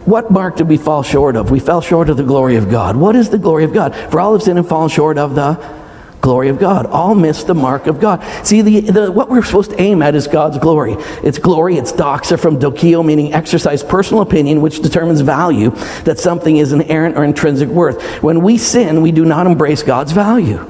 What 0.06 0.32
mark 0.32 0.58
did 0.58 0.68
we 0.68 0.78
fall 0.78 1.04
short 1.04 1.36
of? 1.36 1.52
We 1.52 1.60
fell 1.60 1.82
short 1.82 2.10
of 2.10 2.18
the 2.18 2.24
glory 2.24 2.56
of 2.56 2.70
God. 2.70 2.96
What 2.96 3.16
is 3.16 3.30
the 3.30 3.38
glory 3.38 3.64
of 3.64 3.74
God? 3.74 3.96
For 4.12 4.20
all 4.20 4.36
of 4.36 4.42
sin 4.42 4.58
and 4.58 4.68
fallen 4.68 4.90
short 4.90 5.18
of 5.18 5.36
the 5.36 5.79
glory 6.22 6.50
of 6.50 6.60
God. 6.60 6.86
All 6.86 7.16
miss 7.16 7.44
the 7.44 7.54
mark 7.54 7.88
of 7.88 8.00
God. 8.00 8.24
See, 8.46 8.62
the, 8.62 8.80
the, 8.82 9.12
what 9.12 9.30
we're 9.30 9.44
supposed 9.44 9.72
to 9.72 9.82
aim 9.82 10.02
at 10.02 10.16
is 10.16 10.28
God's 10.28 10.58
glory. 10.58 10.96
It's 11.24 11.38
glory, 11.38 11.78
it's 11.78 11.92
doxa 11.92 12.40
from 12.40 12.60
dokeo, 12.60 13.06
meaning 13.06 13.34
exercise 13.34 13.84
personal 13.84 14.22
opinion, 14.22 14.62
which 14.62 14.82
determines 14.82 15.22
value, 15.22 15.72
that 16.04 16.20
something 16.20 16.58
is 16.58 16.74
inherent 16.74 17.18
or 17.18 17.24
intrinsic 17.24 17.70
worth. 17.70 18.02
When 18.24 18.42
we 18.42 18.58
sin, 18.58 19.02
we 19.02 19.12
do 19.12 19.26
not 19.26 19.48
embrace 19.48 19.84
God's 19.84 20.12
value. 20.12 20.70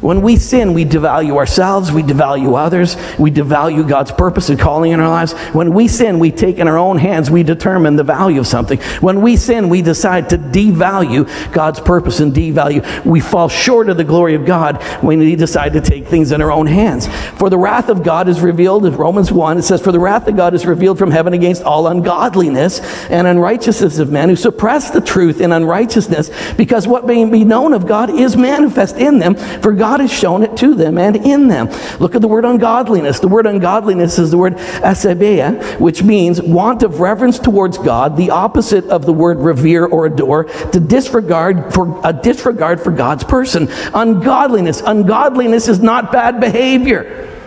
When 0.00 0.22
we 0.22 0.36
sin, 0.36 0.74
we 0.74 0.84
devalue 0.84 1.36
ourselves, 1.36 1.90
we 1.90 2.02
devalue 2.02 2.58
others, 2.58 2.96
we 3.18 3.30
devalue 3.30 3.86
God's 3.88 4.12
purpose 4.12 4.48
and 4.48 4.58
calling 4.58 4.92
in 4.92 5.00
our 5.00 5.08
lives. 5.08 5.32
When 5.52 5.72
we 5.72 5.88
sin, 5.88 6.18
we 6.18 6.30
take 6.30 6.58
in 6.58 6.68
our 6.68 6.78
own 6.78 6.98
hands, 6.98 7.30
we 7.30 7.42
determine 7.42 7.96
the 7.96 8.04
value 8.04 8.40
of 8.40 8.46
something. 8.46 8.78
When 9.00 9.20
we 9.22 9.36
sin, 9.36 9.68
we 9.68 9.82
decide 9.82 10.30
to 10.30 10.38
devalue 10.38 11.28
God's 11.52 11.80
purpose 11.80 12.20
and 12.20 12.32
devalue. 12.32 13.04
We 13.04 13.20
fall 13.20 13.48
short 13.48 13.88
of 13.88 13.96
the 13.96 14.04
glory 14.04 14.34
of 14.34 14.44
God 14.46 14.82
when 15.02 15.18
we 15.18 15.34
decide 15.36 15.72
to 15.72 15.80
take 15.80 16.06
things 16.06 16.32
in 16.32 16.40
our 16.42 16.52
own 16.52 16.66
hands. 16.66 17.06
For 17.38 17.50
the 17.50 17.58
wrath 17.58 17.88
of 17.88 18.02
God 18.02 18.28
is 18.28 18.40
revealed, 18.40 18.86
in 18.86 18.96
Romans 18.96 19.32
1, 19.32 19.58
it 19.58 19.62
says, 19.62 19.80
For 19.80 19.92
the 19.92 20.00
wrath 20.00 20.28
of 20.28 20.36
God 20.36 20.54
is 20.54 20.66
revealed 20.66 20.98
from 20.98 21.10
heaven 21.10 21.32
against 21.32 21.62
all 21.62 21.88
ungodliness 21.88 22.80
and 23.10 23.26
unrighteousness 23.26 23.98
of 23.98 24.10
men 24.10 24.28
who 24.28 24.36
suppress 24.36 24.90
the 24.90 25.00
truth 25.00 25.40
in 25.40 25.52
unrighteousness, 25.52 26.30
because 26.54 26.86
what 26.86 27.06
may 27.06 27.24
be 27.24 27.44
known 27.44 27.72
of 27.72 27.86
God 27.86 28.10
is 28.10 28.36
manifest 28.36 28.96
in 28.96 29.18
them. 29.18 29.34
For 29.34 29.72
God 29.72 29.87
has 29.96 30.12
shown 30.12 30.42
it 30.42 30.56
to 30.58 30.74
them 30.74 30.98
and 30.98 31.16
in 31.16 31.48
them. 31.48 31.68
Look 31.98 32.14
at 32.14 32.20
the 32.20 32.28
word 32.28 32.44
ungodliness. 32.44 33.20
The 33.20 33.28
word 33.28 33.46
ungodliness 33.46 34.18
is 34.18 34.30
the 34.30 34.38
word 34.38 34.54
asebeia, 34.54 35.80
which 35.80 36.02
means 36.02 36.40
want 36.40 36.82
of 36.82 37.00
reverence 37.00 37.38
towards 37.38 37.78
God, 37.78 38.16
the 38.16 38.30
opposite 38.30 38.84
of 38.86 39.06
the 39.06 39.12
word 39.12 39.38
revere 39.38 39.86
or 39.86 40.06
adore, 40.06 40.44
to 40.44 40.80
disregard 40.80 41.72
for 41.72 42.00
a 42.04 42.12
disregard 42.12 42.80
for 42.80 42.92
God's 42.92 43.24
person. 43.24 43.68
Ungodliness. 43.94 44.82
Ungodliness 44.84 45.68
is 45.68 45.80
not 45.80 46.12
bad 46.12 46.40
behavior. 46.40 47.37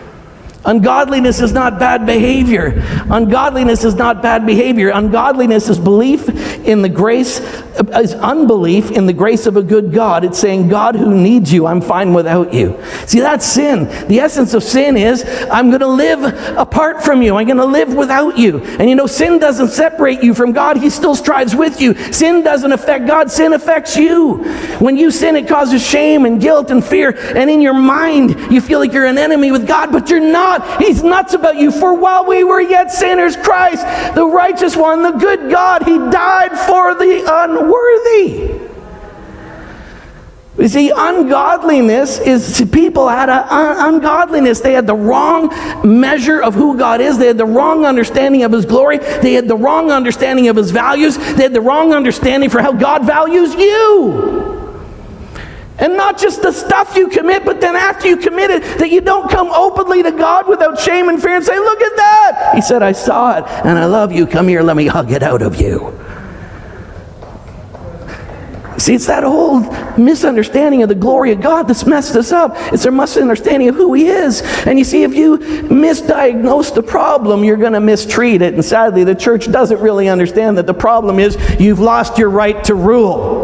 Ungodliness 0.64 1.40
is 1.40 1.52
not 1.52 1.78
bad 1.78 2.06
behavior. 2.06 2.74
Ungodliness 3.10 3.84
is 3.84 3.94
not 3.94 4.22
bad 4.22 4.46
behavior. 4.46 4.90
Ungodliness 4.90 5.68
is 5.68 5.78
belief 5.78 6.28
in 6.64 6.82
the 6.82 6.88
grace, 6.88 7.40
is 7.96 8.14
unbelief 8.14 8.92
in 8.92 9.06
the 9.06 9.12
grace 9.12 9.46
of 9.46 9.56
a 9.56 9.62
good 9.62 9.92
God. 9.92 10.24
It's 10.24 10.38
saying, 10.38 10.68
God 10.68 10.94
who 10.94 11.14
needs 11.14 11.52
you, 11.52 11.66
I'm 11.66 11.80
fine 11.80 12.14
without 12.14 12.54
you. 12.54 12.80
See, 13.06 13.18
that's 13.18 13.44
sin. 13.44 13.88
The 14.06 14.20
essence 14.20 14.54
of 14.54 14.62
sin 14.62 14.96
is, 14.96 15.24
I'm 15.50 15.70
going 15.70 15.80
to 15.80 15.88
live 15.88 16.22
apart 16.56 17.02
from 17.02 17.22
you. 17.22 17.36
I'm 17.36 17.46
going 17.46 17.56
to 17.56 17.64
live 17.64 17.94
without 17.94 18.38
you. 18.38 18.60
And 18.62 18.88
you 18.88 18.94
know, 18.94 19.06
sin 19.06 19.40
doesn't 19.40 19.68
separate 19.68 20.22
you 20.22 20.32
from 20.32 20.52
God. 20.52 20.76
He 20.76 20.90
still 20.90 21.16
strives 21.16 21.56
with 21.56 21.80
you. 21.80 21.94
Sin 22.12 22.44
doesn't 22.44 22.70
affect 22.70 23.08
God. 23.08 23.32
Sin 23.32 23.52
affects 23.52 23.96
you. 23.96 24.44
When 24.78 24.96
you 24.96 25.10
sin, 25.10 25.34
it 25.34 25.48
causes 25.48 25.84
shame 25.84 26.24
and 26.24 26.40
guilt 26.40 26.70
and 26.70 26.84
fear. 26.84 27.16
And 27.36 27.50
in 27.50 27.60
your 27.60 27.74
mind, 27.74 28.52
you 28.52 28.60
feel 28.60 28.78
like 28.78 28.92
you're 28.92 29.06
an 29.06 29.18
enemy 29.18 29.50
with 29.50 29.66
God, 29.66 29.90
but 29.90 30.08
you're 30.08 30.20
not. 30.20 30.51
He's 30.78 31.02
nuts 31.02 31.34
about 31.34 31.56
you. 31.56 31.70
For 31.70 31.94
while 31.94 32.26
we 32.26 32.44
were 32.44 32.60
yet 32.60 32.90
sinners, 32.90 33.36
Christ, 33.36 33.82
the 34.14 34.26
righteous 34.26 34.76
one, 34.76 35.02
the 35.02 35.12
good 35.12 35.50
God, 35.50 35.84
he 35.84 35.98
died 35.98 36.58
for 36.58 36.94
the 36.94 37.24
unworthy. 37.26 38.62
You 40.58 40.68
see, 40.68 40.92
ungodliness 40.94 42.20
is 42.20 42.68
people 42.70 43.08
had 43.08 43.30
a 43.30 43.52
un- 43.52 43.94
ungodliness. 43.94 44.60
They 44.60 44.74
had 44.74 44.86
the 44.86 44.94
wrong 44.94 45.48
measure 45.82 46.42
of 46.42 46.54
who 46.54 46.76
God 46.76 47.00
is. 47.00 47.16
They 47.16 47.26
had 47.26 47.38
the 47.38 47.46
wrong 47.46 47.86
understanding 47.86 48.44
of 48.44 48.52
His 48.52 48.66
glory. 48.66 48.98
They 48.98 49.32
had 49.32 49.48
the 49.48 49.56
wrong 49.56 49.90
understanding 49.90 50.48
of 50.48 50.56
His 50.56 50.70
values. 50.70 51.16
They 51.16 51.44
had 51.44 51.54
the 51.54 51.62
wrong 51.62 51.94
understanding 51.94 52.50
for 52.50 52.60
how 52.60 52.72
God 52.72 53.06
values 53.06 53.54
you. 53.54 54.51
And 55.78 55.96
not 55.96 56.18
just 56.18 56.42
the 56.42 56.52
stuff 56.52 56.96
you 56.96 57.08
commit, 57.08 57.44
but 57.44 57.60
then 57.60 57.76
after 57.76 58.06
you 58.06 58.16
commit 58.16 58.50
it, 58.50 58.78
that 58.78 58.90
you 58.90 59.00
don't 59.00 59.30
come 59.30 59.48
openly 59.48 60.02
to 60.02 60.12
God 60.12 60.46
without 60.46 60.78
shame 60.78 61.08
and 61.08 61.20
fear 61.20 61.36
and 61.36 61.44
say, 61.44 61.58
Look 61.58 61.80
at 61.80 61.96
that. 61.96 62.52
He 62.54 62.60
said, 62.60 62.82
I 62.82 62.92
saw 62.92 63.38
it 63.38 63.44
and 63.64 63.78
I 63.78 63.86
love 63.86 64.12
you. 64.12 64.26
Come 64.26 64.48
here, 64.48 64.62
let 64.62 64.76
me 64.76 64.86
hug 64.86 65.10
it 65.10 65.22
out 65.22 65.42
of 65.42 65.60
you. 65.60 65.98
See, 68.82 68.94
it's 68.96 69.06
that 69.06 69.22
whole 69.22 69.60
misunderstanding 69.96 70.82
of 70.82 70.88
the 70.88 70.96
glory 70.96 71.30
of 71.30 71.40
God 71.40 71.68
that's 71.68 71.86
messed 71.86 72.16
us 72.16 72.32
up. 72.32 72.54
It's 72.72 72.84
our 72.84 72.90
misunderstanding 72.90 73.68
of 73.68 73.76
who 73.76 73.94
He 73.94 74.08
is. 74.08 74.42
And 74.66 74.76
you 74.76 74.84
see, 74.84 75.04
if 75.04 75.14
you 75.14 75.38
misdiagnose 75.38 76.74
the 76.74 76.82
problem, 76.82 77.44
you're 77.44 77.56
going 77.56 77.74
to 77.74 77.80
mistreat 77.80 78.42
it. 78.42 78.54
And 78.54 78.64
sadly, 78.64 79.04
the 79.04 79.14
church 79.14 79.50
doesn't 79.52 79.78
really 79.78 80.08
understand 80.08 80.58
that 80.58 80.66
the 80.66 80.74
problem 80.74 81.20
is 81.20 81.38
you've 81.60 81.78
lost 81.78 82.18
your 82.18 82.30
right 82.30 82.64
to 82.64 82.74
rule. 82.74 83.41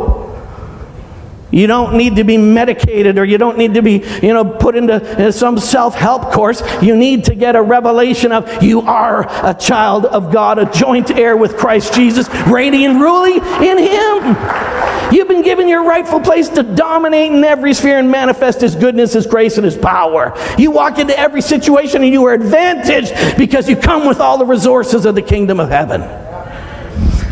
You 1.59 1.67
don't 1.67 1.97
need 1.97 2.15
to 2.17 2.25
be 2.25 2.39
medicated 2.39 3.19
or 3.19 3.25
you 3.25 3.37
don't 3.37 3.59
need 3.59 3.75
to 3.75 3.83
be, 3.83 4.05
you 4.23 4.33
know, 4.33 4.45
put 4.45 4.77
into 4.77 4.95
uh, 4.95 5.33
some 5.33 5.59
self-help 5.59 6.31
course. 6.33 6.63
You 6.81 6.97
need 6.97 7.25
to 7.25 7.35
get 7.35 7.57
a 7.57 7.63
revelation 7.63 8.31
of 8.31 8.63
you 8.63 8.83
are 8.83 9.27
a 9.45 9.55
child 9.55 10.07
of 10.07 10.33
God, 10.33 10.61
a 10.61 10.71
joint 10.71 11.11
heir 11.11 11.37
with 11.37 11.57
Christ 11.57 11.95
Jesus, 11.95 12.29
reigning 12.47 12.85
and 12.85 13.01
ruling 13.01 13.43
in 13.65 13.77
Him. 13.77 15.13
You've 15.13 15.27
been 15.27 15.43
given 15.43 15.67
your 15.67 15.83
rightful 15.83 16.21
place 16.21 16.49
to 16.51 16.63
dominate 16.63 17.33
in 17.33 17.43
every 17.43 17.75
sphere 17.75 17.99
and 17.99 18.09
manifest 18.09 18.61
His 18.61 18.77
goodness, 18.77 19.15
His 19.15 19.27
grace, 19.27 19.57
and 19.57 19.65
His 19.65 19.77
power. 19.77 20.35
You 20.57 20.71
walk 20.71 21.01
into 21.01 21.19
every 21.19 21.43
situation 21.43 22.05
and 22.05 22.13
you 22.13 22.25
are 22.27 22.35
advantaged 22.35 23.37
because 23.37 23.69
you 23.69 23.75
come 23.75 24.07
with 24.07 24.21
all 24.21 24.39
the 24.39 24.47
resources 24.47 25.05
of 25.05 25.17
the 25.17 25.23
kingdom 25.23 25.59
of 25.59 25.71
heaven. 25.71 26.03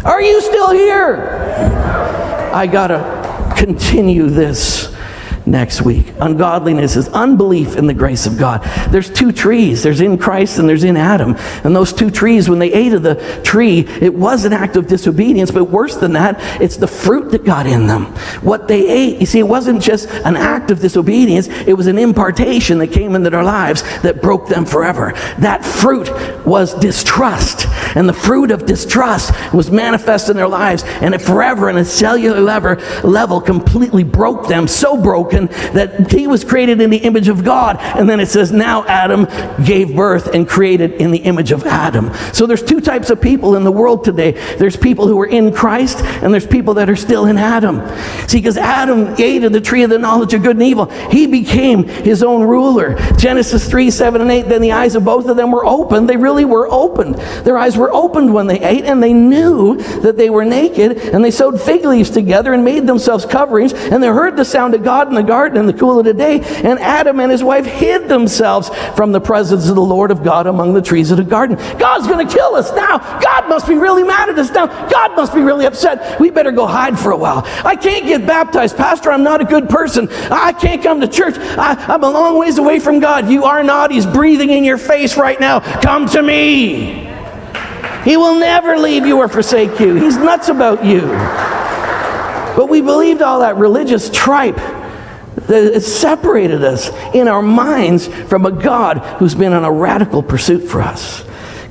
Are 0.04 0.20
you 0.20 0.40
still 0.40 0.72
here? 0.72 1.46
I 2.52 2.66
gotta 2.66 3.25
continue 3.56 4.28
this 4.28 4.95
next 5.46 5.82
week. 5.82 6.12
Ungodliness 6.20 6.96
is 6.96 7.08
unbelief 7.08 7.76
in 7.76 7.86
the 7.86 7.94
grace 7.94 8.26
of 8.26 8.36
God. 8.36 8.62
There's 8.90 9.10
two 9.10 9.32
trees 9.32 9.82
there's 9.82 10.00
in 10.00 10.18
Christ 10.18 10.58
and 10.58 10.68
there's 10.68 10.84
in 10.84 10.96
Adam. 10.96 11.36
And 11.64 11.74
those 11.74 11.92
two 11.92 12.10
trees, 12.10 12.48
when 12.48 12.58
they 12.58 12.72
ate 12.72 12.92
of 12.92 13.02
the 13.02 13.14
tree, 13.44 13.80
it 13.80 14.14
was 14.14 14.44
an 14.44 14.52
act 14.52 14.76
of 14.76 14.86
disobedience, 14.86 15.50
but 15.50 15.64
worse 15.64 15.96
than 15.96 16.12
that, 16.14 16.36
it's 16.60 16.76
the 16.76 16.88
fruit 16.88 17.30
that 17.30 17.44
got 17.44 17.66
in 17.66 17.86
them. 17.86 18.06
What 18.42 18.68
they 18.68 18.88
ate, 18.88 19.20
you 19.20 19.26
see, 19.26 19.38
it 19.38 19.48
wasn't 19.48 19.80
just 19.80 20.08
an 20.08 20.36
act 20.36 20.70
of 20.70 20.80
disobedience, 20.80 21.48
it 21.48 21.74
was 21.74 21.86
an 21.86 21.98
impartation 21.98 22.78
that 22.78 22.88
came 22.88 23.14
into 23.14 23.30
their 23.30 23.44
lives 23.44 23.82
that 24.00 24.20
broke 24.20 24.48
them 24.48 24.64
forever. 24.64 25.12
That 25.38 25.64
fruit 25.64 26.10
was 26.46 26.74
distrust. 26.74 27.66
And 27.96 28.08
the 28.08 28.12
fruit 28.12 28.50
of 28.50 28.66
distrust 28.66 29.32
was 29.52 29.70
manifest 29.70 30.28
in 30.28 30.36
their 30.36 30.48
lives, 30.48 30.82
and 30.84 31.14
it 31.14 31.22
forever, 31.22 31.70
in 31.70 31.76
a 31.76 31.84
cellular 31.84 32.40
level, 32.40 32.76
level 33.08 33.40
completely 33.40 34.04
broke 34.04 34.48
them, 34.48 34.66
so 34.66 35.00
broken 35.00 35.35
that 35.44 36.10
he 36.10 36.26
was 36.26 36.42
created 36.42 36.80
in 36.80 36.90
the 36.90 36.96
image 36.96 37.28
of 37.28 37.44
God. 37.44 37.76
And 37.78 38.08
then 38.08 38.18
it 38.18 38.26
says, 38.26 38.50
now 38.50 38.84
Adam 38.86 39.26
gave 39.64 39.94
birth 39.94 40.34
and 40.34 40.48
created 40.48 40.94
in 40.94 41.10
the 41.10 41.18
image 41.18 41.52
of 41.52 41.66
Adam. 41.66 42.12
So 42.32 42.46
there's 42.46 42.62
two 42.62 42.80
types 42.80 43.10
of 43.10 43.20
people 43.20 43.56
in 43.56 43.64
the 43.64 43.72
world 43.72 44.04
today. 44.04 44.32
There's 44.56 44.76
people 44.76 45.06
who 45.06 45.20
are 45.20 45.26
in 45.26 45.52
Christ, 45.52 46.00
and 46.00 46.32
there's 46.32 46.46
people 46.46 46.74
that 46.74 46.88
are 46.88 46.96
still 46.96 47.26
in 47.26 47.36
Adam. 47.36 47.86
See, 48.28 48.38
because 48.38 48.56
Adam 48.56 49.14
ate 49.18 49.44
of 49.44 49.52
the 49.52 49.60
tree 49.60 49.82
of 49.82 49.90
the 49.90 49.98
knowledge 49.98 50.34
of 50.34 50.42
good 50.42 50.56
and 50.56 50.62
evil, 50.62 50.86
he 51.10 51.26
became 51.26 51.84
his 51.84 52.22
own 52.22 52.42
ruler. 52.42 52.96
Genesis 53.16 53.68
3, 53.68 53.90
7, 53.90 54.20
and 54.20 54.30
8, 54.30 54.42
then 54.48 54.62
the 54.62 54.72
eyes 54.72 54.94
of 54.94 55.04
both 55.04 55.26
of 55.26 55.36
them 55.36 55.52
were 55.52 55.66
opened. 55.66 56.08
They 56.08 56.16
really 56.16 56.44
were 56.44 56.68
opened. 56.70 57.16
Their 57.44 57.58
eyes 57.58 57.76
were 57.76 57.92
opened 57.92 58.32
when 58.32 58.46
they 58.46 58.60
ate, 58.60 58.84
and 58.84 59.02
they 59.02 59.12
knew 59.12 59.76
that 60.00 60.16
they 60.16 60.30
were 60.30 60.44
naked, 60.44 60.98
and 60.98 61.24
they 61.24 61.30
sewed 61.30 61.60
fig 61.60 61.84
leaves 61.84 62.10
together 62.10 62.52
and 62.52 62.64
made 62.64 62.86
themselves 62.86 63.26
coverings, 63.26 63.72
and 63.72 64.02
they 64.02 64.08
heard 64.08 64.36
the 64.36 64.44
sound 64.44 64.74
of 64.74 64.84
God 64.84 65.08
in 65.08 65.14
the 65.14 65.22
garden 65.26 65.58
in 65.58 65.66
the 65.66 65.72
cool 65.72 65.98
of 65.98 66.04
the 66.04 66.14
day, 66.14 66.40
and 66.40 66.78
Adam 66.78 67.20
and 67.20 67.30
his 67.30 67.42
wife 67.42 67.66
hid 67.66 68.08
themselves 68.08 68.70
from 68.94 69.12
the 69.12 69.20
presence 69.20 69.68
of 69.68 69.74
the 69.74 69.82
Lord 69.82 70.10
of 70.10 70.22
God 70.22 70.46
among 70.46 70.74
the 70.74 70.82
trees 70.82 71.10
of 71.10 71.16
the 71.16 71.24
garden. 71.24 71.56
God's 71.78 72.06
going 72.06 72.26
to 72.26 72.32
kill 72.32 72.54
us 72.54 72.72
now. 72.74 72.98
God 73.20 73.48
must 73.48 73.66
be 73.66 73.74
really 73.74 74.04
mad 74.04 74.28
at 74.28 74.38
us 74.38 74.50
now. 74.50 74.66
God 74.88 75.16
must 75.16 75.34
be 75.34 75.40
really 75.40 75.66
upset. 75.66 76.20
We 76.20 76.30
better 76.30 76.52
go 76.52 76.66
hide 76.66 76.98
for 76.98 77.10
a 77.10 77.16
while. 77.16 77.42
I 77.64 77.76
can't 77.76 78.06
get 78.06 78.26
baptized. 78.26 78.76
Pastor, 78.76 79.10
I'm 79.10 79.22
not 79.22 79.40
a 79.40 79.44
good 79.44 79.68
person. 79.68 80.08
I 80.30 80.52
can't 80.52 80.82
come 80.82 81.00
to 81.00 81.08
church. 81.08 81.36
I, 81.36 81.94
am 81.94 82.02
a 82.02 82.10
long 82.10 82.38
ways 82.38 82.58
away 82.58 82.78
from 82.78 83.00
God. 83.00 83.28
You 83.28 83.44
are 83.44 83.62
not. 83.62 83.90
He's 83.90 84.06
breathing 84.06 84.50
in 84.50 84.64
your 84.64 84.78
face 84.78 85.16
right 85.16 85.38
now. 85.38 85.60
Come 85.80 86.06
to 86.10 86.22
me. 86.22 87.06
He 88.04 88.16
will 88.16 88.38
never 88.38 88.78
leave 88.78 89.04
you 89.04 89.18
or 89.18 89.28
forsake 89.28 89.80
you. 89.80 89.96
He's 89.96 90.16
nuts 90.16 90.48
about 90.48 90.84
you. 90.84 91.00
But 92.56 92.68
we 92.68 92.80
believed 92.80 93.20
all 93.20 93.40
that 93.40 93.56
religious 93.56 94.08
tripe 94.10 94.58
that 95.46 95.74
it 95.74 95.80
separated 95.82 96.64
us 96.64 96.90
in 97.14 97.28
our 97.28 97.42
minds 97.42 98.08
from 98.28 98.46
a 98.46 98.50
God 98.50 98.98
who's 99.18 99.34
been 99.34 99.52
on 99.52 99.64
a 99.64 99.72
radical 99.72 100.22
pursuit 100.22 100.68
for 100.68 100.82
us. 100.82 101.24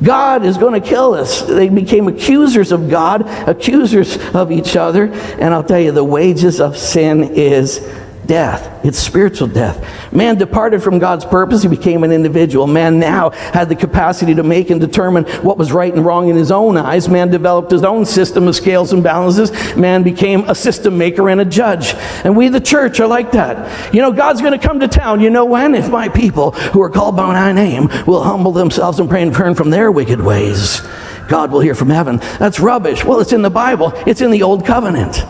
God 0.03 0.45
is 0.45 0.57
going 0.57 0.79
to 0.79 0.87
kill 0.87 1.13
us. 1.13 1.41
They 1.41 1.69
became 1.69 2.07
accusers 2.07 2.71
of 2.71 2.89
God, 2.89 3.21
accusers 3.47 4.17
of 4.35 4.51
each 4.51 4.75
other. 4.75 5.05
And 5.05 5.53
I'll 5.53 5.63
tell 5.63 5.79
you, 5.79 5.91
the 5.91 6.03
wages 6.03 6.59
of 6.59 6.77
sin 6.77 7.35
is 7.35 7.79
death. 8.27 8.83
It's 8.85 8.97
spiritual 8.97 9.47
death. 9.47 10.13
Man 10.13 10.37
departed 10.37 10.83
from 10.83 10.99
God's 10.99 11.25
purpose. 11.25 11.63
He 11.63 11.69
became 11.69 12.03
an 12.03 12.11
individual. 12.11 12.67
Man 12.67 12.99
now 12.99 13.31
had 13.31 13.69
the 13.69 13.75
capacity 13.75 14.35
to 14.35 14.43
make 14.43 14.69
and 14.69 14.79
determine 14.79 15.25
what 15.43 15.57
was 15.57 15.71
right 15.71 15.93
and 15.93 16.05
wrong 16.05 16.29
in 16.29 16.35
his 16.35 16.51
own 16.51 16.77
eyes. 16.77 17.09
Man 17.09 17.29
developed 17.29 17.71
his 17.71 17.83
own 17.83 18.05
system 18.05 18.47
of 18.47 18.55
scales 18.55 18.93
and 18.93 19.03
balances. 19.03 19.51
Man 19.75 20.03
became 20.03 20.49
a 20.49 20.55
system 20.55 20.97
maker 20.97 21.29
and 21.29 21.41
a 21.41 21.45
judge. 21.45 21.93
And 22.23 22.35
we, 22.35 22.49
the 22.49 22.61
church, 22.61 22.99
are 22.99 23.07
like 23.07 23.31
that. 23.31 23.93
You 23.93 24.01
know, 24.01 24.11
God's 24.11 24.41
going 24.41 24.57
to 24.57 24.67
come 24.67 24.79
to 24.79 24.87
town. 24.87 25.21
You 25.21 25.29
know 25.29 25.45
when? 25.45 25.75
If 25.75 25.89
my 25.89 26.09
people 26.09 26.51
who 26.51 26.81
are 26.81 26.89
called 26.89 27.15
by 27.15 27.27
my 27.27 27.51
name 27.51 27.89
will 28.05 28.23
humble 28.23 28.51
themselves 28.51 28.99
and 28.99 29.09
pray 29.09 29.21
and 29.21 29.33
turn 29.33 29.55
from 29.55 29.69
their 29.69 29.91
wicked 29.91 30.21
ways. 30.21 30.81
God 31.27 31.51
will 31.51 31.59
hear 31.59 31.75
from 31.75 31.89
heaven. 31.89 32.17
That's 32.39 32.59
rubbish. 32.59 33.03
Well, 33.03 33.19
it's 33.19 33.33
in 33.33 33.41
the 33.41 33.49
Bible, 33.49 33.93
it's 34.05 34.21
in 34.21 34.31
the 34.31 34.43
Old 34.43 34.65
Covenant. 34.65 35.23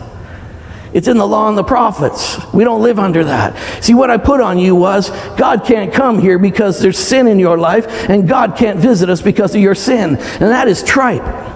It's 0.96 1.08
in 1.08 1.18
the 1.18 1.26
law 1.26 1.46
and 1.46 1.58
the 1.58 1.62
prophets. 1.62 2.38
We 2.54 2.64
don't 2.64 2.80
live 2.80 2.98
under 2.98 3.22
that. 3.24 3.84
See, 3.84 3.92
what 3.92 4.08
I 4.08 4.16
put 4.16 4.40
on 4.40 4.58
you 4.58 4.74
was 4.74 5.10
God 5.36 5.62
can't 5.62 5.92
come 5.92 6.18
here 6.18 6.38
because 6.38 6.80
there's 6.80 6.98
sin 6.98 7.28
in 7.28 7.38
your 7.38 7.58
life, 7.58 7.86
and 8.08 8.26
God 8.26 8.56
can't 8.56 8.78
visit 8.78 9.10
us 9.10 9.20
because 9.20 9.54
of 9.54 9.60
your 9.60 9.74
sin. 9.74 10.16
And 10.16 10.50
that 10.50 10.68
is 10.68 10.82
tripe. 10.82 11.55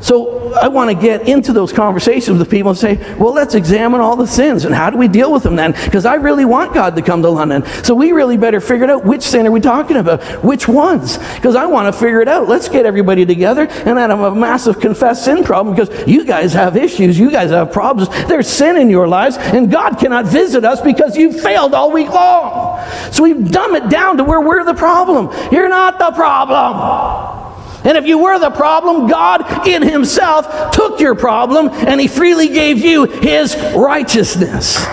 So 0.00 0.52
I 0.54 0.68
want 0.68 0.90
to 0.90 0.96
get 0.96 1.28
into 1.28 1.52
those 1.52 1.72
conversations 1.72 2.38
with 2.38 2.50
people 2.50 2.70
and 2.70 2.78
say, 2.78 3.16
well, 3.16 3.32
let's 3.32 3.54
examine 3.54 4.00
all 4.00 4.16
the 4.16 4.26
sins 4.26 4.64
and 4.64 4.74
how 4.74 4.90
do 4.90 4.96
we 4.96 5.08
deal 5.08 5.32
with 5.32 5.42
them 5.42 5.56
then? 5.56 5.72
Because 5.72 6.06
I 6.06 6.14
really 6.14 6.44
want 6.44 6.74
God 6.74 6.96
to 6.96 7.02
come 7.02 7.22
to 7.22 7.30
London. 7.30 7.64
So 7.84 7.94
we 7.94 8.12
really 8.12 8.36
better 8.36 8.60
figure 8.60 8.84
it 8.84 8.90
out 8.90 9.04
which 9.04 9.22
sin 9.22 9.46
are 9.46 9.50
we 9.50 9.60
talking 9.60 9.96
about? 9.96 10.22
Which 10.44 10.68
ones? 10.68 11.18
Because 11.34 11.56
I 11.56 11.66
want 11.66 11.92
to 11.92 11.98
figure 11.98 12.20
it 12.20 12.28
out. 12.28 12.48
Let's 12.48 12.68
get 12.68 12.86
everybody 12.86 13.26
together 13.26 13.66
and 13.68 13.98
have 13.98 14.20
a 14.20 14.34
massive 14.34 14.80
confessed 14.80 15.24
sin 15.24 15.44
problem 15.44 15.74
because 15.74 16.06
you 16.06 16.24
guys 16.24 16.52
have 16.52 16.76
issues. 16.76 17.18
You 17.18 17.30
guys 17.30 17.50
have 17.50 17.72
problems. 17.72 18.08
There's 18.26 18.48
sin 18.48 18.76
in 18.76 18.90
your 18.90 19.08
lives 19.08 19.36
and 19.38 19.70
God 19.70 19.98
cannot 19.98 20.26
visit 20.26 20.64
us 20.64 20.80
because 20.80 21.16
you 21.16 21.32
failed 21.32 21.74
all 21.74 21.92
week 21.92 22.10
long. 22.10 22.84
So 23.12 23.22
we've 23.22 23.50
dumb 23.50 23.74
it 23.74 23.88
down 23.88 24.18
to 24.18 24.24
where 24.24 24.40
we're 24.40 24.64
the 24.64 24.74
problem. 24.74 25.30
You're 25.52 25.68
not 25.68 25.98
the 25.98 26.12
problem. 26.12 27.47
And 27.84 27.96
if 27.96 28.06
you 28.06 28.18
were 28.18 28.38
the 28.38 28.50
problem, 28.50 29.06
God 29.06 29.66
in 29.66 29.82
Himself 29.82 30.72
took 30.72 31.00
your 31.00 31.14
problem 31.14 31.68
and 31.70 32.00
He 32.00 32.08
freely 32.08 32.48
gave 32.48 32.78
you 32.78 33.04
His 33.04 33.56
righteousness. 33.74 34.84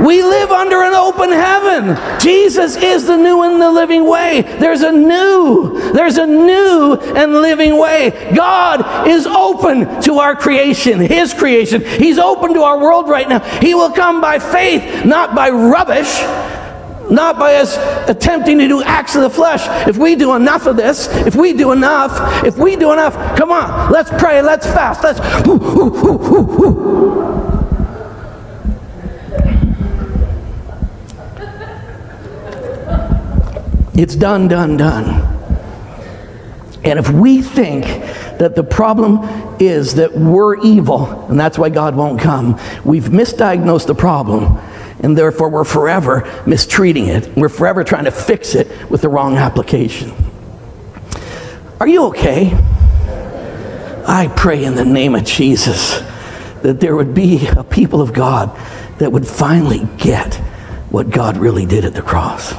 We 0.00 0.22
live 0.22 0.52
under 0.52 0.82
an 0.82 0.94
open 0.94 1.32
heaven. 1.32 2.20
Jesus 2.20 2.76
is 2.76 3.06
the 3.06 3.16
new 3.16 3.42
and 3.42 3.60
the 3.60 3.70
living 3.70 4.08
way. 4.08 4.42
There's 4.42 4.82
a 4.82 4.92
new, 4.92 5.92
there's 5.92 6.18
a 6.18 6.26
new 6.26 6.94
and 6.94 7.32
living 7.32 7.76
way. 7.76 8.32
God 8.34 9.08
is 9.08 9.26
open 9.26 10.00
to 10.02 10.18
our 10.18 10.36
creation, 10.36 11.00
His 11.00 11.34
creation. 11.34 11.84
He's 11.84 12.18
open 12.18 12.54
to 12.54 12.62
our 12.62 12.78
world 12.78 13.08
right 13.08 13.28
now. 13.28 13.40
He 13.60 13.74
will 13.74 13.90
come 13.90 14.20
by 14.20 14.38
faith, 14.38 15.04
not 15.04 15.34
by 15.34 15.50
rubbish 15.50 16.22
not 17.10 17.38
by 17.38 17.56
us 17.56 17.76
attempting 18.08 18.58
to 18.58 18.68
do 18.68 18.82
acts 18.82 19.14
of 19.14 19.22
the 19.22 19.30
flesh. 19.30 19.62
If 19.88 19.96
we 19.96 20.14
do 20.16 20.34
enough 20.34 20.66
of 20.66 20.76
this, 20.76 21.08
if 21.26 21.34
we 21.34 21.52
do 21.52 21.72
enough, 21.72 22.44
if 22.44 22.56
we 22.56 22.76
do 22.76 22.92
enough, 22.92 23.14
come 23.36 23.50
on, 23.50 23.90
let's 23.92 24.10
pray, 24.10 24.42
let's 24.42 24.66
fast, 24.66 25.02
let's. 25.02 25.20
It's 33.98 34.14
done, 34.14 34.46
done, 34.46 34.76
done. 34.76 35.38
And 36.84 37.00
if 37.00 37.10
we 37.10 37.42
think 37.42 37.84
that 38.38 38.54
the 38.54 38.62
problem 38.62 39.18
is 39.58 39.96
that 39.96 40.16
we're 40.16 40.56
evil, 40.60 41.26
and 41.28 41.38
that's 41.38 41.58
why 41.58 41.68
God 41.68 41.96
won't 41.96 42.20
come, 42.20 42.60
we've 42.84 43.06
misdiagnosed 43.06 43.88
the 43.88 43.96
problem 43.96 44.58
and 45.00 45.16
therefore 45.16 45.48
we're 45.48 45.64
forever 45.64 46.42
mistreating 46.46 47.06
it. 47.06 47.36
We're 47.36 47.48
forever 47.48 47.84
trying 47.84 48.04
to 48.04 48.10
fix 48.10 48.54
it 48.54 48.90
with 48.90 49.02
the 49.02 49.08
wrong 49.08 49.36
application. 49.36 50.12
Are 51.80 51.86
you 51.86 52.06
okay? 52.06 52.52
I 54.06 54.32
pray 54.36 54.64
in 54.64 54.74
the 54.74 54.84
name 54.84 55.14
of 55.14 55.24
Jesus 55.24 56.00
that 56.62 56.80
there 56.80 56.96
would 56.96 57.14
be 57.14 57.46
a 57.48 57.62
people 57.62 58.00
of 58.00 58.12
God 58.12 58.56
that 58.98 59.12
would 59.12 59.26
finally 59.26 59.86
get 59.98 60.34
what 60.90 61.10
God 61.10 61.36
really 61.36 61.66
did 61.66 61.84
at 61.84 61.94
the 61.94 62.02
cross. 62.02 62.54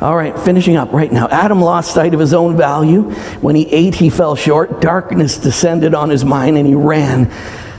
All 0.00 0.14
right, 0.14 0.38
finishing 0.38 0.76
up 0.76 0.92
right 0.92 1.10
now. 1.10 1.26
Adam 1.28 1.60
lost 1.60 1.92
sight 1.92 2.12
of 2.14 2.20
his 2.20 2.34
own 2.34 2.56
value. 2.56 3.10
When 3.40 3.56
he 3.56 3.66
ate, 3.72 3.94
he 3.94 4.10
fell 4.10 4.36
short. 4.36 4.80
Darkness 4.80 5.38
descended 5.38 5.94
on 5.94 6.10
his 6.10 6.24
mind 6.24 6.58
and 6.58 6.66
he 6.66 6.74
ran 6.74 7.32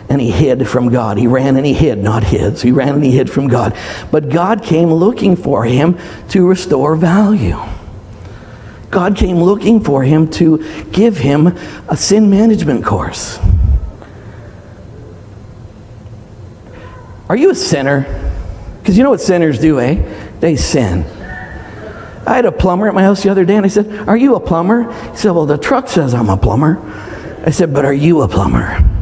and 0.10 0.22
he 0.22 0.32
hid 0.32 0.68
from 0.68 0.90
God. 0.90 1.18
He 1.18 1.28
ran 1.28 1.58
and 1.58 1.66
he 1.66 1.74
hid, 1.74 1.98
not 1.98 2.24
hid. 2.24 2.60
He 2.62 2.72
ran 2.72 2.96
and 2.96 3.04
he 3.04 3.12
hid 3.12 3.30
from 3.30 3.48
God. 3.48 3.78
But 4.12 4.30
God 4.30 4.64
came 4.64 4.92
looking 4.92 5.36
for 5.36 5.66
him 5.66 5.98
to 6.30 6.48
restore 6.48 6.96
value. 6.96 7.58
God 8.90 9.18
came 9.18 9.38
looking 9.38 9.84
for 9.84 10.04
him 10.04 10.30
to 10.32 10.86
give 10.92 11.18
him 11.18 11.48
a 11.90 11.98
sin 11.98 12.30
management 12.30 12.86
course. 12.86 13.38
Are 17.28 17.36
you 17.36 17.50
a 17.50 17.56
sinner? 17.56 18.24
Because 18.80 18.98
you 18.98 19.04
know 19.04 19.10
what 19.10 19.20
sinners 19.20 19.60
do, 19.60 19.82
eh? 19.82 20.30
They 20.40 20.56
sin. 20.56 21.04
I 22.26 22.36
had 22.36 22.46
a 22.46 22.52
plumber 22.52 22.88
at 22.88 22.94
my 22.94 23.04
house 23.04 23.24
the 23.24 23.30
other 23.30 23.44
day 23.44 23.58
and 23.58 23.66
I 23.66 23.70
said, 23.70 24.08
Are 24.08 24.16
you 24.16 24.36
a 24.36 24.40
plumber? 24.40 24.92
He 25.12 25.18
said, 25.18 25.32
Well, 25.32 25.46
the 25.46 25.58
truck 25.58 25.90
says 25.90 26.14
I'm 26.14 26.30
a 26.30 26.38
plumber. 26.38 26.80
I 27.46 27.52
said, 27.52 27.74
But 27.74 27.84
are 27.84 27.94
you 27.94 28.22
a 28.22 28.28
plumber? 28.28 28.97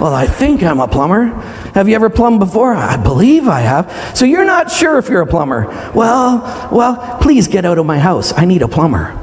Well, 0.00 0.12
I 0.12 0.26
think 0.26 0.62
I'm 0.62 0.80
a 0.80 0.88
plumber. 0.88 1.26
Have 1.74 1.88
you 1.88 1.94
ever 1.94 2.10
plumbed 2.10 2.40
before? 2.40 2.74
I 2.74 2.96
believe 2.96 3.48
I 3.48 3.60
have. 3.60 4.16
So 4.16 4.24
you're 4.24 4.44
not 4.44 4.70
sure 4.70 4.98
if 4.98 5.08
you're 5.08 5.22
a 5.22 5.26
plumber. 5.26 5.66
Well, 5.94 6.68
well, 6.72 7.18
please 7.20 7.48
get 7.48 7.64
out 7.64 7.78
of 7.78 7.86
my 7.86 7.98
house. 7.98 8.32
I 8.36 8.44
need 8.44 8.62
a 8.62 8.68
plumber. 8.68 9.18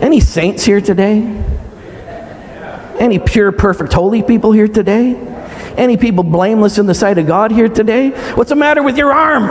Any 0.00 0.20
saints 0.20 0.64
here 0.64 0.80
today? 0.80 1.44
Any 2.98 3.18
pure, 3.18 3.52
perfect, 3.52 3.92
holy 3.92 4.22
people 4.22 4.52
here 4.52 4.68
today? 4.68 5.14
Any 5.76 5.96
people 5.96 6.24
blameless 6.24 6.78
in 6.78 6.86
the 6.86 6.94
sight 6.94 7.18
of 7.18 7.26
God 7.26 7.52
here 7.52 7.68
today? 7.68 8.10
What's 8.34 8.50
the 8.50 8.56
matter 8.56 8.82
with 8.82 8.96
your 8.96 9.12
arm? 9.12 9.46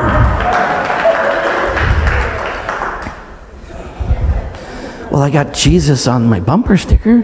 Well, 5.12 5.22
I 5.22 5.30
got 5.30 5.54
Jesus 5.54 6.08
on 6.08 6.28
my 6.28 6.40
bumper 6.40 6.76
sticker. 6.76 7.24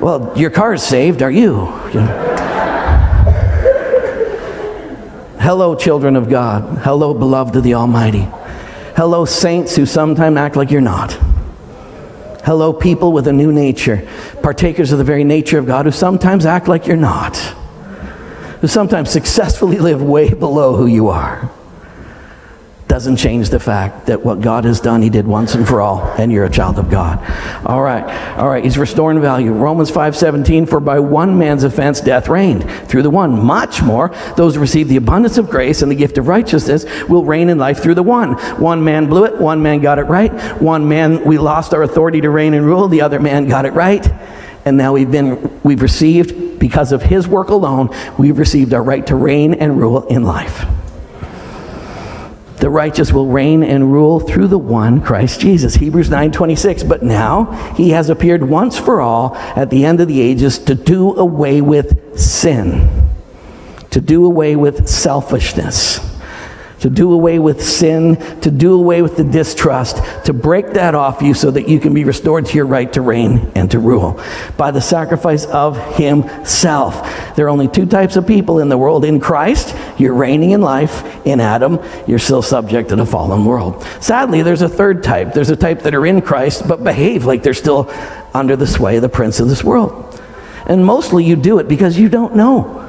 Well, 0.00 0.32
your 0.36 0.50
car 0.50 0.74
is 0.74 0.82
saved, 0.82 1.22
are 1.22 1.30
you? 1.30 1.66
you 1.88 2.00
know. 2.00 2.34
Hello, 5.40 5.74
children 5.74 6.14
of 6.14 6.28
God. 6.28 6.78
Hello, 6.78 7.14
beloved 7.14 7.56
of 7.56 7.64
the 7.64 7.74
Almighty. 7.74 8.28
Hello, 8.96 9.24
saints 9.24 9.74
who 9.74 9.86
sometimes 9.86 10.36
act 10.36 10.54
like 10.54 10.70
you're 10.70 10.80
not. 10.80 11.12
Hello, 12.44 12.72
people 12.72 13.12
with 13.12 13.26
a 13.26 13.32
new 13.32 13.52
nature, 13.52 14.06
partakers 14.42 14.92
of 14.92 14.98
the 14.98 15.04
very 15.04 15.24
nature 15.24 15.58
of 15.58 15.66
God 15.66 15.86
who 15.86 15.92
sometimes 15.92 16.46
act 16.46 16.68
like 16.68 16.86
you're 16.86 16.96
not, 16.96 17.36
who 18.60 18.68
sometimes 18.68 19.10
successfully 19.10 19.78
live 19.80 20.00
way 20.00 20.32
below 20.32 20.76
who 20.76 20.86
you 20.86 21.08
are 21.08 21.50
doesn't 22.88 23.18
change 23.18 23.50
the 23.50 23.60
fact 23.60 24.06
that 24.06 24.24
what 24.24 24.40
God 24.40 24.64
has 24.64 24.80
done, 24.80 25.02
He 25.02 25.10
did 25.10 25.26
once 25.26 25.54
and 25.54 25.68
for 25.68 25.82
all, 25.82 26.00
and 26.18 26.32
you're 26.32 26.46
a 26.46 26.50
child 26.50 26.78
of 26.78 26.90
God. 26.90 27.18
All 27.66 27.82
right, 27.82 28.02
all 28.38 28.48
right. 28.48 28.64
He's 28.64 28.78
restoring 28.78 29.20
value. 29.20 29.52
Romans 29.52 29.90
five 29.90 30.16
seventeen. 30.16 30.64
For 30.64 30.80
by 30.80 30.98
one 30.98 31.38
man's 31.38 31.64
offense, 31.64 32.00
death 32.00 32.28
reigned 32.28 32.68
through 32.88 33.02
the 33.02 33.10
one. 33.10 33.44
Much 33.44 33.82
more, 33.82 34.08
those 34.36 34.54
who 34.54 34.62
receive 34.62 34.88
the 34.88 34.96
abundance 34.96 35.36
of 35.36 35.50
grace 35.50 35.82
and 35.82 35.92
the 35.92 35.96
gift 35.96 36.16
of 36.16 36.28
righteousness 36.28 36.86
will 37.08 37.24
reign 37.24 37.50
in 37.50 37.58
life 37.58 37.82
through 37.82 37.94
the 37.94 38.02
one. 38.02 38.32
One 38.58 38.82
man 38.82 39.06
blew 39.06 39.24
it. 39.24 39.38
One 39.38 39.62
man 39.62 39.80
got 39.80 39.98
it 39.98 40.04
right. 40.04 40.32
One 40.60 40.88
man 40.88 41.22
we 41.24 41.36
lost 41.36 41.74
our 41.74 41.82
authority 41.82 42.22
to 42.22 42.30
reign 42.30 42.54
and 42.54 42.64
rule. 42.64 42.88
The 42.88 43.02
other 43.02 43.20
man 43.20 43.48
got 43.48 43.66
it 43.66 43.74
right. 43.74 44.10
And 44.64 44.78
now 44.78 44.94
we've 44.94 45.10
been 45.10 45.60
we've 45.62 45.82
received 45.82 46.58
because 46.58 46.92
of 46.92 47.02
His 47.02 47.28
work 47.28 47.50
alone. 47.50 47.90
We've 48.18 48.38
received 48.38 48.72
our 48.72 48.82
right 48.82 49.06
to 49.08 49.14
reign 49.14 49.52
and 49.52 49.78
rule 49.78 50.06
in 50.06 50.24
life. 50.24 50.64
The 52.58 52.70
righteous 52.70 53.12
will 53.12 53.26
reign 53.26 53.62
and 53.62 53.92
rule 53.92 54.20
through 54.20 54.48
the 54.48 54.58
one 54.58 55.00
Christ 55.00 55.40
Jesus. 55.40 55.76
Hebrews 55.76 56.10
9:26. 56.10 56.82
But 56.82 57.02
now 57.02 57.44
he 57.76 57.90
has 57.90 58.10
appeared 58.10 58.48
once 58.48 58.78
for 58.78 59.00
all 59.00 59.36
at 59.56 59.70
the 59.70 59.84
end 59.84 60.00
of 60.00 60.08
the 60.08 60.20
ages 60.20 60.58
to 60.60 60.74
do 60.74 61.14
away 61.16 61.60
with 61.60 62.18
sin. 62.18 62.88
To 63.90 64.00
do 64.00 64.24
away 64.24 64.56
with 64.56 64.88
selfishness 64.88 66.00
to 66.80 66.90
do 66.90 67.12
away 67.12 67.38
with 67.38 67.62
sin, 67.62 68.16
to 68.40 68.50
do 68.50 68.74
away 68.74 69.02
with 69.02 69.16
the 69.16 69.24
distrust, 69.24 69.96
to 70.24 70.32
break 70.32 70.70
that 70.70 70.94
off 70.94 71.22
you 71.22 71.34
so 71.34 71.50
that 71.50 71.68
you 71.68 71.80
can 71.80 71.94
be 71.94 72.04
restored 72.04 72.46
to 72.46 72.56
your 72.56 72.66
right 72.66 72.92
to 72.92 73.00
reign 73.00 73.50
and 73.54 73.70
to 73.70 73.78
rule 73.78 74.20
by 74.56 74.70
the 74.70 74.80
sacrifice 74.80 75.44
of 75.46 75.76
Himself. 75.96 77.34
There 77.36 77.46
are 77.46 77.50
only 77.50 77.68
two 77.68 77.86
types 77.86 78.16
of 78.16 78.26
people 78.26 78.60
in 78.60 78.68
the 78.68 78.78
world. 78.78 79.04
In 79.04 79.20
Christ, 79.20 79.74
you're 79.98 80.14
reigning 80.14 80.52
in 80.52 80.60
life. 80.60 81.04
In 81.26 81.40
Adam, 81.40 81.80
you're 82.06 82.18
still 82.18 82.42
subject 82.42 82.90
to 82.90 82.96
the 82.96 83.06
fallen 83.06 83.44
world. 83.44 83.82
Sadly, 84.00 84.42
there's 84.42 84.62
a 84.62 84.68
third 84.68 85.02
type. 85.02 85.34
There's 85.34 85.50
a 85.50 85.56
type 85.56 85.82
that 85.82 85.94
are 85.94 86.06
in 86.06 86.22
Christ 86.22 86.66
but 86.68 86.84
behave 86.84 87.24
like 87.24 87.42
they're 87.42 87.54
still 87.54 87.90
under 88.34 88.56
the 88.56 88.66
sway 88.66 88.96
of 88.96 89.02
the 89.02 89.08
prince 89.08 89.40
of 89.40 89.48
this 89.48 89.64
world. 89.64 90.20
And 90.66 90.84
mostly 90.84 91.24
you 91.24 91.34
do 91.34 91.58
it 91.58 91.66
because 91.66 91.98
you 91.98 92.08
don't 92.08 92.36
know. 92.36 92.84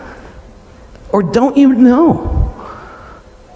Or 1.12 1.24
don't 1.24 1.58
you 1.58 1.74
know? 1.74 2.59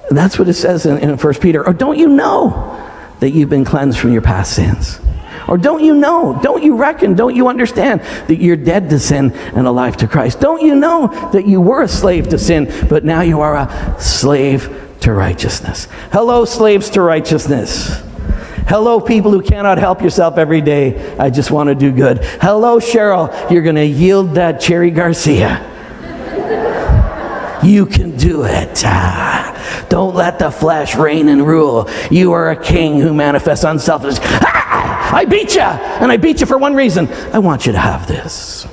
That's 0.09 0.37
what 0.37 0.47
it 0.47 0.53
says 0.53 0.85
in, 0.85 0.97
in 0.97 1.17
1 1.17 1.33
Peter. 1.35 1.65
Or 1.65 1.73
don't 1.73 1.97
you 1.97 2.07
know 2.07 2.79
that 3.19 3.31
you've 3.31 3.49
been 3.49 3.65
cleansed 3.65 3.99
from 3.99 4.11
your 4.11 4.21
past 4.21 4.55
sins? 4.55 4.99
Or 5.47 5.57
don't 5.57 5.83
you 5.83 5.95
know, 5.95 6.39
don't 6.41 6.63
you 6.63 6.75
reckon, 6.75 7.15
don't 7.15 7.35
you 7.35 7.47
understand 7.47 8.01
that 8.27 8.37
you're 8.37 8.55
dead 8.55 8.89
to 8.91 8.99
sin 8.99 9.31
and 9.31 9.67
alive 9.67 9.97
to 9.97 10.07
Christ? 10.07 10.39
Don't 10.39 10.61
you 10.61 10.75
know 10.75 11.07
that 11.33 11.45
you 11.45 11.59
were 11.59 11.83
a 11.83 11.87
slave 11.87 12.29
to 12.29 12.37
sin, 12.37 12.71
but 12.89 13.03
now 13.03 13.21
you 13.21 13.41
are 13.41 13.55
a 13.55 13.95
slave 13.99 14.95
to 15.01 15.13
righteousness? 15.13 15.87
Hello, 16.11 16.45
slaves 16.45 16.89
to 16.91 17.01
righteousness. 17.01 18.01
Hello, 18.67 19.01
people 19.01 19.31
who 19.31 19.41
cannot 19.41 19.77
help 19.77 20.01
yourself 20.01 20.37
every 20.37 20.61
day. 20.61 21.15
I 21.17 21.29
just 21.29 21.51
want 21.51 21.67
to 21.67 21.75
do 21.75 21.91
good. 21.91 22.19
Hello, 22.41 22.79
Cheryl. 22.79 23.51
You're 23.51 23.63
going 23.63 23.75
to 23.75 23.85
yield 23.85 24.35
that 24.35 24.61
Cherry 24.61 24.89
Garcia. 24.89 25.69
You 27.61 27.85
can 27.85 28.15
do 28.15 28.43
it. 28.45 28.83
Ah. 28.85 29.52
Don't 29.89 30.15
let 30.15 30.39
the 30.39 30.51
flesh 30.51 30.95
reign 30.95 31.29
and 31.29 31.45
rule. 31.45 31.89
You 32.09 32.31
are 32.33 32.51
a 32.51 32.55
king 32.55 32.99
who 32.99 33.13
manifests 33.13 33.63
unselfishness. 33.63 34.19
Ah, 34.23 35.15
I 35.15 35.25
beat 35.25 35.55
you, 35.55 35.61
and 35.61 36.11
I 36.11 36.17
beat 36.17 36.39
you 36.39 36.45
for 36.45 36.57
one 36.57 36.73
reason. 36.73 37.07
I 37.31 37.39
want 37.39 37.65
you 37.65 37.71
to 37.71 37.79
have 37.79 38.07
this. 38.07 38.67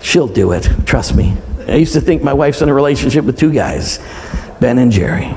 She'll 0.00 0.28
do 0.28 0.52
it. 0.52 0.68
Trust 0.86 1.14
me. 1.16 1.36
I 1.66 1.74
used 1.74 1.92
to 1.94 2.00
think 2.00 2.22
my 2.22 2.32
wife's 2.32 2.62
in 2.62 2.68
a 2.68 2.74
relationship 2.74 3.24
with 3.24 3.38
two 3.38 3.52
guys, 3.52 3.98
Ben 4.60 4.78
and 4.78 4.90
Jerry. 4.90 5.34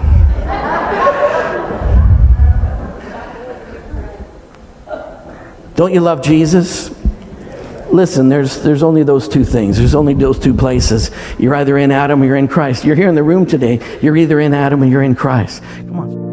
Don't 5.75 5.93
you 5.93 6.01
love 6.01 6.21
Jesus? 6.21 6.89
Listen, 7.93 8.29
there's, 8.29 8.61
there's 8.61 8.83
only 8.83 9.03
those 9.03 9.27
two 9.27 9.43
things. 9.43 9.77
There's 9.77 9.95
only 9.95 10.13
those 10.13 10.39
two 10.39 10.53
places. 10.53 11.11
You're 11.37 11.55
either 11.55 11.77
in 11.77 11.91
Adam 11.91 12.21
or 12.21 12.25
you're 12.25 12.35
in 12.35 12.47
Christ. 12.47 12.85
You're 12.85 12.95
here 12.95 13.09
in 13.09 13.15
the 13.15 13.23
room 13.23 13.45
today. 13.45 13.79
You're 14.01 14.17
either 14.17 14.39
in 14.39 14.53
Adam 14.53 14.83
or 14.83 14.85
you're 14.85 15.03
in 15.03 15.15
Christ. 15.15 15.61
Come 15.77 15.99
on. 15.99 16.30